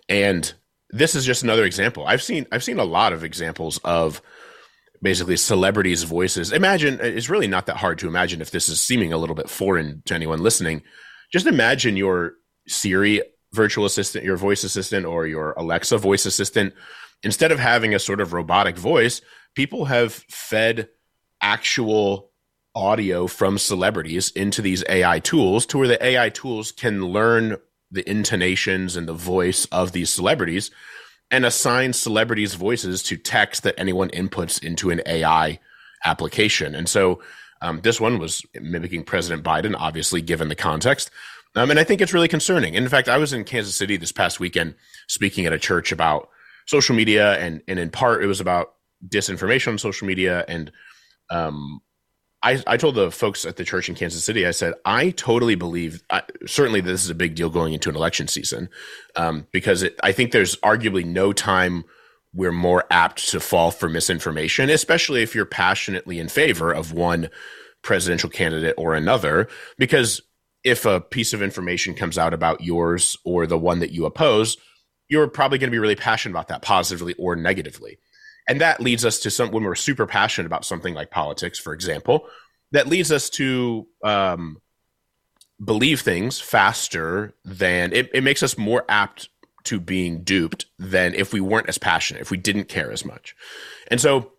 And 0.08 0.52
this 0.90 1.14
is 1.14 1.24
just 1.24 1.42
another 1.42 1.64
example. 1.64 2.06
I've 2.06 2.22
seen 2.22 2.46
I've 2.52 2.64
seen 2.64 2.78
a 2.78 2.84
lot 2.84 3.12
of 3.12 3.24
examples 3.24 3.78
of 3.84 4.22
basically 5.02 5.36
celebrities' 5.36 6.02
voices. 6.02 6.52
Imagine 6.52 6.98
it's 7.00 7.30
really 7.30 7.46
not 7.46 7.66
that 7.66 7.76
hard 7.76 7.98
to 7.98 8.08
imagine 8.08 8.40
if 8.40 8.50
this 8.50 8.68
is 8.68 8.80
seeming 8.80 9.12
a 9.12 9.18
little 9.18 9.36
bit 9.36 9.48
foreign 9.48 10.02
to 10.06 10.14
anyone 10.14 10.42
listening. 10.42 10.82
Just 11.32 11.46
imagine 11.46 11.96
your 11.96 12.32
Siri 12.66 13.22
virtual 13.52 13.84
assistant, 13.84 14.24
your 14.24 14.36
voice 14.36 14.64
assistant, 14.64 15.06
or 15.06 15.26
your 15.26 15.52
Alexa 15.52 15.98
voice 15.98 16.26
assistant. 16.26 16.74
Instead 17.22 17.52
of 17.52 17.58
having 17.58 17.94
a 17.94 17.98
sort 17.98 18.20
of 18.20 18.32
robotic 18.32 18.76
voice, 18.76 19.20
people 19.54 19.86
have 19.86 20.12
fed 20.12 20.88
actual 21.40 22.30
audio 22.74 23.26
from 23.26 23.58
celebrities 23.58 24.30
into 24.30 24.62
these 24.62 24.84
AI 24.88 25.18
tools 25.18 25.66
to 25.66 25.78
where 25.78 25.88
the 25.88 26.04
AI 26.04 26.28
tools 26.28 26.70
can 26.70 27.06
learn 27.06 27.56
the 27.90 28.08
intonations 28.08 28.96
and 28.96 29.08
the 29.08 29.14
voice 29.14 29.64
of 29.66 29.92
these 29.92 30.10
celebrities 30.10 30.70
and 31.30 31.44
assign 31.44 31.92
celebrities' 31.92 32.54
voices 32.54 33.02
to 33.04 33.16
text 33.16 33.62
that 33.62 33.74
anyone 33.78 34.08
inputs 34.10 34.62
into 34.62 34.90
an 34.90 35.02
AI 35.06 35.58
application. 36.04 36.74
And 36.74 36.88
so 36.88 37.20
um, 37.60 37.80
this 37.82 38.00
one 38.00 38.18
was 38.18 38.42
mimicking 38.54 39.04
President 39.04 39.44
Biden, 39.44 39.74
obviously, 39.78 40.22
given 40.22 40.48
the 40.48 40.54
context. 40.54 41.10
Um, 41.54 41.70
and 41.70 41.80
I 41.80 41.84
think 41.84 42.00
it's 42.00 42.14
really 42.14 42.28
concerning. 42.28 42.74
in 42.74 42.88
fact, 42.88 43.08
I 43.08 43.18
was 43.18 43.32
in 43.32 43.44
Kansas 43.44 43.74
City 43.74 43.96
this 43.96 44.12
past 44.12 44.38
weekend 44.38 44.74
speaking 45.08 45.46
at 45.46 45.52
a 45.52 45.58
church 45.58 45.92
about 45.92 46.28
social 46.66 46.94
media, 46.94 47.38
and, 47.38 47.62
and 47.66 47.78
in 47.78 47.90
part, 47.90 48.22
it 48.22 48.26
was 48.26 48.40
about 48.40 48.74
disinformation 49.06 49.68
on 49.68 49.78
social 49.78 50.06
media 50.06 50.44
and 50.46 50.70
um, 51.30 51.80
I, 52.42 52.62
I 52.66 52.76
told 52.76 52.94
the 52.94 53.10
folks 53.10 53.44
at 53.44 53.56
the 53.56 53.64
church 53.64 53.88
in 53.88 53.94
Kansas 53.94 54.24
City, 54.24 54.46
I 54.46 54.52
said, 54.52 54.74
I 54.84 55.10
totally 55.10 55.56
believe, 55.56 56.02
I, 56.08 56.22
certainly 56.46 56.80
this 56.80 57.02
is 57.04 57.10
a 57.10 57.14
big 57.14 57.34
deal 57.34 57.50
going 57.50 57.72
into 57.72 57.88
an 57.88 57.96
election 57.96 58.28
season 58.28 58.68
um, 59.16 59.46
because 59.52 59.82
it, 59.82 59.98
I 60.02 60.12
think 60.12 60.30
there's 60.30 60.56
arguably 60.56 61.04
no 61.04 61.32
time 61.32 61.84
we're 62.32 62.52
more 62.52 62.84
apt 62.90 63.28
to 63.30 63.40
fall 63.40 63.70
for 63.70 63.88
misinformation, 63.88 64.70
especially 64.70 65.22
if 65.22 65.34
you're 65.34 65.46
passionately 65.46 66.20
in 66.20 66.28
favor 66.28 66.70
of 66.70 66.92
one 66.92 67.28
presidential 67.82 68.30
candidate 68.30 68.74
or 68.78 68.94
another. 68.94 69.48
Because 69.76 70.20
if 70.62 70.84
a 70.84 71.00
piece 71.00 71.32
of 71.32 71.42
information 71.42 71.94
comes 71.94 72.18
out 72.18 72.34
about 72.34 72.60
yours 72.60 73.16
or 73.24 73.46
the 73.46 73.58
one 73.58 73.80
that 73.80 73.90
you 73.90 74.04
oppose, 74.06 74.56
you're 75.08 75.26
probably 75.26 75.58
going 75.58 75.68
to 75.70 75.74
be 75.74 75.78
really 75.78 75.96
passionate 75.96 76.34
about 76.34 76.48
that 76.48 76.62
positively 76.62 77.14
or 77.14 77.34
negatively 77.34 77.98
and 78.48 78.60
that 78.60 78.80
leads 78.80 79.04
us 79.04 79.20
to 79.20 79.30
some 79.30 79.50
when 79.50 79.62
we're 79.62 79.74
super 79.74 80.06
passionate 80.06 80.46
about 80.46 80.64
something 80.64 80.94
like 80.94 81.10
politics 81.10 81.58
for 81.58 81.72
example 81.72 82.26
that 82.72 82.86
leads 82.86 83.12
us 83.12 83.30
to 83.30 83.86
um, 84.04 84.60
believe 85.64 86.00
things 86.02 86.38
faster 86.38 87.34
than 87.44 87.92
it, 87.92 88.10
it 88.12 88.22
makes 88.22 88.42
us 88.42 88.58
more 88.58 88.84
apt 88.88 89.28
to 89.64 89.80
being 89.80 90.22
duped 90.22 90.66
than 90.78 91.14
if 91.14 91.32
we 91.32 91.40
weren't 91.40 91.68
as 91.68 91.78
passionate 91.78 92.20
if 92.20 92.30
we 92.30 92.36
didn't 92.36 92.68
care 92.68 92.90
as 92.90 93.04
much. 93.04 93.34
And 93.90 94.00
so 94.00 94.32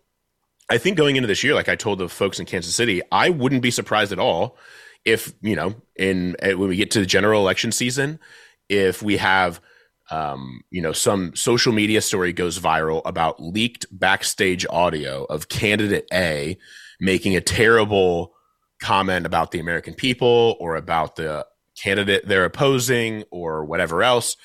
i 0.70 0.78
think 0.78 0.96
going 0.96 1.16
into 1.16 1.26
this 1.26 1.42
year 1.44 1.54
like 1.54 1.68
i 1.68 1.74
told 1.74 1.98
the 1.98 2.08
folks 2.08 2.38
in 2.38 2.46
kansas 2.46 2.74
city 2.74 3.02
i 3.12 3.28
wouldn't 3.28 3.60
be 3.60 3.70
surprised 3.70 4.12
at 4.12 4.18
all 4.18 4.56
if 5.04 5.34
you 5.42 5.56
know 5.56 5.74
in 5.96 6.36
when 6.40 6.68
we 6.68 6.76
get 6.76 6.92
to 6.92 7.00
the 7.00 7.06
general 7.06 7.42
election 7.42 7.72
season 7.72 8.18
if 8.68 9.02
we 9.02 9.16
have 9.16 9.60
um, 10.10 10.62
you 10.70 10.82
know, 10.82 10.92
some 10.92 11.34
social 11.36 11.72
media 11.72 12.00
story 12.00 12.32
goes 12.32 12.58
viral 12.58 13.02
about 13.04 13.42
leaked 13.42 13.86
backstage 13.92 14.66
audio 14.68 15.24
of 15.24 15.48
candidate 15.48 16.06
A 16.12 16.58
making 17.00 17.36
a 17.36 17.40
terrible 17.40 18.34
comment 18.82 19.26
about 19.26 19.50
the 19.50 19.60
American 19.60 19.94
people 19.94 20.56
or 20.58 20.76
about 20.76 21.16
the 21.16 21.46
candidate 21.80 22.26
they're 22.26 22.44
opposing 22.44 23.24
or 23.30 23.64
whatever 23.64 24.02
else. 24.02 24.36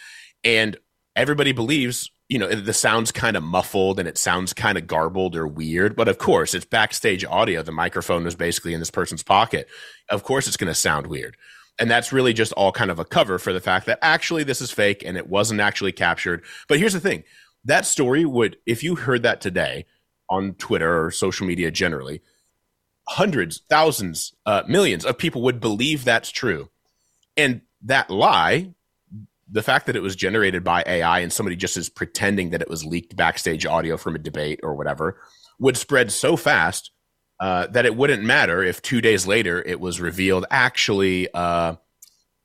And 0.44 0.78
everybody 1.16 1.52
believes 1.52 2.12
you 2.28 2.40
know, 2.40 2.48
the 2.48 2.74
sound's 2.74 3.12
kind 3.12 3.38
of 3.38 3.44
muffled 3.44 4.00
and 4.00 4.08
it 4.08 4.18
sounds 4.18 4.52
kind 4.52 4.78
of 4.78 4.88
garbled 4.88 5.36
or 5.36 5.48
weird. 5.48 5.96
But 5.96 6.08
of 6.08 6.18
course, 6.18 6.56
it's 6.56 6.66
backstage 6.66 7.24
audio. 7.24 7.62
The 7.62 7.72
microphone 7.72 8.24
was 8.24 8.36
basically 8.36 8.74
in 8.74 8.80
this 8.80 8.90
person's 8.90 9.22
pocket. 9.22 9.68
Of 10.10 10.24
course, 10.24 10.48
it's 10.48 10.58
going 10.58 10.72
to 10.72 10.74
sound 10.74 11.08
weird. 11.08 11.38
And 11.78 11.92
that's 11.92 12.14
really 12.14 12.34
just 12.34 12.54
all 12.54 12.72
kind 12.72 12.90
of 12.90 13.00
a 13.00 13.06
cover 13.06 13.38
for 13.38 13.52
the 13.52 13.60
fact 13.60 13.86
that 13.88 14.00
actually 14.02 14.44
this 14.44 14.62
is 14.62 14.72
fake 14.72 15.04
and 15.06 15.18
it 15.18 15.28
wasn't 15.28 15.60
actually 15.60 15.92
captured. 15.92 16.44
But 16.68 16.80
here's 16.80 16.94
the 16.94 17.00
thing 17.00 17.24
that 17.66 17.86
story 17.86 18.26
would, 18.26 18.58
if 18.66 18.84
you 18.84 18.96
heard 18.96 19.24
that 19.24 19.42
today 19.42 19.86
on 20.30 20.54
Twitter 20.54 21.06
or 21.06 21.12
social 21.12 21.46
media 21.46 21.72
generally, 21.72 22.22
hundreds, 23.08 23.62
thousands, 23.70 24.34
uh, 24.46 24.64
millions 24.68 25.06
of 25.06 25.18
people 25.18 25.42
would 25.44 25.60
believe 25.60 26.06
that's 26.06 26.32
true. 26.32 26.70
And 27.36 27.62
that 27.82 28.10
lie 28.10 28.74
the 29.50 29.64
fact 29.64 29.86
that 29.86 29.96
it 29.96 30.02
was 30.02 30.16
generated 30.16 30.64
by 30.64 30.84
AI 30.88 31.20
and 31.20 31.32
somebody 31.32 31.56
just 31.56 31.78
is 31.78 31.90
pretending 31.90 32.50
that 32.50 32.62
it 32.62 32.70
was 32.70 32.86
leaked 32.86 33.16
backstage 33.16 33.66
audio 33.66 33.98
from 33.98 34.16
a 34.16 34.20
debate 34.20 34.60
or 34.64 34.74
whatever 34.74 35.20
would 35.60 35.78
spread 35.78 36.12
so 36.12 36.36
fast 36.36 36.92
uh, 37.40 37.68
that 37.68 37.86
it 37.86 37.96
wouldn't 37.96 38.24
matter 38.24 38.64
if 38.64 38.82
two 38.82 39.02
days 39.02 39.28
later 39.28 39.62
it 39.62 39.80
was 39.80 40.00
revealed 40.00 40.46
actually 40.50 41.28
uh, 41.34 41.76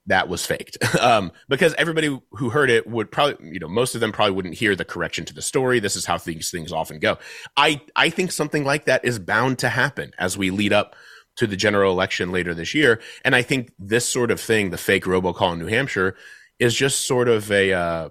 that 0.07 0.28
was 0.28 0.45
faked. 0.45 0.78
Um, 1.01 1.32
because 1.49 1.72
everybody 1.74 2.20
who 2.32 2.51
heard 2.51 2.68
it 2.68 2.86
would 2.86 3.11
probably 3.11 3.53
you 3.53 3.59
know 3.59 3.68
most 3.68 3.95
of 3.95 4.03
them 4.03 4.12
probably 4.12 4.32
wouldn't 4.32 4.55
hear 4.55 4.76
the 4.76 4.84
correction 4.84 5.24
to 5.24 5.34
the 5.34 5.41
story. 5.41 5.80
This 5.80 5.97
is 5.97 6.05
how 6.05 6.18
these 6.18 6.51
things 6.51 6.72
often 6.72 6.99
go. 6.99 7.18
I 7.57 7.80
i 7.97 8.11
think 8.11 8.32
something 8.32 8.64
like 8.64 8.84
that 8.84 9.05
is 9.05 9.18
bound 9.18 9.59
to 9.61 9.70
happen 9.70 10.12
as 10.18 10.36
we 10.36 10.51
lead 10.51 10.72
up 10.72 10.95
to 11.36 11.47
the 11.47 11.57
general 11.57 11.93
election 11.93 12.32
later 12.32 12.53
this 12.55 12.74
year. 12.74 13.01
And 13.24 13.34
i 13.34 13.43
think 13.43 13.72
this 13.78 14.07
sort 14.07 14.30
of 14.30 14.41
thing 14.41 14.70
the 14.70 14.76
fake 14.76 15.05
robocall 15.05 15.55
in 15.55 15.59
new 15.59 15.66
hampshire 15.66 16.16
is 16.59 16.74
just 16.74 17.07
sort 17.07 17.28
of 17.28 17.51
a 17.51 17.72
uh, 17.72 18.09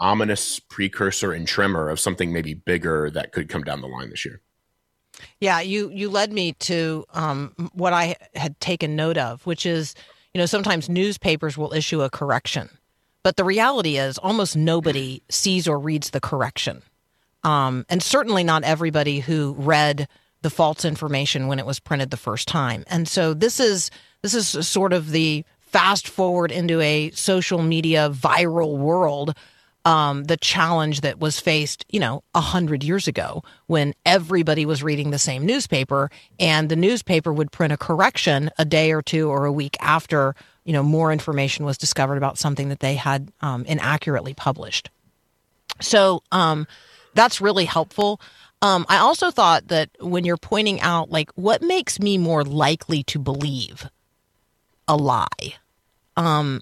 ominous 0.00 0.58
precursor 0.58 1.32
and 1.32 1.46
tremor 1.46 1.88
of 1.88 2.00
something 2.00 2.32
maybe 2.32 2.54
bigger 2.54 3.08
that 3.10 3.32
could 3.32 3.48
come 3.48 3.62
down 3.62 3.80
the 3.80 3.86
line 3.86 4.10
this 4.10 4.24
year. 4.24 4.42
Yeah, 5.40 5.60
you 5.60 5.90
you 5.90 6.10
led 6.10 6.32
me 6.32 6.52
to 6.54 7.04
um, 7.14 7.70
what 7.72 7.92
I 7.92 8.16
had 8.34 8.58
taken 8.60 8.96
note 8.96 9.18
of, 9.18 9.44
which 9.46 9.66
is 9.66 9.94
you 10.34 10.38
know 10.38 10.46
sometimes 10.46 10.88
newspapers 10.88 11.56
will 11.56 11.72
issue 11.72 12.02
a 12.02 12.10
correction, 12.10 12.68
but 13.22 13.36
the 13.36 13.44
reality 13.44 13.96
is 13.96 14.18
almost 14.18 14.56
nobody 14.56 15.22
sees 15.28 15.68
or 15.68 15.78
reads 15.78 16.10
the 16.10 16.20
correction, 16.20 16.82
um, 17.44 17.84
and 17.88 18.02
certainly 18.02 18.44
not 18.44 18.64
everybody 18.64 19.20
who 19.20 19.54
read 19.58 20.08
the 20.42 20.50
false 20.50 20.84
information 20.84 21.46
when 21.46 21.58
it 21.58 21.66
was 21.66 21.80
printed 21.80 22.10
the 22.10 22.16
first 22.16 22.48
time. 22.48 22.84
And 22.88 23.08
so 23.08 23.32
this 23.32 23.60
is 23.60 23.90
this 24.22 24.34
is 24.34 24.66
sort 24.66 24.92
of 24.92 25.10
the 25.10 25.44
fast 25.60 26.06
forward 26.06 26.52
into 26.52 26.80
a 26.80 27.10
social 27.12 27.62
media 27.62 28.10
viral 28.10 28.76
world 28.76 29.34
um, 29.84 30.24
the 30.24 30.36
challenge 30.36 31.00
that 31.00 31.18
was 31.18 31.40
faced, 31.40 31.84
you 31.88 31.98
know, 31.98 32.22
a 32.34 32.40
hundred 32.40 32.84
years 32.84 33.08
ago 33.08 33.42
when 33.66 33.94
everybody 34.06 34.64
was 34.66 34.82
reading 34.82 35.10
the 35.10 35.18
same 35.18 35.44
newspaper, 35.44 36.10
and 36.38 36.68
the 36.68 36.76
newspaper 36.76 37.32
would 37.32 37.50
print 37.50 37.72
a 37.72 37.76
correction 37.76 38.50
a 38.58 38.64
day 38.64 38.92
or 38.92 39.02
two 39.02 39.28
or 39.28 39.44
a 39.44 39.52
week 39.52 39.76
after, 39.80 40.34
you 40.64 40.72
know, 40.72 40.82
more 40.82 41.12
information 41.12 41.64
was 41.64 41.78
discovered 41.78 42.16
about 42.16 42.38
something 42.38 42.68
that 42.68 42.80
they 42.80 42.94
had 42.94 43.32
um, 43.40 43.64
inaccurately 43.64 44.34
published. 44.34 44.90
So 45.80 46.22
um, 46.30 46.66
that's 47.14 47.40
really 47.40 47.64
helpful. 47.64 48.20
Um, 48.60 48.86
I 48.88 48.98
also 48.98 49.30
thought 49.30 49.68
that 49.68 49.90
when 49.98 50.24
you're 50.24 50.36
pointing 50.36 50.80
out, 50.80 51.10
like, 51.10 51.30
what 51.34 51.62
makes 51.62 51.98
me 51.98 52.18
more 52.18 52.44
likely 52.44 53.02
to 53.04 53.18
believe 53.18 53.88
a 54.88 54.96
lie 54.96 55.54
um 56.16 56.60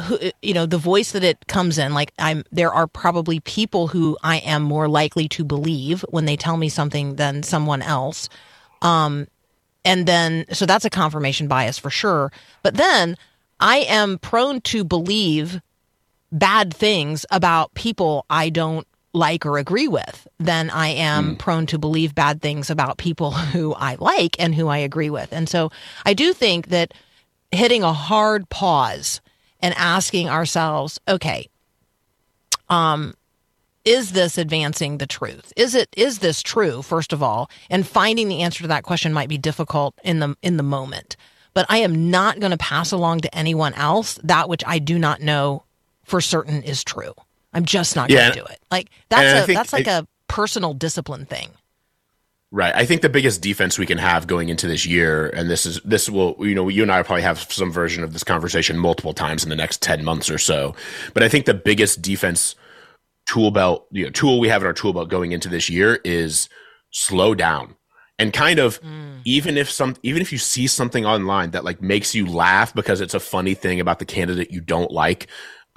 who 0.00 0.18
you 0.42 0.54
know 0.54 0.66
the 0.66 0.78
voice 0.78 1.12
that 1.12 1.24
it 1.24 1.46
comes 1.46 1.78
in 1.78 1.94
like 1.94 2.12
i'm 2.18 2.44
there 2.52 2.72
are 2.72 2.86
probably 2.86 3.40
people 3.40 3.88
who 3.88 4.16
i 4.22 4.36
am 4.38 4.62
more 4.62 4.88
likely 4.88 5.28
to 5.28 5.44
believe 5.44 6.02
when 6.10 6.24
they 6.24 6.36
tell 6.36 6.56
me 6.56 6.68
something 6.68 7.16
than 7.16 7.42
someone 7.42 7.82
else. 7.82 8.28
Um 8.82 9.26
and 9.84 10.06
then 10.06 10.46
so 10.52 10.66
that's 10.66 10.84
a 10.84 10.90
confirmation 10.90 11.48
bias 11.48 11.78
for 11.78 11.90
sure. 11.90 12.32
But 12.62 12.74
then 12.74 13.16
i 13.58 13.78
am 13.78 14.18
prone 14.18 14.60
to 14.62 14.84
believe 14.84 15.60
bad 16.32 16.72
things 16.72 17.26
about 17.30 17.74
people 17.74 18.24
i 18.30 18.48
don't 18.48 18.86
like 19.12 19.44
or 19.44 19.58
agree 19.58 19.88
with 19.88 20.28
then 20.38 20.70
i 20.70 20.88
am 20.88 21.34
mm. 21.34 21.38
prone 21.38 21.66
to 21.66 21.78
believe 21.78 22.14
bad 22.14 22.40
things 22.40 22.70
about 22.70 22.98
people 22.98 23.30
who 23.52 23.74
i 23.74 23.96
like 23.98 24.36
and 24.38 24.54
who 24.54 24.68
i 24.68 24.78
agree 24.78 25.10
with. 25.10 25.32
And 25.32 25.48
so 25.48 25.70
i 26.06 26.14
do 26.14 26.32
think 26.32 26.68
that 26.68 26.94
hitting 27.52 27.82
a 27.82 27.92
hard 27.92 28.48
pause 28.48 29.20
and 29.60 29.74
asking 29.76 30.28
ourselves, 30.28 30.98
okay, 31.08 31.48
um, 32.68 33.14
is 33.84 34.12
this 34.12 34.38
advancing 34.38 34.98
the 34.98 35.06
truth? 35.06 35.52
Is 35.56 35.74
it 35.74 35.88
is 35.96 36.18
this 36.18 36.42
true? 36.42 36.82
First 36.82 37.12
of 37.12 37.22
all, 37.22 37.50
and 37.70 37.86
finding 37.86 38.28
the 38.28 38.42
answer 38.42 38.62
to 38.62 38.68
that 38.68 38.84
question 38.84 39.12
might 39.12 39.28
be 39.28 39.38
difficult 39.38 39.94
in 40.04 40.20
the 40.20 40.36
in 40.42 40.56
the 40.56 40.62
moment. 40.62 41.16
But 41.54 41.66
I 41.68 41.78
am 41.78 42.10
not 42.10 42.38
going 42.38 42.52
to 42.52 42.58
pass 42.58 42.92
along 42.92 43.20
to 43.20 43.34
anyone 43.34 43.74
else 43.74 44.18
that 44.22 44.48
which 44.48 44.62
I 44.66 44.78
do 44.78 44.98
not 44.98 45.20
know 45.20 45.64
for 46.04 46.20
certain 46.20 46.62
is 46.62 46.84
true. 46.84 47.14
I'm 47.52 47.64
just 47.64 47.96
not 47.96 48.10
yeah, 48.10 48.18
going 48.18 48.32
to 48.32 48.38
do 48.40 48.46
it. 48.46 48.60
Like 48.70 48.90
that's 49.08 49.48
a 49.48 49.52
that's 49.52 49.72
like 49.72 49.86
a 49.86 50.06
personal 50.28 50.74
discipline 50.74 51.26
thing. 51.26 51.50
Right. 52.52 52.74
I 52.74 52.84
think 52.84 53.02
the 53.02 53.08
biggest 53.08 53.40
defense 53.42 53.78
we 53.78 53.86
can 53.86 53.98
have 53.98 54.26
going 54.26 54.48
into 54.48 54.66
this 54.66 54.84
year, 54.84 55.28
and 55.28 55.48
this 55.48 55.64
is 55.64 55.80
this 55.84 56.10
will 56.10 56.34
you 56.40 56.54
know 56.54 56.68
you 56.68 56.82
and 56.82 56.90
I 56.90 56.96
will 56.98 57.04
probably 57.04 57.22
have 57.22 57.40
some 57.52 57.70
version 57.70 58.02
of 58.02 58.12
this 58.12 58.24
conversation 58.24 58.76
multiple 58.76 59.14
times 59.14 59.44
in 59.44 59.50
the 59.50 59.56
next 59.56 59.80
ten 59.82 60.04
months 60.04 60.28
or 60.28 60.38
so. 60.38 60.74
But 61.14 61.22
I 61.22 61.28
think 61.28 61.46
the 61.46 61.54
biggest 61.54 62.02
defense 62.02 62.56
tool 63.26 63.52
belt, 63.52 63.86
you 63.92 64.04
know, 64.04 64.10
tool 64.10 64.40
we 64.40 64.48
have 64.48 64.62
in 64.62 64.66
our 64.66 64.72
tool 64.72 64.92
belt 64.92 65.08
going 65.08 65.30
into 65.30 65.48
this 65.48 65.70
year 65.70 66.00
is 66.04 66.48
slow 66.90 67.36
down 67.36 67.76
and 68.20 68.34
kind 68.34 68.58
of 68.58 68.80
mm. 68.82 69.20
even 69.24 69.56
if 69.56 69.70
some 69.70 69.96
even 70.02 70.20
if 70.20 70.30
you 70.30 70.38
see 70.38 70.66
something 70.66 71.06
online 71.06 71.52
that 71.52 71.64
like 71.64 71.80
makes 71.80 72.14
you 72.14 72.26
laugh 72.26 72.74
because 72.74 73.00
it's 73.00 73.14
a 73.14 73.20
funny 73.20 73.54
thing 73.54 73.80
about 73.80 73.98
the 73.98 74.04
candidate 74.04 74.50
you 74.50 74.60
don't 74.60 74.90
like 74.90 75.26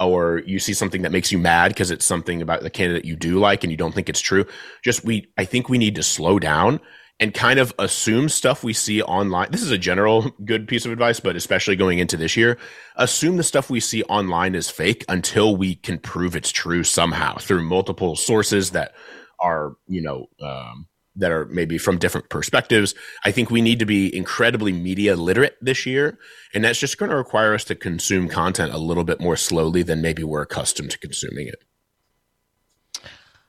or 0.00 0.42
you 0.46 0.58
see 0.58 0.74
something 0.74 1.02
that 1.02 1.12
makes 1.12 1.30
you 1.30 1.38
mad 1.38 1.68
because 1.68 1.90
it's 1.90 2.04
something 2.04 2.42
about 2.42 2.62
the 2.62 2.70
candidate 2.70 3.04
you 3.04 3.16
do 3.16 3.38
like 3.38 3.62
and 3.62 3.70
you 3.70 3.76
don't 3.76 3.94
think 3.94 4.08
it's 4.08 4.20
true 4.20 4.44
just 4.82 5.04
we 5.04 5.26
i 5.38 5.44
think 5.44 5.68
we 5.68 5.78
need 5.78 5.94
to 5.94 6.02
slow 6.02 6.38
down 6.38 6.80
and 7.20 7.32
kind 7.32 7.60
of 7.60 7.72
assume 7.78 8.28
stuff 8.28 8.64
we 8.64 8.72
see 8.72 9.00
online. 9.00 9.48
This 9.52 9.62
is 9.62 9.70
a 9.70 9.78
general 9.78 10.30
good 10.44 10.66
piece 10.66 10.84
of 10.84 10.92
advice 10.92 11.20
but 11.20 11.36
especially 11.36 11.76
going 11.76 11.98
into 11.98 12.16
this 12.16 12.36
year 12.36 12.58
assume 12.96 13.36
the 13.36 13.42
stuff 13.42 13.70
we 13.70 13.80
see 13.80 14.02
online 14.04 14.54
is 14.54 14.70
fake 14.70 15.04
until 15.08 15.56
we 15.56 15.76
can 15.76 15.98
prove 15.98 16.36
it's 16.36 16.50
true 16.50 16.84
somehow 16.84 17.36
through 17.36 17.62
multiple 17.62 18.16
sources 18.16 18.70
that 18.70 18.94
are 19.40 19.76
you 19.86 20.02
know 20.02 20.26
um, 20.40 20.86
that 21.16 21.30
are 21.30 21.46
maybe 21.46 21.78
from 21.78 21.98
different 21.98 22.28
perspectives. 22.28 22.94
I 23.24 23.30
think 23.30 23.50
we 23.50 23.62
need 23.62 23.78
to 23.78 23.86
be 23.86 24.14
incredibly 24.14 24.72
media 24.72 25.16
literate 25.16 25.56
this 25.60 25.86
year. 25.86 26.18
And 26.52 26.64
that's 26.64 26.78
just 26.78 26.98
going 26.98 27.10
to 27.10 27.16
require 27.16 27.54
us 27.54 27.64
to 27.64 27.74
consume 27.74 28.28
content 28.28 28.72
a 28.72 28.78
little 28.78 29.04
bit 29.04 29.20
more 29.20 29.36
slowly 29.36 29.82
than 29.82 30.02
maybe 30.02 30.24
we're 30.24 30.42
accustomed 30.42 30.90
to 30.90 30.98
consuming 30.98 31.48
it. 31.48 31.62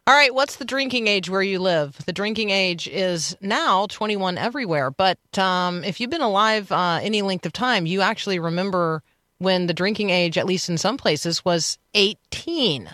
All 0.08 0.14
right, 0.14 0.34
what's 0.34 0.58
the 0.58 0.66
drinking 0.66 1.08
age 1.08 1.32
where 1.32 1.42
you 1.42 1.58
live? 1.58 1.98
The 2.06 2.14
drinking 2.14 2.52
age 2.52 2.88
is 2.88 3.36
now 3.42 3.88
21 3.88 4.38
everywhere. 4.38 4.92
But 4.92 5.18
um, 5.36 5.84
if 5.84 6.00
you've 6.00 6.12
been 6.12 6.22
alive 6.22 6.72
uh, 6.72 7.00
any 7.02 7.24
length 7.24 7.48
of 7.48 7.54
time, 7.54 7.88
you 7.88 8.02
actually 8.02 8.38
remember 8.38 9.02
when 9.40 9.66
the 9.66 9.74
drinking 9.74 10.12
age, 10.12 10.38
at 10.38 10.46
least 10.46 10.70
in 10.70 10.78
some 10.78 10.98
places, 10.98 11.44
was 11.44 11.80
18. 11.96 12.92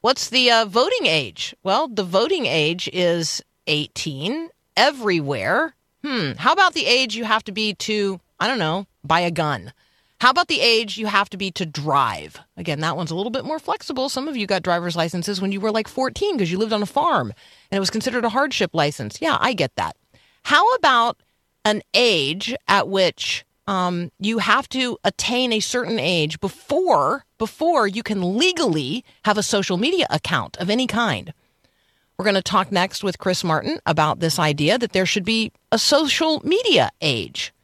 What's 0.00 0.30
the 0.30 0.50
uh, 0.50 0.64
voting 0.64 1.04
age? 1.04 1.54
Well, 1.62 1.86
the 1.86 2.02
voting 2.02 2.46
age 2.46 2.88
is 2.94 3.42
18 3.68 4.48
everywhere. 4.76 5.74
Hmm. 6.04 6.32
How 6.38 6.52
about 6.52 6.74
the 6.74 6.86
age 6.86 7.14
you 7.14 7.24
have 7.24 7.44
to 7.44 7.52
be 7.52 7.74
to, 7.74 8.20
I 8.40 8.48
don't 8.48 8.58
know, 8.58 8.86
buy 9.04 9.20
a 9.20 9.30
gun? 9.30 9.72
How 10.20 10.30
about 10.30 10.48
the 10.48 10.60
age 10.60 10.98
you 10.98 11.06
have 11.06 11.30
to 11.30 11.36
be 11.36 11.52
to 11.52 11.64
drive? 11.64 12.40
Again, 12.56 12.80
that 12.80 12.96
one's 12.96 13.12
a 13.12 13.14
little 13.14 13.30
bit 13.30 13.44
more 13.44 13.60
flexible. 13.60 14.08
Some 14.08 14.26
of 14.26 14.36
you 14.36 14.48
got 14.48 14.64
driver's 14.64 14.96
licenses 14.96 15.40
when 15.40 15.52
you 15.52 15.60
were 15.60 15.70
like 15.70 15.86
14 15.86 16.36
because 16.36 16.50
you 16.50 16.58
lived 16.58 16.72
on 16.72 16.82
a 16.82 16.86
farm 16.86 17.32
and 17.70 17.76
it 17.76 17.80
was 17.80 17.90
considered 17.90 18.24
a 18.24 18.30
hardship 18.30 18.70
license. 18.72 19.18
Yeah, 19.20 19.38
I 19.40 19.52
get 19.52 19.76
that. 19.76 19.96
How 20.44 20.68
about 20.74 21.20
an 21.64 21.82
age 21.94 22.54
at 22.66 22.88
which 22.88 23.44
um, 23.68 24.10
you 24.18 24.38
have 24.38 24.68
to 24.70 24.98
attain 25.04 25.52
a 25.52 25.60
certain 25.60 26.00
age 26.00 26.40
before 26.40 27.24
before 27.36 27.86
you 27.86 28.02
can 28.02 28.36
legally 28.36 29.04
have 29.24 29.38
a 29.38 29.42
social 29.42 29.76
media 29.76 30.06
account 30.10 30.56
of 30.56 30.68
any 30.68 30.88
kind? 30.88 31.32
We're 32.18 32.24
going 32.24 32.34
to 32.34 32.42
talk 32.42 32.72
next 32.72 33.04
with 33.04 33.18
Chris 33.18 33.44
Martin 33.44 33.78
about 33.86 34.18
this 34.18 34.40
idea 34.40 34.76
that 34.76 34.90
there 34.90 35.06
should 35.06 35.24
be 35.24 35.52
a 35.70 35.78
social 35.78 36.40
media 36.44 36.90
age. 37.00 37.54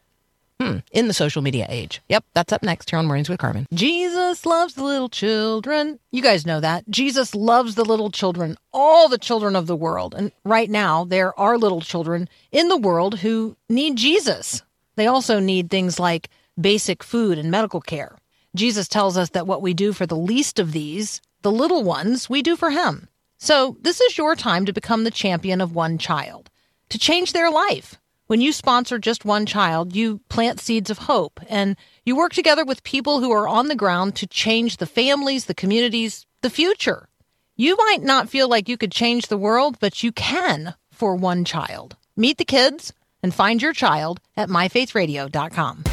Hmm, 0.61 0.79
in 0.93 1.09
the 1.09 1.13
social 1.13 1.43
media 1.43 1.67
age. 1.69 2.01
Yep, 2.09 2.25
that's 2.35 2.53
up 2.53 2.63
next 2.63 2.89
here 2.89 3.01
on 3.01 3.07
Mornings 3.07 3.29
with 3.29 3.41
Carmen. 3.41 3.67
Jesus 3.75 4.47
loves 4.47 4.75
the 4.75 4.85
little 4.85 5.09
children. 5.09 5.99
You 6.13 6.23
guys 6.23 6.47
know 6.47 6.61
that. 6.61 6.89
Jesus 6.89 7.35
loves 7.35 7.75
the 7.75 7.85
little 7.85 8.13
children, 8.13 8.57
all 8.73 9.09
the 9.09 9.19
children 9.19 9.57
of 9.57 9.67
the 9.67 9.75
world. 9.75 10.15
And 10.17 10.31
right 10.45 10.71
now, 10.71 11.05
there 11.05 11.37
are 11.37 11.59
little 11.59 11.81
children 11.81 12.29
in 12.53 12.69
the 12.69 12.77
world 12.77 13.19
who 13.19 13.57
need 13.69 13.97
Jesus. 13.97 14.63
They 14.95 15.09
also 15.09 15.41
need 15.41 15.69
things 15.69 15.99
like 15.99 16.31
basic 16.61 17.03
food 17.03 17.39
and 17.39 17.51
medical 17.51 17.81
care. 17.81 18.17
Jesus 18.55 18.87
tells 18.87 19.17
us 19.17 19.31
that 19.31 19.49
what 19.49 19.63
we 19.63 19.75
do 19.75 19.93
for 19.93 20.07
the 20.07 20.17
least 20.17 20.61
of 20.61 20.71
these, 20.71 21.21
the 21.43 21.51
little 21.51 21.83
ones, 21.83 22.31
we 22.31 22.41
do 22.41 22.55
for 22.55 22.71
him. 22.71 23.09
So, 23.39 23.77
this 23.83 24.01
is 24.01 24.17
your 24.17 24.37
time 24.37 24.65
to 24.67 24.73
become 24.73 25.05
the 25.05 25.11
champion 25.11 25.61
of 25.61 25.75
one 25.75 25.99
child, 25.99 26.51
to 26.89 26.99
change 26.99 27.33
their 27.33 27.51
life. 27.51 27.97
When 28.27 28.41
you 28.41 28.53
sponsor 28.53 28.99
just 28.99 29.25
one 29.25 29.45
child, 29.45 29.95
you 29.95 30.21
plant 30.31 30.61
seeds 30.61 30.89
of 30.89 30.99
hope 30.99 31.41
and 31.49 31.77
you 32.07 32.17
work 32.17 32.33
together 32.33 32.65
with 32.65 32.83
people 32.83 33.21
who 33.21 33.31
are 33.33 33.47
on 33.47 33.69
the 33.69 33.75
ground 33.75 34.17
to 34.17 34.27
change 34.27 34.79
the 34.79 34.87
families, 34.87 35.45
the 35.45 35.55
communities, 35.55 36.27
the 36.41 36.49
future. 36.49 37.09
You 37.57 37.77
might 37.77 38.03
not 38.03 38.31
feel 38.31 38.49
like 38.49 38.69
you 38.69 38.79
could 38.79 38.93
change 38.93 39.27
the 39.27 39.37
world, 39.37 39.77
but 39.79 40.03
you 40.03 40.11
can 40.11 40.75
for 40.91 41.15
one 41.15 41.45
child. 41.45 41.97
Meet 42.17 42.39
the 42.39 42.45
kids 42.45 42.93
and 43.23 43.35
find 43.35 43.61
your 43.61 43.73
child 43.73 44.21
at 44.37 44.49
myfaithradio.com. 44.49 45.85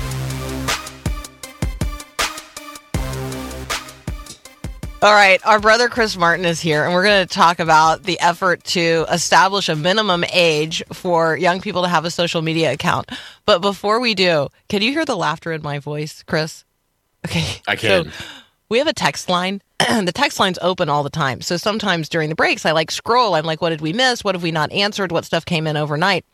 All 5.04 5.12
right, 5.12 5.44
our 5.48 5.60
brother 5.60 5.90
Chris 5.90 6.16
Martin 6.16 6.46
is 6.46 6.60
here, 6.60 6.86
and 6.86 6.94
we're 6.94 7.04
going 7.04 7.28
to 7.28 7.34
talk 7.34 7.60
about 7.60 8.04
the 8.04 8.20
effort 8.20 8.64
to 8.66 9.08
establish 9.12 9.68
a 9.68 9.76
minimum 9.76 10.24
age 10.32 10.84
for 10.94 11.36
young 11.36 11.60
people 11.60 11.82
to 11.82 11.88
have 11.88 12.06
a 12.06 12.12
social 12.12 12.44
media 12.44 12.72
account. 12.72 13.10
But 13.48 13.64
before 13.64 14.00
we 14.00 14.14
do, 14.14 14.50
can 14.70 14.84
you 14.84 14.92
hear 14.92 15.04
the 15.04 15.18
laughter 15.18 15.54
in 15.54 15.64
my 15.64 15.80
voice, 15.80 16.22
Chris? 16.28 16.66
Okay. 17.26 17.64
I 17.68 17.76
can. 17.78 18.12
So 18.12 18.26
we 18.70 18.78
have 18.78 18.86
a 18.86 18.94
text 18.94 19.28
line. 19.28 19.64
the 19.80 20.12
text 20.14 20.40
line's 20.40 20.60
open 20.62 20.88
all 20.88 21.02
the 21.02 21.10
time. 21.10 21.42
So 21.42 21.58
sometimes 21.58 22.08
during 22.08 22.30
the 22.30 22.36
breaks, 22.36 22.64
I 22.64 22.72
like 22.72 22.92
scroll. 22.92 23.34
I'm 23.34 23.44
like, 23.44 23.60
what 23.60 23.72
did 23.72 23.82
we 23.82 23.94
miss? 23.94 24.24
What 24.24 24.36
have 24.36 24.44
we 24.44 24.52
not 24.52 24.72
answered? 24.72 25.12
What 25.12 25.26
stuff 25.26 25.46
came 25.46 25.66
in 25.66 25.78
overnight? 25.78 26.26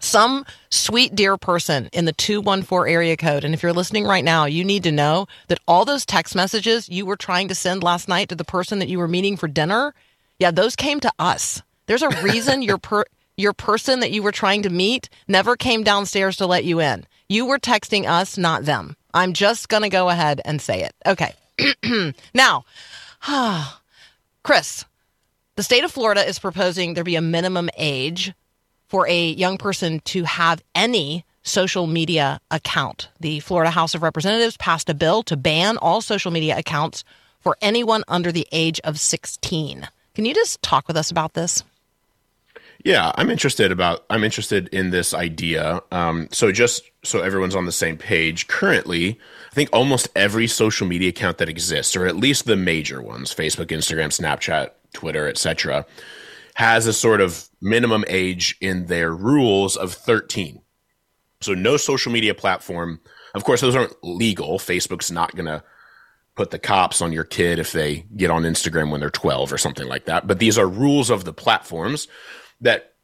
Some 0.00 0.44
sweet 0.70 1.14
dear 1.14 1.36
person 1.36 1.88
in 1.92 2.04
the 2.04 2.12
214 2.12 2.92
area 2.92 3.16
code. 3.16 3.44
And 3.44 3.54
if 3.54 3.62
you're 3.62 3.72
listening 3.72 4.04
right 4.04 4.24
now 4.24 4.44
you 4.44 4.64
need 4.64 4.82
to 4.84 4.92
know 4.92 5.26
that 5.48 5.60
all 5.66 5.84
those 5.84 6.06
text 6.06 6.34
messages 6.34 6.88
you 6.88 7.06
were 7.06 7.16
trying 7.16 7.48
to 7.48 7.54
send 7.54 7.82
last 7.82 8.08
night 8.08 8.28
to 8.28 8.34
the 8.34 8.44
person 8.44 8.78
that 8.78 8.88
you 8.88 8.98
were 8.98 9.08
meeting 9.08 9.36
for 9.36 9.48
dinner 9.48 9.94
yeah 10.38 10.50
those 10.50 10.76
came 10.76 11.00
to 11.00 11.12
us. 11.18 11.62
There's 11.86 12.02
a 12.02 12.22
reason 12.22 12.62
your 12.62 12.78
per 12.78 13.04
your 13.36 13.52
person 13.52 14.00
that 14.00 14.10
you 14.10 14.22
were 14.22 14.32
trying 14.32 14.62
to 14.62 14.70
meet 14.70 15.08
never 15.28 15.56
came 15.56 15.84
downstairs 15.84 16.36
to 16.38 16.46
let 16.46 16.64
you 16.64 16.80
in. 16.80 17.06
You 17.28 17.46
were 17.46 17.58
texting 17.58 18.08
us 18.08 18.36
not 18.36 18.64
them. 18.64 18.96
I'm 19.14 19.32
just 19.32 19.68
going 19.68 19.84
to 19.84 19.88
go 19.88 20.08
ahead 20.08 20.40
and 20.44 20.60
say 20.60 20.82
it. 20.82 20.94
Okay. 21.06 21.34
Now 22.34 22.64
chris 24.42 24.84
the 25.56 25.62
state 25.62 25.84
of 25.84 25.90
florida 25.90 26.26
is 26.26 26.38
proposing 26.38 26.94
there 26.94 27.04
be 27.04 27.16
a 27.16 27.20
minimum 27.20 27.68
age 27.76 28.32
for 28.88 29.06
a 29.08 29.30
young 29.30 29.58
person 29.58 30.00
to 30.00 30.24
have 30.24 30.62
any 30.74 31.24
social 31.42 31.86
media 31.86 32.40
account. 32.50 33.08
The 33.20 33.40
Florida 33.40 33.70
House 33.70 33.94
of 33.94 34.02
Representatives 34.02 34.56
passed 34.56 34.90
a 34.90 34.94
bill 34.94 35.22
to 35.24 35.36
ban 35.36 35.76
all 35.78 36.00
social 36.00 36.30
media 36.30 36.58
accounts 36.58 37.04
for 37.40 37.56
anyone 37.62 38.04
under 38.08 38.32
the 38.32 38.46
age 38.52 38.80
of 38.84 38.98
16. 38.98 39.88
Can 40.14 40.24
you 40.24 40.34
just 40.34 40.62
talk 40.62 40.88
with 40.88 40.96
us 40.96 41.10
about 41.10 41.34
this? 41.34 41.62
Yeah, 42.84 43.10
I'm 43.16 43.30
interested 43.30 43.72
about. 43.72 44.04
I'm 44.08 44.22
interested 44.22 44.68
in 44.68 44.90
this 44.90 45.12
idea. 45.12 45.80
Um, 45.90 46.28
so 46.30 46.52
just 46.52 46.82
so 47.02 47.20
everyone's 47.20 47.56
on 47.56 47.66
the 47.66 47.72
same 47.72 47.96
page, 47.96 48.46
currently, 48.46 49.18
I 49.50 49.54
think 49.54 49.68
almost 49.72 50.08
every 50.14 50.46
social 50.46 50.86
media 50.86 51.08
account 51.08 51.38
that 51.38 51.48
exists, 51.48 51.96
or 51.96 52.06
at 52.06 52.16
least 52.16 52.46
the 52.46 52.56
major 52.56 53.02
ones, 53.02 53.34
Facebook, 53.34 53.66
Instagram, 53.66 54.16
Snapchat, 54.16 54.70
Twitter, 54.92 55.28
etc., 55.28 55.86
has 56.58 56.88
a 56.88 56.92
sort 56.92 57.20
of 57.20 57.48
minimum 57.60 58.04
age 58.08 58.56
in 58.60 58.86
their 58.86 59.14
rules 59.14 59.76
of 59.76 59.94
13. 59.94 60.60
So 61.40 61.54
no 61.54 61.76
social 61.76 62.10
media 62.10 62.34
platform. 62.34 62.98
Of 63.32 63.44
course, 63.44 63.60
those 63.60 63.76
aren't 63.76 63.94
legal. 64.02 64.58
Facebook's 64.58 65.12
not 65.12 65.36
going 65.36 65.46
to 65.46 65.62
put 66.34 66.50
the 66.50 66.58
cops 66.58 67.00
on 67.00 67.12
your 67.12 67.22
kid 67.22 67.60
if 67.60 67.70
they 67.70 68.06
get 68.16 68.32
on 68.32 68.42
Instagram 68.42 68.90
when 68.90 68.98
they're 68.98 69.08
12 69.08 69.52
or 69.52 69.56
something 69.56 69.86
like 69.86 70.06
that. 70.06 70.26
But 70.26 70.40
these 70.40 70.58
are 70.58 70.66
rules 70.66 71.10
of 71.10 71.24
the 71.24 71.32
platforms 71.32 72.08
that 72.60 72.94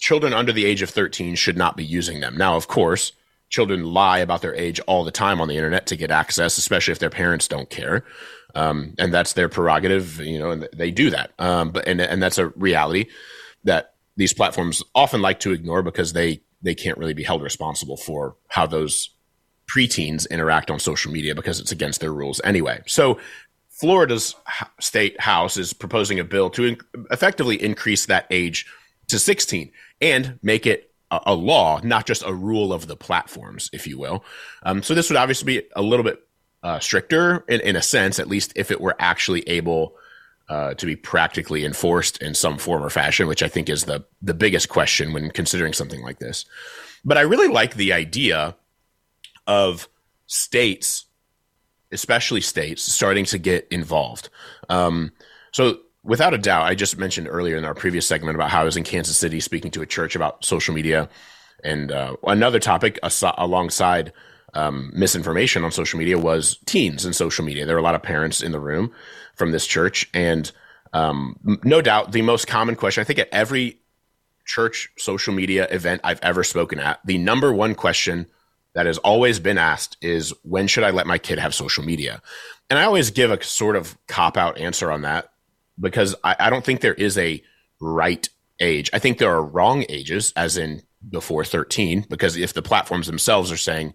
children 0.00 0.32
under 0.32 0.52
the 0.52 0.64
age 0.64 0.82
of 0.82 0.90
13 0.90 1.36
should 1.36 1.56
not 1.56 1.76
be 1.76 1.84
using 1.84 2.18
them. 2.18 2.36
Now, 2.36 2.56
of 2.56 2.66
course, 2.66 3.12
children 3.48 3.84
lie 3.84 4.18
about 4.18 4.42
their 4.42 4.56
age 4.56 4.80
all 4.88 5.04
the 5.04 5.12
time 5.12 5.40
on 5.40 5.46
the 5.46 5.56
internet 5.56 5.86
to 5.86 5.96
get 5.96 6.10
access, 6.10 6.58
especially 6.58 6.90
if 6.90 6.98
their 6.98 7.10
parents 7.10 7.46
don't 7.46 7.70
care 7.70 8.02
um, 8.54 8.94
and 8.98 9.12
that's 9.12 9.32
their 9.32 9.48
prerogative, 9.48 10.20
you 10.20 10.38
know, 10.38 10.50
and 10.50 10.68
they 10.72 10.90
do 10.90 11.10
that. 11.10 11.32
Um, 11.38 11.70
but 11.70 11.86
and 11.88 12.00
and 12.00 12.22
that's 12.22 12.38
a 12.38 12.48
reality 12.48 13.06
that 13.64 13.94
these 14.16 14.32
platforms 14.32 14.82
often 14.94 15.22
like 15.22 15.40
to 15.40 15.52
ignore 15.52 15.82
because 15.82 16.12
they 16.12 16.40
they 16.62 16.74
can't 16.74 16.98
really 16.98 17.14
be 17.14 17.22
held 17.22 17.42
responsible 17.42 17.96
for 17.96 18.36
how 18.48 18.66
those 18.66 19.10
preteens 19.66 20.28
interact 20.30 20.70
on 20.70 20.78
social 20.78 21.12
media 21.12 21.34
because 21.34 21.60
it's 21.60 21.72
against 21.72 22.00
their 22.00 22.12
rules 22.12 22.40
anyway. 22.44 22.82
So 22.86 23.18
Florida's 23.70 24.34
state 24.78 25.20
house 25.20 25.56
is 25.56 25.72
proposing 25.72 26.20
a 26.20 26.24
bill 26.24 26.50
to 26.50 26.64
in- 26.64 26.78
effectively 27.10 27.62
increase 27.62 28.06
that 28.06 28.26
age 28.30 28.66
to 29.08 29.18
16 29.18 29.70
and 30.00 30.38
make 30.42 30.66
it 30.66 30.92
a, 31.10 31.20
a, 31.26 31.34
law, 31.34 31.80
not 31.82 32.06
just 32.06 32.22
a 32.24 32.32
rule 32.32 32.72
of 32.72 32.86
the 32.86 32.96
platforms, 32.96 33.68
if 33.72 33.86
you 33.86 33.98
will. 33.98 34.24
Um, 34.62 34.82
so 34.82 34.94
this 34.94 35.10
would 35.10 35.16
obviously 35.16 35.60
be 35.60 35.66
a 35.74 35.82
little 35.82 36.04
bit 36.04 36.20
uh, 36.64 36.80
stricter 36.80 37.44
in, 37.46 37.60
in 37.60 37.76
a 37.76 37.82
sense, 37.82 38.18
at 38.18 38.26
least 38.26 38.52
if 38.56 38.70
it 38.70 38.80
were 38.80 38.96
actually 38.98 39.42
able 39.42 39.94
uh, 40.48 40.74
to 40.74 40.86
be 40.86 40.96
practically 40.96 41.64
enforced 41.64 42.20
in 42.22 42.34
some 42.34 42.58
form 42.58 42.82
or 42.82 42.90
fashion, 42.90 43.26
which 43.26 43.42
I 43.42 43.48
think 43.48 43.68
is 43.68 43.84
the 43.84 44.04
the 44.20 44.34
biggest 44.34 44.68
question 44.68 45.12
when 45.12 45.30
considering 45.30 45.72
something 45.74 46.02
like 46.02 46.18
this. 46.18 46.46
But 47.04 47.18
I 47.18 47.22
really 47.22 47.48
like 47.48 47.74
the 47.74 47.92
idea 47.92 48.56
of 49.46 49.88
states, 50.26 51.04
especially 51.92 52.40
states, 52.40 52.82
starting 52.82 53.26
to 53.26 53.38
get 53.38 53.68
involved. 53.70 54.30
Um, 54.70 55.12
so 55.52 55.80
without 56.02 56.34
a 56.34 56.38
doubt, 56.38 56.64
I 56.64 56.74
just 56.74 56.98
mentioned 56.98 57.28
earlier 57.30 57.56
in 57.56 57.64
our 57.64 57.74
previous 57.74 58.06
segment 58.06 58.36
about 58.36 58.50
how 58.50 58.62
I 58.62 58.64
was 58.64 58.76
in 58.76 58.84
Kansas 58.84 59.18
City 59.18 59.40
speaking 59.40 59.70
to 59.72 59.82
a 59.82 59.86
church 59.86 60.16
about 60.16 60.44
social 60.44 60.74
media, 60.74 61.10
and 61.62 61.92
uh, 61.92 62.16
another 62.26 62.58
topic 62.58 62.98
as- 63.02 63.24
alongside 63.36 64.12
um, 64.54 64.90
misinformation 64.94 65.64
on 65.64 65.72
social 65.72 65.98
media 65.98 66.18
was 66.18 66.58
teens 66.66 67.04
and 67.04 67.14
social 67.14 67.44
media. 67.44 67.66
There 67.66 67.74
were 67.74 67.80
a 67.80 67.84
lot 67.84 67.94
of 67.94 68.02
parents 68.02 68.42
in 68.42 68.52
the 68.52 68.60
room 68.60 68.92
from 69.34 69.52
this 69.52 69.66
church, 69.66 70.08
and 70.14 70.50
um, 70.92 71.38
no 71.64 71.82
doubt 71.82 72.12
the 72.12 72.22
most 72.22 72.46
common 72.46 72.76
question 72.76 73.00
I 73.00 73.04
think 73.04 73.18
at 73.18 73.28
every 73.32 73.78
church 74.44 74.90
social 74.96 75.34
media 75.34 75.66
event 75.70 76.00
I've 76.04 76.20
ever 76.22 76.44
spoken 76.44 76.78
at, 76.78 77.00
the 77.04 77.18
number 77.18 77.52
one 77.52 77.74
question 77.74 78.26
that 78.74 78.86
has 78.86 78.98
always 78.98 79.38
been 79.38 79.58
asked 79.58 79.96
is 80.00 80.32
when 80.42 80.66
should 80.66 80.84
I 80.84 80.90
let 80.90 81.06
my 81.06 81.18
kid 81.18 81.38
have 81.38 81.54
social 81.54 81.84
media? 81.84 82.22
And 82.68 82.78
I 82.78 82.84
always 82.84 83.10
give 83.10 83.30
a 83.30 83.42
sort 83.42 83.76
of 83.76 83.96
cop 84.06 84.36
out 84.36 84.58
answer 84.58 84.90
on 84.90 85.02
that 85.02 85.32
because 85.78 86.14
I, 86.24 86.36
I 86.38 86.50
don't 86.50 86.64
think 86.64 86.80
there 86.80 86.94
is 86.94 87.16
a 87.16 87.42
right 87.80 88.28
age. 88.60 88.90
I 88.92 88.98
think 88.98 89.18
there 89.18 89.32
are 89.32 89.42
wrong 89.42 89.84
ages, 89.88 90.32
as 90.36 90.56
in 90.56 90.82
before 91.08 91.44
13, 91.44 92.06
because 92.08 92.36
if 92.36 92.52
the 92.52 92.62
platforms 92.62 93.06
themselves 93.06 93.52
are 93.52 93.56
saying 93.56 93.94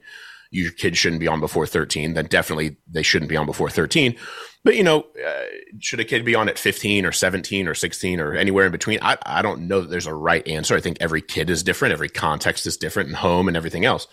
your 0.52 0.72
kid 0.72 0.98
shouldn't 0.98 1.20
be 1.20 1.28
on 1.28 1.40
before 1.40 1.68
13, 1.68 2.14
then 2.14 2.26
definitely 2.26 2.78
they 2.88 3.04
shouldn't 3.04 3.30
be 3.30 3.38
on 3.38 3.46
before 3.46 3.70
13. 3.70 4.16
But, 4.64 4.76
you 4.76 4.84
know, 4.84 5.02
uh, 5.26 5.46
should 5.80 6.00
a 6.00 6.06
kid 6.06 6.26
be 6.26 6.36
on 6.36 6.50
at 6.50 6.58
15 6.58 7.06
or 7.06 7.12
17 7.12 7.68
or 7.68 7.76
16 7.76 8.20
or 8.20 8.34
anywhere 8.34 8.66
in 8.66 8.72
between? 8.72 9.00
I, 9.02 9.18
I 9.26 9.42
don't 9.42 9.68
know 9.68 9.82
that 9.82 9.90
there's 9.90 10.08
a 10.08 10.14
right 10.14 10.46
answer. 10.48 10.76
I 10.76 10.82
think 10.82 10.98
every 11.00 11.22
kid 11.22 11.50
is 11.50 11.64
different, 11.64 11.94
every 11.94 12.10
context 12.10 12.66
is 12.66 12.78
different, 12.78 13.10
and 13.10 13.18
home 13.18 13.48
and 13.48 13.56
everything 13.56 13.86
else. 13.86 14.08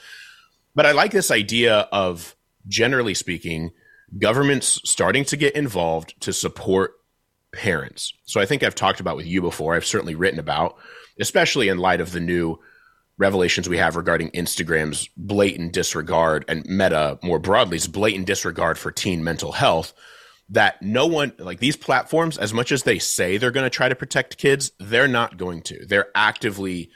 But 0.74 0.86
I 0.86 0.92
like 0.92 1.10
this 1.10 1.30
idea 1.30 1.88
of, 1.90 2.36
generally 2.68 3.14
speaking, 3.14 3.72
governments 4.18 4.80
starting 4.84 5.24
to 5.24 5.36
get 5.36 5.56
involved 5.56 6.14
to 6.20 6.32
support 6.32 6.92
parents. 7.52 8.12
So 8.26 8.40
I 8.40 8.46
think 8.46 8.62
I've 8.62 8.74
talked 8.74 9.00
about 9.00 9.16
with 9.16 9.26
you 9.26 9.40
before, 9.40 9.74
I've 9.74 9.86
certainly 9.86 10.14
written 10.14 10.38
about, 10.38 10.76
especially 11.18 11.68
in 11.68 11.78
light 11.78 12.00
of 12.00 12.12
the 12.12 12.20
new 12.20 12.58
revelations 13.18 13.68
we 13.68 13.78
have 13.78 13.96
regarding 13.96 14.30
Instagram's 14.30 15.08
blatant 15.16 15.72
disregard 15.72 16.44
and 16.48 16.66
Meta 16.66 17.18
more 17.22 17.38
broadly, 17.38 17.78
broadly's 17.78 17.86
blatant 17.86 18.26
disregard 18.26 18.78
for 18.78 18.90
teen 18.90 19.24
mental 19.24 19.52
health 19.52 19.92
that 20.48 20.80
no 20.80 21.06
one 21.06 21.32
like 21.38 21.58
these 21.58 21.76
platforms 21.76 22.38
as 22.38 22.54
much 22.54 22.70
as 22.70 22.84
they 22.84 22.98
say 22.98 23.36
they're 23.36 23.50
going 23.50 23.64
to 23.64 23.70
try 23.70 23.88
to 23.88 23.96
protect 23.96 24.38
kids 24.38 24.70
they're 24.78 25.08
not 25.08 25.36
going 25.36 25.62
to. 25.62 25.84
They're 25.86 26.10
actively 26.14 26.90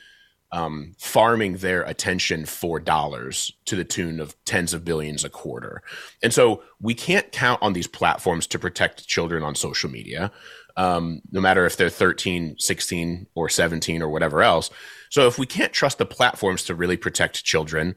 um, 0.53 0.95
farming 0.99 1.59
their 1.59 1.83
attention 1.83 2.45
for 2.45 2.81
dollars 2.81 3.53
to 3.67 3.77
the 3.77 3.85
tune 3.85 4.21
of 4.21 4.37
tens 4.45 4.75
of 4.75 4.85
billions 4.85 5.25
a 5.25 5.29
quarter. 5.29 5.83
And 6.23 6.33
so 6.33 6.63
we 6.81 6.93
can't 6.95 7.31
count 7.33 7.63
on 7.63 7.73
these 7.73 7.87
platforms 7.87 8.47
to 8.49 8.59
protect 8.59 9.07
children 9.07 9.43
on 9.43 9.55
social 9.55 9.91
media 9.91 10.31
um, 10.77 11.21
no 11.31 11.41
matter 11.41 11.67
if 11.67 11.77
they're 11.77 11.91
13 11.91 12.57
16 12.59 13.27
or 13.35 13.49
17 13.49 14.03
or 14.03 14.09
whatever 14.09 14.43
else 14.43 14.71
so 15.11 15.27
if 15.27 15.39
we 15.39 15.45
can't 15.45 15.73
trust 15.73 15.99
the 15.99 16.07
platforms 16.07 16.65
to 16.65 16.75
really 16.75 16.97
protect 16.97 17.45
children, 17.45 17.97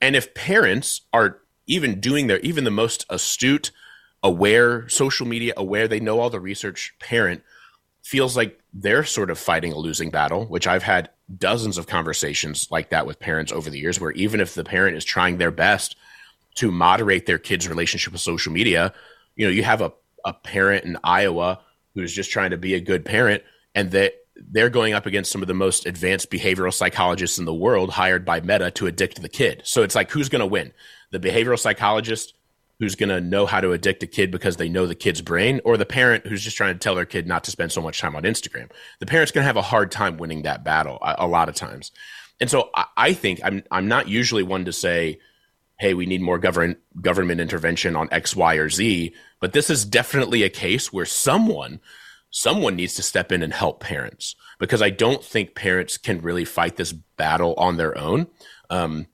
and 0.00 0.14
if 0.14 0.34
parents 0.34 1.00
are 1.12 1.38
even 1.66 2.00
doing 2.00 2.26
their 2.26 2.40
even 2.40 2.64
the 2.64 2.70
most 2.70 3.06
astute, 3.08 3.70
aware, 4.22 4.88
social 4.88 5.26
media 5.26 5.54
aware, 5.56 5.88
they 5.88 6.00
know 6.00 6.20
all 6.20 6.28
the 6.28 6.40
research 6.40 6.94
parent 6.98 7.42
feels 8.02 8.36
like 8.36 8.60
they're 8.72 9.04
sort 9.04 9.30
of 9.30 9.38
fighting 9.38 9.72
a 9.72 9.78
losing 9.78 10.10
battle, 10.10 10.44
which 10.46 10.66
I've 10.66 10.82
had 10.82 11.10
dozens 11.38 11.78
of 11.78 11.86
conversations 11.86 12.68
like 12.70 12.90
that 12.90 13.06
with 13.06 13.20
parents 13.20 13.52
over 13.52 13.70
the 13.70 13.78
years 13.78 14.00
where 14.00 14.10
even 14.12 14.40
if 14.40 14.54
the 14.54 14.64
parent 14.64 14.96
is 14.96 15.04
trying 15.04 15.38
their 15.38 15.50
best 15.50 15.96
to 16.56 16.72
moderate 16.72 17.26
their 17.26 17.38
kids' 17.38 17.68
relationship 17.68 18.12
with 18.12 18.22
social 18.22 18.52
media, 18.52 18.92
you 19.36 19.46
know, 19.46 19.52
you 19.52 19.62
have 19.62 19.80
a, 19.80 19.92
a 20.24 20.32
parent 20.32 20.84
in 20.84 20.98
Iowa 21.04 21.60
who's 21.94 22.12
just 22.12 22.30
trying 22.30 22.50
to 22.50 22.58
be 22.58 22.74
a 22.74 22.80
good 22.80 23.04
parent, 23.04 23.42
and 23.74 23.90
that 23.92 24.14
they're 24.40 24.70
going 24.70 24.94
up 24.94 25.06
against 25.06 25.30
some 25.30 25.42
of 25.42 25.48
the 25.48 25.54
most 25.54 25.86
advanced 25.86 26.30
behavioral 26.30 26.72
psychologists 26.72 27.38
in 27.38 27.44
the 27.44 27.54
world 27.54 27.90
hired 27.90 28.24
by 28.24 28.40
Meta 28.40 28.70
to 28.72 28.86
addict 28.86 29.20
the 29.20 29.28
kid. 29.28 29.62
So 29.64 29.82
it's 29.82 29.94
like, 29.94 30.10
who's 30.10 30.28
going 30.28 30.40
to 30.40 30.46
win? 30.46 30.72
The 31.10 31.20
behavioral 31.20 31.58
psychologist 31.58 32.34
who's 32.78 32.94
going 32.94 33.10
to 33.10 33.20
know 33.20 33.44
how 33.44 33.60
to 33.60 33.72
addict 33.72 34.02
a 34.02 34.06
kid 34.06 34.30
because 34.30 34.56
they 34.56 34.68
know 34.68 34.86
the 34.86 34.94
kid's 34.94 35.20
brain, 35.20 35.60
or 35.64 35.76
the 35.76 35.84
parent 35.84 36.26
who's 36.26 36.42
just 36.42 36.56
trying 36.56 36.72
to 36.72 36.78
tell 36.78 36.94
their 36.94 37.04
kid 37.04 37.26
not 37.26 37.44
to 37.44 37.50
spend 37.50 37.70
so 37.70 37.82
much 37.82 38.00
time 38.00 38.16
on 38.16 38.22
Instagram. 38.22 38.70
The 39.00 39.06
parent's 39.06 39.30
going 39.32 39.42
to 39.42 39.46
have 39.46 39.58
a 39.58 39.62
hard 39.62 39.90
time 39.90 40.16
winning 40.16 40.42
that 40.42 40.64
battle 40.64 40.98
a, 41.02 41.16
a 41.18 41.26
lot 41.26 41.50
of 41.50 41.54
times. 41.54 41.92
And 42.40 42.50
so 42.50 42.70
I, 42.74 42.86
I 42.96 43.12
think 43.12 43.40
I'm 43.44 43.62
I'm 43.70 43.86
not 43.86 44.08
usually 44.08 44.42
one 44.42 44.64
to 44.64 44.72
say, 44.72 45.20
hey, 45.78 45.92
we 45.92 46.06
need 46.06 46.22
more 46.22 46.38
government 46.38 46.78
government 47.00 47.40
intervention 47.40 47.96
on 47.96 48.08
X, 48.10 48.34
Y, 48.34 48.54
or 48.54 48.70
Z. 48.70 49.14
But 49.40 49.52
this 49.52 49.68
is 49.68 49.84
definitely 49.84 50.42
a 50.42 50.48
case 50.48 50.90
where 50.90 51.06
someone 51.06 51.80
someone 52.30 52.76
needs 52.76 52.94
to 52.94 53.02
step 53.02 53.32
in 53.32 53.42
and 53.42 53.52
help 53.52 53.80
parents 53.80 54.36
because 54.58 54.82
I 54.82 54.90
don't 54.90 55.22
think 55.24 55.54
parents 55.54 55.98
can 55.98 56.20
really 56.20 56.44
fight 56.44 56.76
this 56.76 56.92
battle 56.92 57.54
on 57.56 57.76
their 57.76 57.96
own. 57.98 58.28
Um, 58.68 59.06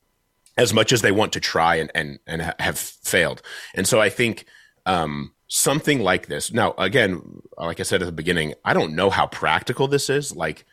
as 0.56 0.72
much 0.72 0.92
as 0.92 1.02
they 1.02 1.12
want 1.12 1.32
to 1.34 1.40
try 1.40 1.76
and 1.76 1.90
and, 1.94 2.18
and 2.26 2.42
ha- 2.42 2.54
have 2.58 2.78
failed. 2.78 3.42
And 3.74 3.86
so 3.86 4.00
I 4.00 4.08
think 4.08 4.46
um, 4.86 5.32
something 5.48 6.00
like 6.00 6.26
this. 6.26 6.52
Now, 6.52 6.74
again, 6.78 7.42
like 7.58 7.80
I 7.80 7.82
said 7.82 8.02
at 8.02 8.06
the 8.06 8.12
beginning, 8.12 8.54
I 8.64 8.74
don't 8.74 8.94
know 8.94 9.10
how 9.10 9.26
practical 9.26 9.88
this 9.88 10.08
is. 10.08 10.34
Like, 10.34 10.64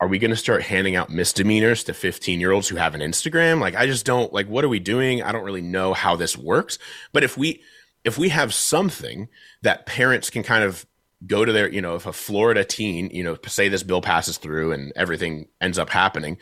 are 0.00 0.08
we 0.08 0.18
going 0.18 0.30
to 0.30 0.36
start 0.36 0.62
handing 0.62 0.96
out 0.96 1.10
misdemeanors 1.10 1.84
to 1.84 1.94
15 1.94 2.40
year 2.40 2.52
olds 2.52 2.68
who 2.68 2.76
have 2.76 2.94
an 2.94 3.00
Instagram? 3.00 3.60
Like, 3.60 3.74
I 3.76 3.86
just 3.86 4.06
don't 4.06 4.32
like. 4.32 4.48
What 4.48 4.64
are 4.64 4.68
we 4.68 4.80
doing? 4.80 5.22
I 5.22 5.32
don't 5.32 5.44
really 5.44 5.62
know 5.62 5.92
how 5.92 6.16
this 6.16 6.36
works. 6.36 6.78
But 7.12 7.24
if 7.24 7.36
we 7.36 7.62
if 8.04 8.18
we 8.18 8.30
have 8.30 8.52
something 8.52 9.28
that 9.62 9.86
parents 9.86 10.28
can 10.28 10.42
kind 10.42 10.64
of 10.64 10.86
go 11.26 11.44
to 11.44 11.52
their, 11.52 11.72
you 11.72 11.80
know, 11.80 11.94
if 11.94 12.06
a 12.06 12.12
Florida 12.12 12.64
teen, 12.64 13.10
you 13.10 13.22
know, 13.22 13.36
say 13.46 13.68
this 13.68 13.82
bill 13.82 14.00
passes 14.00 14.38
through 14.38 14.72
and 14.72 14.92
everything 14.96 15.48
ends 15.60 15.78
up 15.78 15.90
happening 15.90 16.38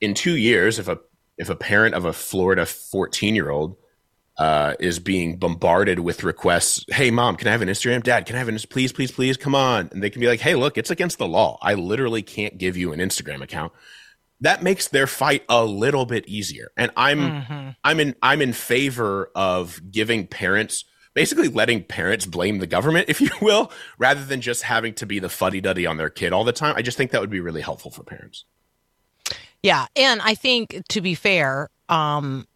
in 0.00 0.14
two 0.14 0.36
years, 0.36 0.78
if 0.78 0.88
a 0.88 0.98
if 1.36 1.48
a 1.48 1.56
parent 1.56 1.94
of 1.94 2.04
a 2.04 2.12
Florida 2.12 2.64
14 2.64 3.34
year 3.34 3.50
old 3.50 3.76
uh, 4.38 4.74
is 4.80 4.98
being 4.98 5.36
bombarded 5.36 5.98
with 5.98 6.24
requests, 6.24 6.84
hey 6.88 7.10
mom, 7.10 7.36
can 7.36 7.48
I 7.48 7.52
have 7.52 7.62
an 7.62 7.68
Instagram? 7.68 8.02
Dad, 8.02 8.26
can 8.26 8.36
I 8.36 8.38
have 8.38 8.48
an 8.48 8.58
please, 8.70 8.92
please, 8.92 9.10
please, 9.10 9.36
come 9.36 9.54
on. 9.54 9.88
And 9.92 10.02
they 10.02 10.10
can 10.10 10.20
be 10.20 10.26
like, 10.26 10.40
hey, 10.40 10.54
look, 10.54 10.78
it's 10.78 10.90
against 10.90 11.18
the 11.18 11.26
law. 11.26 11.58
I 11.62 11.74
literally 11.74 12.22
can't 12.22 12.58
give 12.58 12.76
you 12.76 12.92
an 12.92 13.00
Instagram 13.00 13.42
account. 13.42 13.72
That 14.40 14.62
makes 14.62 14.88
their 14.88 15.06
fight 15.06 15.44
a 15.48 15.64
little 15.64 16.04
bit 16.04 16.28
easier. 16.28 16.70
And 16.76 16.90
I'm 16.96 17.18
Mm-hmm. 17.18 17.68
I'm 17.82 18.00
in 18.00 18.14
I'm 18.22 18.42
in 18.42 18.52
favor 18.52 19.30
of 19.34 19.80
giving 19.90 20.26
parents 20.26 20.84
basically 21.14 21.48
letting 21.48 21.82
parents 21.84 22.26
blame 22.26 22.58
the 22.58 22.66
government, 22.66 23.08
if 23.08 23.20
you 23.20 23.30
will, 23.40 23.72
rather 23.98 24.24
than 24.24 24.40
just 24.40 24.62
having 24.62 24.92
to 24.94 25.06
be 25.06 25.18
the 25.18 25.28
fuddy 25.28 25.60
duddy 25.60 25.86
on 25.86 25.96
their 25.96 26.10
kid 26.10 26.32
all 26.32 26.44
the 26.44 26.52
time. 26.52 26.74
I 26.76 26.82
just 26.82 26.96
think 26.96 27.12
that 27.12 27.20
would 27.20 27.30
be 27.30 27.40
really 27.40 27.62
helpful 27.62 27.90
for 27.90 28.02
parents. 28.02 28.44
Yeah, 29.62 29.86
and 29.96 30.20
I 30.20 30.34
think 30.34 30.82
to 30.88 31.00
be 31.00 31.14
fair, 31.14 31.70
um, 31.88 32.46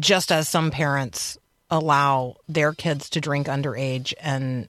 just 0.00 0.32
as 0.32 0.48
some 0.48 0.72
parents 0.72 1.38
allow 1.70 2.36
their 2.48 2.72
kids 2.72 3.08
to 3.10 3.20
drink 3.20 3.46
underage 3.46 4.12
and 4.20 4.68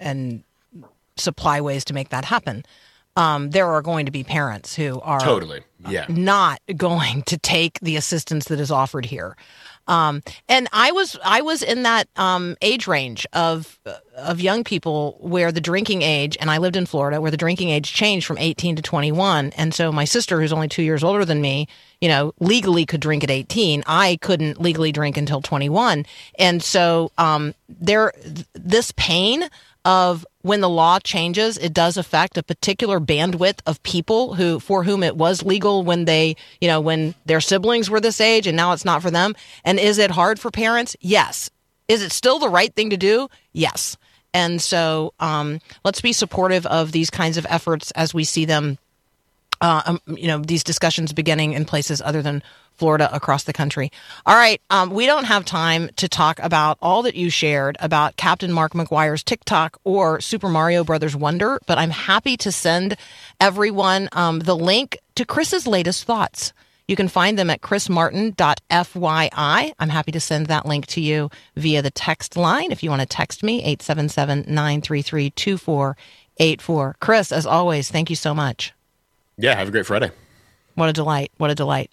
and 0.00 0.42
supply 1.16 1.60
ways 1.60 1.84
to 1.86 1.94
make 1.94 2.08
that 2.08 2.24
happen, 2.24 2.64
um, 3.16 3.50
there 3.50 3.66
are 3.66 3.82
going 3.82 4.06
to 4.06 4.12
be 4.12 4.22
parents 4.24 4.74
who 4.74 5.00
are 5.00 5.20
Totally. 5.20 5.62
Yeah. 5.88 6.06
not 6.08 6.60
going 6.76 7.22
to 7.22 7.38
take 7.38 7.80
the 7.80 7.96
assistance 7.96 8.46
that 8.46 8.60
is 8.60 8.70
offered 8.70 9.06
here. 9.06 9.36
Um, 9.88 10.22
and 10.48 10.68
I 10.72 10.92
was 10.92 11.18
I 11.24 11.40
was 11.40 11.62
in 11.62 11.82
that 11.82 12.08
um, 12.16 12.56
age 12.62 12.86
range 12.86 13.26
of 13.32 13.80
of 14.16 14.40
young 14.40 14.64
people 14.64 15.16
where 15.20 15.50
the 15.50 15.60
drinking 15.60 16.02
age, 16.02 16.36
and 16.40 16.50
I 16.50 16.58
lived 16.58 16.76
in 16.76 16.86
Florida, 16.86 17.20
where 17.20 17.30
the 17.30 17.36
drinking 17.36 17.70
age 17.70 17.92
changed 17.92 18.26
from 18.26 18.38
18 18.38 18.76
to 18.76 18.82
21. 18.82 19.52
And 19.56 19.72
so 19.72 19.90
my 19.90 20.04
sister, 20.04 20.40
who's 20.40 20.52
only 20.52 20.68
two 20.68 20.82
years 20.82 21.02
older 21.02 21.24
than 21.24 21.40
me, 21.40 21.68
you 22.00 22.08
know, 22.08 22.32
legally 22.40 22.84
could 22.84 23.00
drink 23.00 23.24
at 23.24 23.30
18. 23.30 23.82
I 23.86 24.18
couldn't 24.20 24.60
legally 24.60 24.92
drink 24.92 25.16
until 25.16 25.40
21. 25.40 26.04
And 26.38 26.62
so 26.62 27.12
um, 27.16 27.54
there, 27.68 28.12
th- 28.22 28.46
this 28.54 28.92
pain 28.96 29.48
of 29.88 30.26
when 30.42 30.60
the 30.60 30.68
law 30.68 30.98
changes, 30.98 31.56
it 31.56 31.72
does 31.72 31.96
affect 31.96 32.36
a 32.36 32.42
particular 32.42 33.00
bandwidth 33.00 33.60
of 33.64 33.82
people 33.84 34.34
who 34.34 34.60
for 34.60 34.84
whom 34.84 35.02
it 35.02 35.16
was 35.16 35.42
legal 35.42 35.82
when 35.82 36.04
they, 36.04 36.36
you 36.60 36.68
know, 36.68 36.78
when 36.78 37.14
their 37.24 37.40
siblings 37.40 37.88
were 37.88 37.98
this 37.98 38.20
age 38.20 38.46
and 38.46 38.54
now 38.54 38.72
it's 38.72 38.84
not 38.84 39.00
for 39.00 39.10
them. 39.10 39.34
And 39.64 39.80
is 39.80 39.96
it 39.96 40.10
hard 40.10 40.38
for 40.38 40.50
parents? 40.50 40.94
Yes. 41.00 41.48
Is 41.88 42.02
it 42.02 42.12
still 42.12 42.38
the 42.38 42.50
right 42.50 42.74
thing 42.74 42.90
to 42.90 42.98
do? 42.98 43.28
Yes. 43.54 43.96
And 44.34 44.60
so 44.60 45.14
um, 45.20 45.58
let's 45.86 46.02
be 46.02 46.12
supportive 46.12 46.66
of 46.66 46.92
these 46.92 47.08
kinds 47.08 47.38
of 47.38 47.46
efforts 47.48 47.90
as 47.92 48.12
we 48.12 48.24
see 48.24 48.44
them 48.44 48.76
uh, 49.60 49.82
um, 49.86 50.00
you 50.06 50.26
know, 50.26 50.38
these 50.38 50.64
discussions 50.64 51.12
beginning 51.12 51.52
in 51.52 51.64
places 51.64 52.00
other 52.00 52.22
than 52.22 52.42
Florida 52.78 53.14
across 53.14 53.44
the 53.44 53.52
country. 53.52 53.90
All 54.24 54.36
right. 54.36 54.62
Um, 54.70 54.90
we 54.90 55.06
don't 55.06 55.24
have 55.24 55.44
time 55.44 55.90
to 55.96 56.08
talk 56.08 56.38
about 56.40 56.78
all 56.80 57.02
that 57.02 57.16
you 57.16 57.28
shared 57.28 57.76
about 57.80 58.16
Captain 58.16 58.52
Mark 58.52 58.72
McGuire's 58.72 59.24
TikTok 59.24 59.78
or 59.84 60.20
Super 60.20 60.48
Mario 60.48 60.84
Brothers 60.84 61.16
Wonder, 61.16 61.60
but 61.66 61.76
I'm 61.76 61.90
happy 61.90 62.36
to 62.38 62.52
send 62.52 62.96
everyone 63.40 64.08
um, 64.12 64.38
the 64.38 64.56
link 64.56 64.98
to 65.16 65.24
Chris's 65.24 65.66
latest 65.66 66.04
thoughts. 66.04 66.52
You 66.86 66.96
can 66.96 67.08
find 67.08 67.38
them 67.38 67.50
at 67.50 67.60
chrismartin.fyi. 67.60 69.72
I'm 69.78 69.88
happy 69.90 70.12
to 70.12 70.20
send 70.20 70.46
that 70.46 70.64
link 70.64 70.86
to 70.86 71.02
you 71.02 71.30
via 71.54 71.82
the 71.82 71.90
text 71.90 72.36
line. 72.36 72.72
If 72.72 72.82
you 72.82 72.88
want 72.88 73.02
to 73.02 73.06
text 73.06 73.42
me, 73.42 73.62
877 73.62 74.44
933 74.48 75.30
2484. 75.30 76.96
Chris, 77.00 77.30
as 77.30 77.44
always, 77.44 77.90
thank 77.90 78.08
you 78.08 78.16
so 78.16 78.34
much. 78.34 78.72
Yeah. 79.38 79.54
Have 79.54 79.68
a 79.68 79.70
great 79.70 79.86
Friday. 79.86 80.10
What 80.74 80.88
a 80.88 80.92
delight. 80.92 81.32
What 81.38 81.50
a 81.50 81.56
delight. 81.56 81.90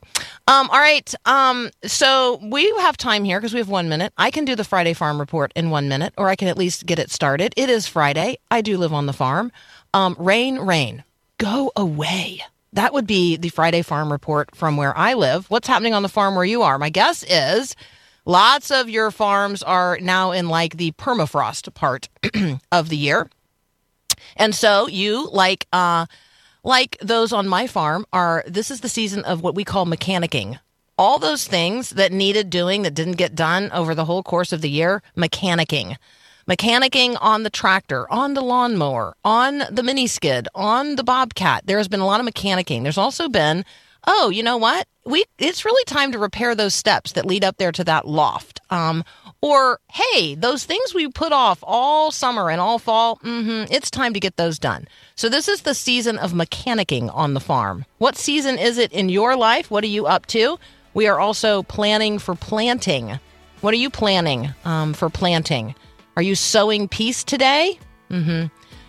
Um, 0.47 0.69
all 0.69 0.79
right. 0.79 1.11
Um, 1.25 1.71
so 1.85 2.39
we 2.43 2.71
have 2.81 2.97
time 2.97 3.23
here 3.23 3.39
because 3.39 3.51
we 3.51 3.59
have 3.59 3.67
one 3.67 3.89
minute. 3.89 4.13
I 4.15 4.29
can 4.29 4.45
do 4.45 4.55
the 4.55 4.63
Friday 4.63 4.93
farm 4.93 5.19
report 5.19 5.51
in 5.55 5.71
one 5.71 5.89
minute, 5.89 6.13
or 6.17 6.29
I 6.29 6.35
can 6.35 6.47
at 6.49 6.57
least 6.57 6.85
get 6.85 6.99
it 6.99 7.09
started. 7.09 7.51
It 7.57 7.67
is 7.67 7.87
Friday. 7.87 8.37
I 8.51 8.61
do 8.61 8.77
live 8.77 8.93
on 8.93 9.07
the 9.07 9.13
farm. 9.13 9.51
Um, 9.95 10.15
rain, 10.19 10.59
rain, 10.59 11.03
go 11.39 11.71
away. 11.75 12.41
That 12.73 12.93
would 12.93 13.07
be 13.07 13.37
the 13.37 13.49
Friday 13.49 13.81
farm 13.81 14.11
report 14.11 14.55
from 14.55 14.77
where 14.77 14.95
I 14.95 15.15
live. 15.15 15.49
What's 15.49 15.67
happening 15.67 15.95
on 15.95 16.03
the 16.03 16.09
farm 16.09 16.35
where 16.35 16.45
you 16.45 16.61
are? 16.61 16.77
My 16.77 16.89
guess 16.89 17.23
is 17.23 17.75
lots 18.25 18.69
of 18.69 18.87
your 18.87 19.09
farms 19.09 19.63
are 19.63 19.97
now 19.99 20.31
in 20.31 20.47
like 20.47 20.77
the 20.77 20.91
permafrost 20.91 21.73
part 21.73 22.07
of 22.71 22.89
the 22.89 22.97
year. 22.97 23.31
And 24.35 24.53
so 24.53 24.87
you 24.87 25.27
like 25.31 25.65
uh 25.73 26.05
like 26.65 26.97
those 26.99 27.31
on 27.31 27.47
my 27.47 27.67
farm 27.67 28.05
are 28.11 28.43
this 28.47 28.71
is 28.71 28.81
the 28.81 28.89
season 28.89 29.23
of 29.23 29.41
what 29.41 29.55
we 29.55 29.63
call 29.63 29.85
mechanicking. 29.85 30.59
All 30.97 31.19
those 31.19 31.47
things 31.47 31.91
that 31.91 32.11
needed 32.11 32.49
doing 32.49 32.81
that 32.81 32.93
didn't 32.93 33.13
get 33.13 33.35
done 33.35 33.69
over 33.71 33.93
the 33.93 34.05
whole 34.05 34.23
course 34.23 34.51
of 34.51 34.61
the 34.61 34.69
year, 34.69 35.01
mechanicking. 35.15 35.97
Mechanicking 36.47 37.17
on 37.21 37.43
the 37.43 37.49
tractor, 37.49 38.11
on 38.11 38.33
the 38.33 38.41
lawnmower, 38.41 39.15
on 39.23 39.63
the 39.69 39.83
mini 39.83 40.07
skid, 40.07 40.47
on 40.55 40.95
the 40.95 41.03
bobcat. 41.03 41.65
There 41.65 41.77
has 41.77 41.87
been 41.87 41.99
a 41.99 42.05
lot 42.05 42.19
of 42.19 42.25
mechanicking. 42.25 42.83
There's 42.83 42.97
also 42.97 43.29
been, 43.29 43.65
oh, 44.07 44.29
you 44.29 44.43
know 44.43 44.57
what? 44.57 44.87
We 45.05 45.25
it's 45.37 45.65
really 45.65 45.83
time 45.85 46.11
to 46.13 46.19
repair 46.19 46.55
those 46.55 46.73
steps 46.73 47.11
that 47.11 47.25
lead 47.25 47.43
up 47.43 47.57
there 47.57 47.71
to 47.73 47.83
that 47.83 48.07
loft. 48.07 48.59
Um, 48.69 49.03
or 49.45 49.79
hey, 49.91 50.33
those 50.33 50.65
things 50.65 50.95
we 50.95 51.07
put 51.07 51.31
off 51.31 51.59
all 51.61 52.11
summer 52.11 52.49
and 52.49 52.59
all 52.59 52.79
fall, 52.79 53.19
hmm 53.21 53.65
it's 53.69 53.91
time 53.91 54.11
to 54.13 54.19
get 54.19 54.37
those 54.37 54.57
done. 54.57 54.87
So 55.15 55.29
this 55.29 55.47
is 55.47 55.61
the 55.61 55.75
season 55.75 56.17
of 56.17 56.33
mechanicking 56.33 57.13
on 57.13 57.35
the 57.35 57.39
farm. 57.39 57.85
What 57.99 58.17
season 58.17 58.57
is 58.57 58.79
it 58.79 58.91
in 58.91 59.09
your 59.09 59.35
life? 59.35 59.69
What 59.69 59.83
are 59.83 59.87
you 59.87 60.07
up 60.07 60.25
to? 60.27 60.57
We 60.95 61.05
are 61.07 61.19
also 61.19 61.61
planning 61.61 62.17
for 62.17 62.33
planting. 62.33 63.19
What 63.61 63.73
are 63.75 63.77
you 63.77 63.91
planning 63.91 64.49
um, 64.65 64.93
for 64.93 65.11
planting? 65.11 65.75
Are 66.15 66.23
you 66.23 66.33
sowing 66.33 66.87
peace 66.87 67.23
today? 67.23 67.77
Mm-hmm. 68.09 68.47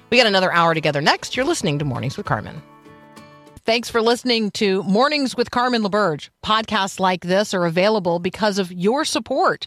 We 0.08 0.16
got 0.16 0.26
another 0.26 0.52
hour 0.52 0.72
together 0.72 1.02
next. 1.02 1.36
You're 1.36 1.44
listening 1.44 1.78
to 1.80 1.84
Mornings 1.84 2.16
with 2.16 2.24
Carmen. 2.24 2.62
Thanks 3.66 3.90
for 3.90 4.00
listening 4.00 4.52
to 4.52 4.82
Mornings 4.84 5.36
with 5.36 5.50
Carmen 5.50 5.82
LaBerge. 5.82 6.30
Podcasts 6.42 6.98
like 6.98 7.24
this 7.24 7.52
are 7.52 7.66
available 7.66 8.20
because 8.20 8.58
of 8.58 8.72
your 8.72 9.04
support. 9.04 9.66